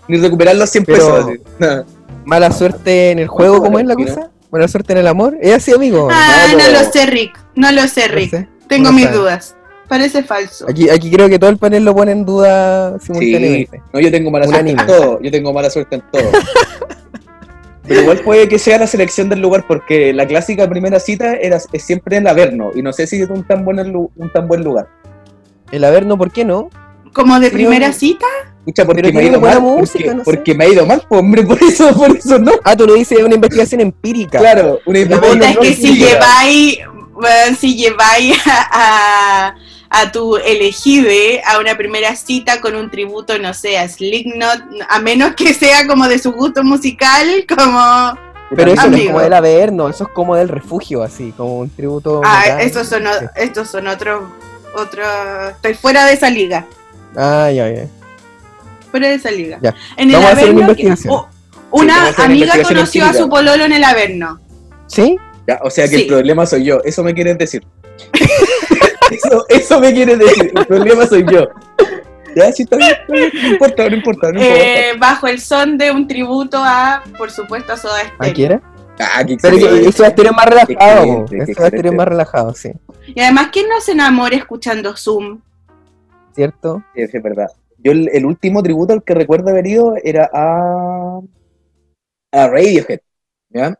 ni 0.08 0.16
recuperar 0.18 0.56
los 0.56 0.70
100 0.70 0.84
Pero- 0.86 1.26
pesos. 1.58 1.84
Mala 2.24 2.50
suerte 2.52 3.10
en 3.10 3.18
el 3.18 3.28
juego, 3.28 3.60
¿cómo 3.62 3.78
es 3.78 3.84
la 3.86 3.94
cosa? 3.94 4.30
Buena 4.54 4.68
suerte 4.68 4.92
en 4.92 5.00
el 5.00 5.08
amor. 5.08 5.36
¿Es 5.40 5.52
así, 5.52 5.72
amigo? 5.72 6.06
Ah, 6.12 6.46
No, 6.52 6.70
lo 6.78 6.88
sé, 6.92 7.06
Rick. 7.06 7.36
No 7.56 7.72
lo 7.72 7.88
sé, 7.88 8.06
No 8.06 8.14
Rick. 8.14 8.30
sé. 8.30 8.48
Tengo 8.68 8.84
no 8.84 8.92
mis 8.92 9.06
sabe. 9.06 9.16
dudas. 9.16 9.56
Parece 9.88 10.22
falso. 10.22 10.66
Aquí, 10.68 10.88
aquí 10.88 11.10
creo 11.10 11.28
que 11.28 11.40
todo 11.40 11.50
el 11.50 11.58
panel 11.58 11.84
lo 11.84 11.92
pone 11.92 12.12
en 12.12 12.24
duda 12.24 12.96
Sí, 13.00 13.06
simultáneamente. 13.06 13.82
no, 13.92 13.98
yo 13.98 14.12
tengo 14.12 14.30
mala 14.30 14.46
suerte 14.46 14.70
en 14.70 14.76
todo. 14.86 15.20
Yo 15.20 15.30
tengo 15.32 15.52
mala 15.52 15.70
suerte 15.70 15.96
en 15.96 16.02
todo. 16.08 16.22
Pero 17.88 18.00
igual 18.02 18.20
puede 18.20 18.48
que 18.48 18.60
sea 18.60 18.78
la 18.78 18.86
selección 18.86 19.28
del 19.28 19.40
lugar, 19.40 19.64
porque 19.66 20.12
la 20.12 20.24
clásica 20.24 20.68
primera 20.70 21.00
cita 21.00 21.34
era, 21.34 21.58
es 21.72 21.82
siempre 21.84 22.16
en 22.18 22.22
el 22.22 22.28
Averno, 22.28 22.70
y 22.76 22.80
no 22.82 22.92
sé 22.92 23.08
si 23.08 23.20
es 23.22 23.28
un 23.30 23.42
tan 23.42 23.64
buen, 23.64 23.80
un 23.80 24.32
tan 24.32 24.46
buen 24.46 24.62
lugar. 24.62 24.86
El 25.72 25.82
Averno, 25.82 26.16
¿por 26.16 26.30
qué 26.30 26.44
no? 26.44 26.70
Como 27.12 27.40
de 27.40 27.48
Sí, 27.48 27.54
primera 27.54 27.92
cita. 27.92 28.26
Escucha, 28.66 28.86
porque 28.86 29.12
me 29.12 29.20
ha 29.20 29.24
ido 29.24 29.40
mal. 29.40 29.60
música, 29.60 29.98
porque, 29.98 30.14
no 30.14 30.18
sé. 30.18 30.24
porque 30.24 30.54
me 30.54 30.64
ha 30.64 30.68
ido 30.68 30.86
mal, 30.86 31.04
hombre, 31.10 31.42
por 31.42 31.62
eso, 31.62 31.92
por 31.94 32.16
eso 32.16 32.38
no. 32.38 32.52
Ah, 32.64 32.74
tú 32.74 32.86
lo 32.86 32.94
dices, 32.94 33.18
es 33.18 33.24
una 33.24 33.34
investigación 33.34 33.80
empírica. 33.82 34.38
Claro, 34.38 34.80
una 34.86 35.00
Pero 35.00 35.20
Puta, 35.20 35.26
es 35.26 35.32
investigación 35.34 35.62
que 35.62 35.74
si 35.74 35.96
lleváis, 35.98 36.78
bueno, 37.12 37.56
si 37.60 37.76
lleváis 37.76 38.36
a, 38.46 38.68
a- 38.72 39.54
a 39.90 40.10
tu 40.10 40.36
elegide 40.38 41.40
a 41.46 41.58
una 41.60 41.76
primera 41.76 42.16
cita 42.16 42.60
con 42.60 42.74
un 42.74 42.90
tributo, 42.90 43.38
no 43.38 43.52
sé, 43.54 43.78
a 43.78 43.86
Slipknot, 43.88 44.62
a 44.88 44.98
menos 44.98 45.34
que 45.34 45.52
sea 45.54 45.86
como 45.86 46.08
de 46.08 46.18
su 46.18 46.32
gusto 46.32 46.64
musical, 46.64 47.44
como... 47.48 48.18
Pero 48.56 48.72
eso 48.72 48.88
no 48.90 48.96
es 48.96 49.06
como 49.06 49.20
del 49.20 49.32
Averno, 49.34 49.88
eso 49.88 50.04
es 50.04 50.10
como 50.10 50.34
del 50.36 50.48
refugio, 50.48 51.02
así, 51.02 51.32
como 51.36 51.58
un 51.58 51.70
tributo. 51.70 52.22
Ah, 52.24 52.60
estos 52.62 52.88
son, 52.88 53.06
o- 53.06 53.10
estos 53.36 53.68
son 53.68 53.86
otros, 53.88 54.22
otros, 54.74 55.06
estoy 55.52 55.74
fuera 55.74 56.06
de 56.06 56.14
esa 56.14 56.30
liga, 56.30 56.64
Ah, 57.16 57.50
ya, 57.54 57.70
ya. 57.70 57.86
Fuera 58.94 59.08
de 59.08 59.14
esa 59.14 59.30
liga. 59.32 59.58
Ya. 59.60 59.74
En 59.96 60.08
el 60.10 60.14
Vamos 60.14 60.30
a 60.30 60.32
hacer 60.34 60.50
una 60.50 60.64
Averno, 60.66 60.76
que- 60.76 60.82
investigación. 60.82 61.14
o- 61.14 61.28
una 61.72 62.12
Sí, 62.12 62.22
a 62.22 62.24
amiga 62.26 62.52
conoció 62.62 63.04
a 63.06 63.12
su 63.12 63.28
pololo 63.28 63.64
en 63.64 63.72
el 63.72 63.82
Averno. 63.82 64.38
¿Sí? 64.86 65.16
Ya, 65.48 65.58
o 65.64 65.68
sea 65.68 65.88
que 65.88 65.96
Sí. 65.96 66.02
el 66.02 66.06
problema 66.06 66.46
soy 66.46 66.62
yo, 66.64 66.78
eso 66.84 67.02
me 67.02 67.12
quieren 67.12 67.36
decir. 67.36 67.66
eso, 69.10 69.44
eso 69.48 69.80
me 69.80 69.92
quieren 69.92 70.20
decir, 70.20 70.52
el 70.56 70.66
problema 70.66 71.06
soy 71.06 71.24
yo. 71.28 71.48
Ya, 72.36 72.52
sí, 72.52 72.62
está 72.62 72.76
bien, 72.76 72.90
está 72.92 73.12
bien, 73.12 73.30
no 73.42 73.48
importa, 73.48 73.88
no 73.88 73.96
importa, 73.96 74.32
no 74.32 74.40
importa. 74.40 74.62
Eh, 74.64 74.92
bajo 74.98 75.26
el 75.26 75.40
son 75.40 75.76
de 75.76 75.90
un 75.90 76.06
tributo 76.06 76.58
a, 76.60 77.02
por 77.18 77.32
supuesto, 77.32 77.72
a 77.72 77.76
Soda 77.76 77.98
¿A 77.98 78.26
Stereo. 78.26 78.34
quién 78.34 78.52
era? 78.52 78.62
Ah, 79.00 79.24
qué 79.24 79.36
Pero 79.42 79.56
eso 79.56 80.02
va 80.04 80.06
a 80.06 80.10
estar 80.10 80.32
más 80.32 80.46
relajado, 80.46 81.02
eso 81.02 81.16
va 81.18 81.22
a 81.22 81.44
estar 81.50 81.66
excelente. 81.66 81.90
más 81.96 82.06
relajado, 82.06 82.54
sí. 82.54 82.70
Y 83.06 83.20
además, 83.20 83.48
¿quién 83.52 83.68
no 83.68 83.80
se 83.80 83.90
enamora 83.92 84.36
escuchando 84.36 84.96
Zoom? 84.96 85.40
¿Cierto? 86.34 86.82
Sí, 86.94 87.02
es 87.02 87.22
verdad. 87.22 87.48
Yo 87.84 87.92
el, 87.92 88.08
el 88.12 88.24
último 88.24 88.62
tributo 88.62 88.94
al 88.94 89.04
que 89.04 89.14
recuerdo 89.14 89.50
haber 89.50 89.66
ido 89.66 89.94
era 90.02 90.28
a, 90.32 91.20
a 92.32 92.48
Radiohead. 92.48 93.00
¿ya? 93.50 93.78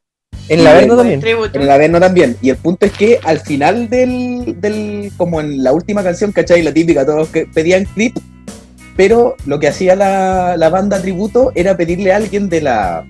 En 0.48 0.61
el 0.61 0.66
Averno 0.66 0.96
también. 0.96 1.20
Tributo. 1.20 1.57
En 1.59 1.62
el 1.62 1.70
Averno 1.70 1.98
también. 2.00 2.36
Y 2.42 2.50
el 2.50 2.57
punto 2.59 2.84
es 2.84 2.92
que 2.92 3.18
al 3.24 3.40
final 3.40 3.88
del, 3.88 4.61
del 4.61 5.11
como 5.16 5.40
en 5.40 5.64
la 5.64 5.72
última 5.72 6.02
canción, 6.02 6.32
¿cachai? 6.32 6.62
La 6.62 6.72
típica, 6.74 7.07
todos 7.07 7.28
que 7.30 7.46
pedían 7.46 7.86
clip, 7.86 8.14
pero 8.96 9.36
lo 9.46 9.59
que 9.59 9.68
hacía 9.68 9.96
la, 9.96 10.57
la 10.59 10.68
banda 10.68 11.00
tributo 11.00 11.50
era 11.55 11.76
pedirle 11.76 12.12
a 12.12 12.16
alguien 12.16 12.50
de 12.50 12.61
la, 12.61 13.07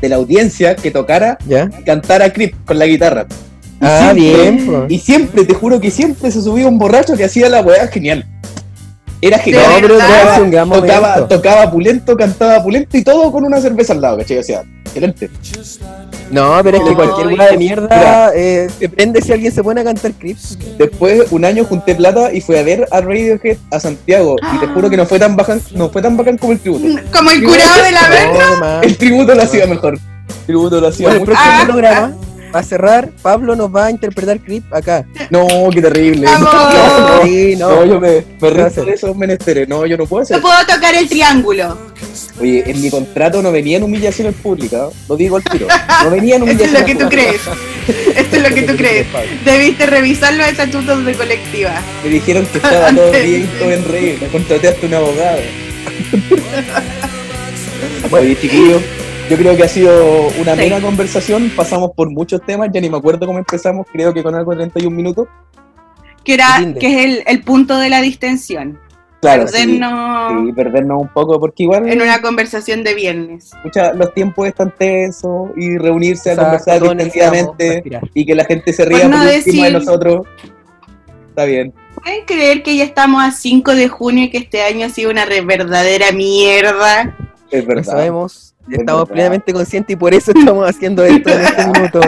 de 0.00 0.08
la 0.08 0.16
audiencia 0.16 0.74
que 0.74 0.90
tocara 0.90 1.36
¿Ya? 1.46 1.68
y 1.78 1.84
cantara 1.84 2.32
clip 2.32 2.54
con 2.64 2.78
la 2.78 2.86
guitarra. 2.86 3.26
Y 3.30 3.84
Ah, 3.84 4.12
siempre- 4.14 4.50
bien, 4.50 4.66
po. 4.66 4.86
Y 4.88 4.98
siempre, 4.98 5.44
te 5.44 5.54
juro 5.54 5.80
que 5.80 5.90
siempre 5.90 6.30
se 6.32 6.40
subía 6.42 6.66
un 6.66 6.78
borracho 6.78 7.14
que 7.16 7.24
hacía 7.24 7.48
la 7.50 7.60
weá 7.60 7.86
genial. 7.88 8.24
Era 9.20 9.36
No, 9.38 9.42
genial. 9.42 9.64
pero 9.80 9.98
tocaba, 10.68 11.28
tocaba 11.28 11.70
pulento, 11.70 12.16
cantaba 12.16 12.62
pulento 12.62 12.96
y 12.96 13.02
todo 13.02 13.32
con 13.32 13.44
una 13.44 13.60
cerveza 13.60 13.92
al 13.92 14.00
lado, 14.00 14.18
¿cachai? 14.18 14.38
O 14.38 14.42
sea, 14.42 14.62
excelente. 14.84 15.28
No, 16.30 16.60
pero 16.62 16.76
es 16.78 16.84
que 16.84 16.94
cualquier 16.94 17.26
no. 17.26 17.34
una 17.34 17.46
de 17.46 17.56
mierda 17.56 18.30
eh, 18.34 18.68
depende 18.78 19.20
si 19.22 19.32
alguien 19.32 19.50
se 19.52 19.62
pone 19.62 19.80
a 19.80 19.84
cantar 19.84 20.12
clips. 20.12 20.58
Después, 20.78 21.32
un 21.32 21.44
año 21.44 21.64
junté 21.64 21.94
plata 21.94 22.32
y 22.32 22.40
fui 22.40 22.56
a 22.56 22.62
ver 22.62 22.86
a 22.90 23.00
Radiohead 23.00 23.56
a 23.70 23.80
Santiago. 23.80 24.36
Y 24.54 24.58
te 24.58 24.66
juro 24.68 24.88
que 24.90 24.96
no 24.96 25.06
fue 25.06 25.18
tan 25.18 25.34
bacán, 25.36 25.60
no 25.74 25.88
fue 25.88 26.02
tan 26.02 26.16
bacán 26.16 26.36
como 26.38 26.52
el 26.52 26.60
tributo. 26.60 26.84
Como 27.12 27.30
el 27.30 27.42
curado 27.42 27.70
Averno. 27.80 28.38
No, 28.40 28.54
demás. 28.54 28.84
El 28.84 28.96
tributo 28.98 29.34
lo 29.34 29.42
hacía 29.42 29.66
mejor. 29.66 29.94
El 29.94 30.46
tributo 30.46 30.80
lo 30.80 30.88
hacía 30.88 31.08
Bueno, 31.08 31.14
el 31.24 31.26
mucho 31.28 31.32
próximo 31.32 31.54
Ah. 31.60 31.64
programa, 31.66 32.16
para 32.52 32.64
cerrar, 32.64 33.10
Pablo 33.22 33.54
nos 33.56 33.74
va 33.74 33.86
a 33.86 33.90
interpretar 33.90 34.38
clip 34.40 34.64
acá. 34.72 35.04
No, 35.30 35.46
qué 35.72 35.82
terrible. 35.82 36.26
Vamos. 36.26 37.24
Sí, 37.24 37.56
No, 37.56 37.68
no. 37.70 37.84
yo 37.86 38.00
me, 38.00 38.24
me 38.40 38.62
hacer? 38.62 38.84
de 38.84 38.92
esos 38.92 39.16
menesteres. 39.16 39.68
No, 39.68 39.84
yo 39.86 39.96
no 39.96 40.06
puedo 40.06 40.22
hacer. 40.22 40.36
Yo 40.36 40.42
puedo 40.42 40.58
tocar 40.66 40.94
el 40.94 41.08
triángulo. 41.08 41.76
Oye, 42.40 42.62
en 42.70 42.80
mi 42.80 42.88
contrato 42.90 43.42
no 43.42 43.50
venían 43.50 43.82
humillaciones 43.82 44.34
públicas, 44.36 44.90
lo 45.08 45.16
digo 45.16 45.36
al 45.36 45.42
tiro. 45.44 45.66
No 46.04 46.10
venían 46.10 46.42
Eso 46.48 46.50
es 46.52 46.70
humillaciones 46.70 46.80
lo 46.80 46.86
que 46.86 46.94
tú 46.94 47.04
públicas. 47.08 47.40
crees. 47.86 48.16
Esto 48.18 48.36
es 48.36 48.42
lo 48.48 48.54
que 48.54 48.62
tú 48.62 48.76
crees. 48.76 49.06
Debiste 49.44 49.86
revisar 49.86 50.34
los 50.34 50.46
estatutos 50.46 51.04
de 51.04 51.14
colectiva. 51.14 51.82
Me 52.04 52.10
dijeron 52.10 52.46
que 52.46 52.58
estaba 52.58 52.92
todo 52.94 53.10
bien, 53.10 53.48
todo 53.58 53.70
en 53.72 53.84
regla. 53.84 54.28
Contraté 54.28 54.68
hasta 54.68 54.86
un 54.86 54.94
abogado. 54.94 55.40
Oye, 58.10 58.36
chiquillos, 58.40 58.82
yo 59.28 59.36
creo 59.36 59.56
que 59.56 59.62
ha 59.64 59.68
sido 59.68 60.28
una 60.40 60.52
Sí. 60.54 60.58
mera 60.60 60.80
conversación. 60.80 61.50
Pasamos 61.56 61.90
por 61.94 62.10
muchos 62.10 62.40
temas, 62.42 62.68
ya 62.72 62.80
ni 62.80 62.88
me 62.88 62.96
acuerdo 62.96 63.26
cómo 63.26 63.38
empezamos. 63.38 63.86
Creo 63.92 64.12
que 64.14 64.22
con 64.22 64.34
algo 64.34 64.50
de 64.52 64.58
31 64.58 64.94
minutos. 64.96 65.28
Que, 66.24 66.34
era, 66.34 66.46
que 66.78 66.86
es 66.86 67.04
el, 67.04 67.22
el 67.26 67.42
punto 67.42 67.78
de 67.78 67.88
la 67.88 68.00
distensión. 68.02 68.78
Claro, 69.20 69.48
sí, 69.48 69.52
Perdernos 69.54 70.46
sí, 70.46 70.52
perdernos 70.52 71.02
un 71.02 71.08
poco, 71.08 71.40
porque 71.40 71.64
igual 71.64 71.88
en 71.88 72.00
una 72.00 72.20
conversación 72.22 72.84
de 72.84 72.94
viernes. 72.94 73.50
escucha, 73.52 73.92
los 73.92 74.14
tiempos 74.14 74.46
están 74.46 74.72
tensos 74.78 75.50
y 75.56 75.76
reunirse 75.76 76.30
a 76.30 76.32
Exacto, 76.34 76.50
conversar 76.50 76.78
todos 76.78 76.94
necesitamos 76.96 77.32
distendidamente 77.36 77.74
respirar. 77.74 78.02
y 78.14 78.24
que 78.26 78.34
la 78.36 78.44
gente 78.44 78.72
se 78.72 78.84
ría 78.84 79.00
Por 79.02 79.10
no 79.10 79.18
por 79.18 79.26
encima 79.32 79.64
de 79.66 79.72
nosotros. 79.72 80.26
Está 81.30 81.44
bien, 81.46 81.72
¿Pueden 82.00 82.24
creer 82.26 82.62
que 82.62 82.76
ya 82.76 82.84
estamos 82.84 83.20
a 83.24 83.32
5 83.32 83.74
de 83.74 83.88
junio 83.88 84.24
y 84.24 84.30
que 84.30 84.38
este 84.38 84.62
año 84.62 84.86
ha 84.86 84.90
sido 84.90 85.10
una 85.10 85.24
re- 85.24 85.40
verdadera 85.40 86.12
mierda? 86.12 87.16
es 87.50 87.62
Lo 87.64 87.68
verdad. 87.68 87.84
sabemos, 87.90 88.54
Es 88.57 88.57
estamos 88.70 89.08
plenamente 89.08 89.52
conscientes 89.52 89.94
y 89.94 89.96
por 89.96 90.12
eso 90.14 90.32
estamos 90.34 90.68
haciendo 90.68 91.04
esto 91.04 91.30
en 91.30 91.40
este 91.40 91.66
minuto. 91.66 92.00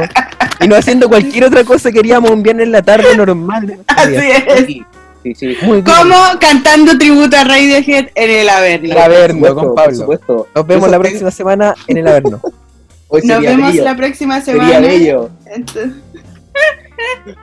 Y 0.60 0.68
no 0.68 0.76
haciendo 0.76 1.08
cualquier 1.08 1.44
otra 1.44 1.64
cosa, 1.64 1.90
queríamos 1.90 2.30
un 2.30 2.42
viernes 2.42 2.66
en 2.66 2.72
la 2.72 2.82
tarde 2.82 3.16
normal. 3.16 3.78
Así 3.86 4.14
es. 4.16 4.66
Sí, 4.66 4.84
sí, 5.22 5.34
sí. 5.34 5.56
Muy 5.62 5.82
bien. 5.82 5.84
Como 5.96 6.14
cantando 6.40 6.96
tributo 6.98 7.36
a 7.36 7.44
Radiohead 7.44 8.08
en 8.14 8.30
el 8.30 8.48
Averno. 8.48 8.90
El 8.92 8.98
Averno, 8.98 9.54
con 9.54 9.64
por 9.66 9.74
Pablo. 9.74 9.96
supuesto. 9.96 10.48
Nos 10.54 10.66
vemos 10.66 10.84
Eso 10.84 10.92
la 10.92 10.98
próxima 10.98 11.30
semana 11.30 11.74
en 11.86 11.96
el 11.98 12.08
Averno. 12.08 12.40
Hoy 13.12 13.22
Nos 13.22 13.36
sería 13.36 13.50
vemos 13.50 13.72
bello, 13.72 13.84
la 13.84 13.96
próxima 13.96 14.40
Sería 14.40 14.62
semana. 14.66 14.86
bello, 14.86 15.30
Entonces, 15.46 15.92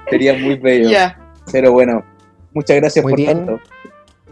sería 0.10 0.34
muy 0.34 0.56
bello. 0.56 0.90
ya. 0.90 1.18
Pero 1.52 1.72
bueno, 1.74 2.04
muchas 2.54 2.78
gracias 2.78 3.04
Muy 3.04 3.12
por 3.14 3.18
bien. 3.18 3.38
tanto. 3.46 3.60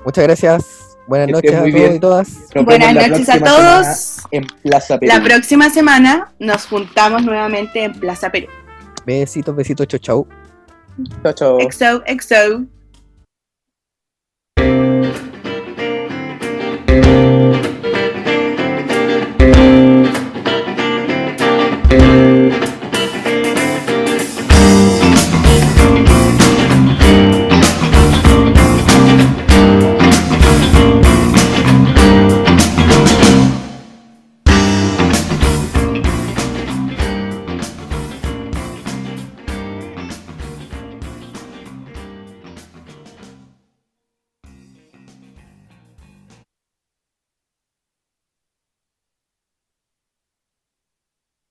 Muchas 0.05 0.23
gracias. 0.23 0.84
Buenas 1.07 1.29
noches 1.29 1.53
a 1.53 1.61
muy 1.61 1.71
todos 1.71 1.83
bien. 1.83 1.95
y 1.95 1.99
todas. 1.99 2.29
Nos 2.55 2.65
Buenas 2.65 2.93
noches 2.93 3.29
a 3.29 3.33
próxima 3.33 3.45
todos. 3.45 3.85
semana 3.85 4.27
En 4.31 4.47
Plaza 4.63 4.99
Perú. 4.99 5.13
La 5.13 5.23
próxima 5.23 5.69
semana 5.69 6.33
nos 6.39 6.65
juntamos 6.65 7.23
nuevamente 7.23 7.83
en 7.83 7.93
Plaza 7.93 8.31
Perú. 8.31 8.47
Besitos, 9.05 9.55
besitos, 9.55 9.87
chau 9.87 9.99
chau. 9.99 10.27
Chao, 11.23 11.33
chao. 11.33 11.59
Exo, 11.59 12.01
exo. 12.05 12.65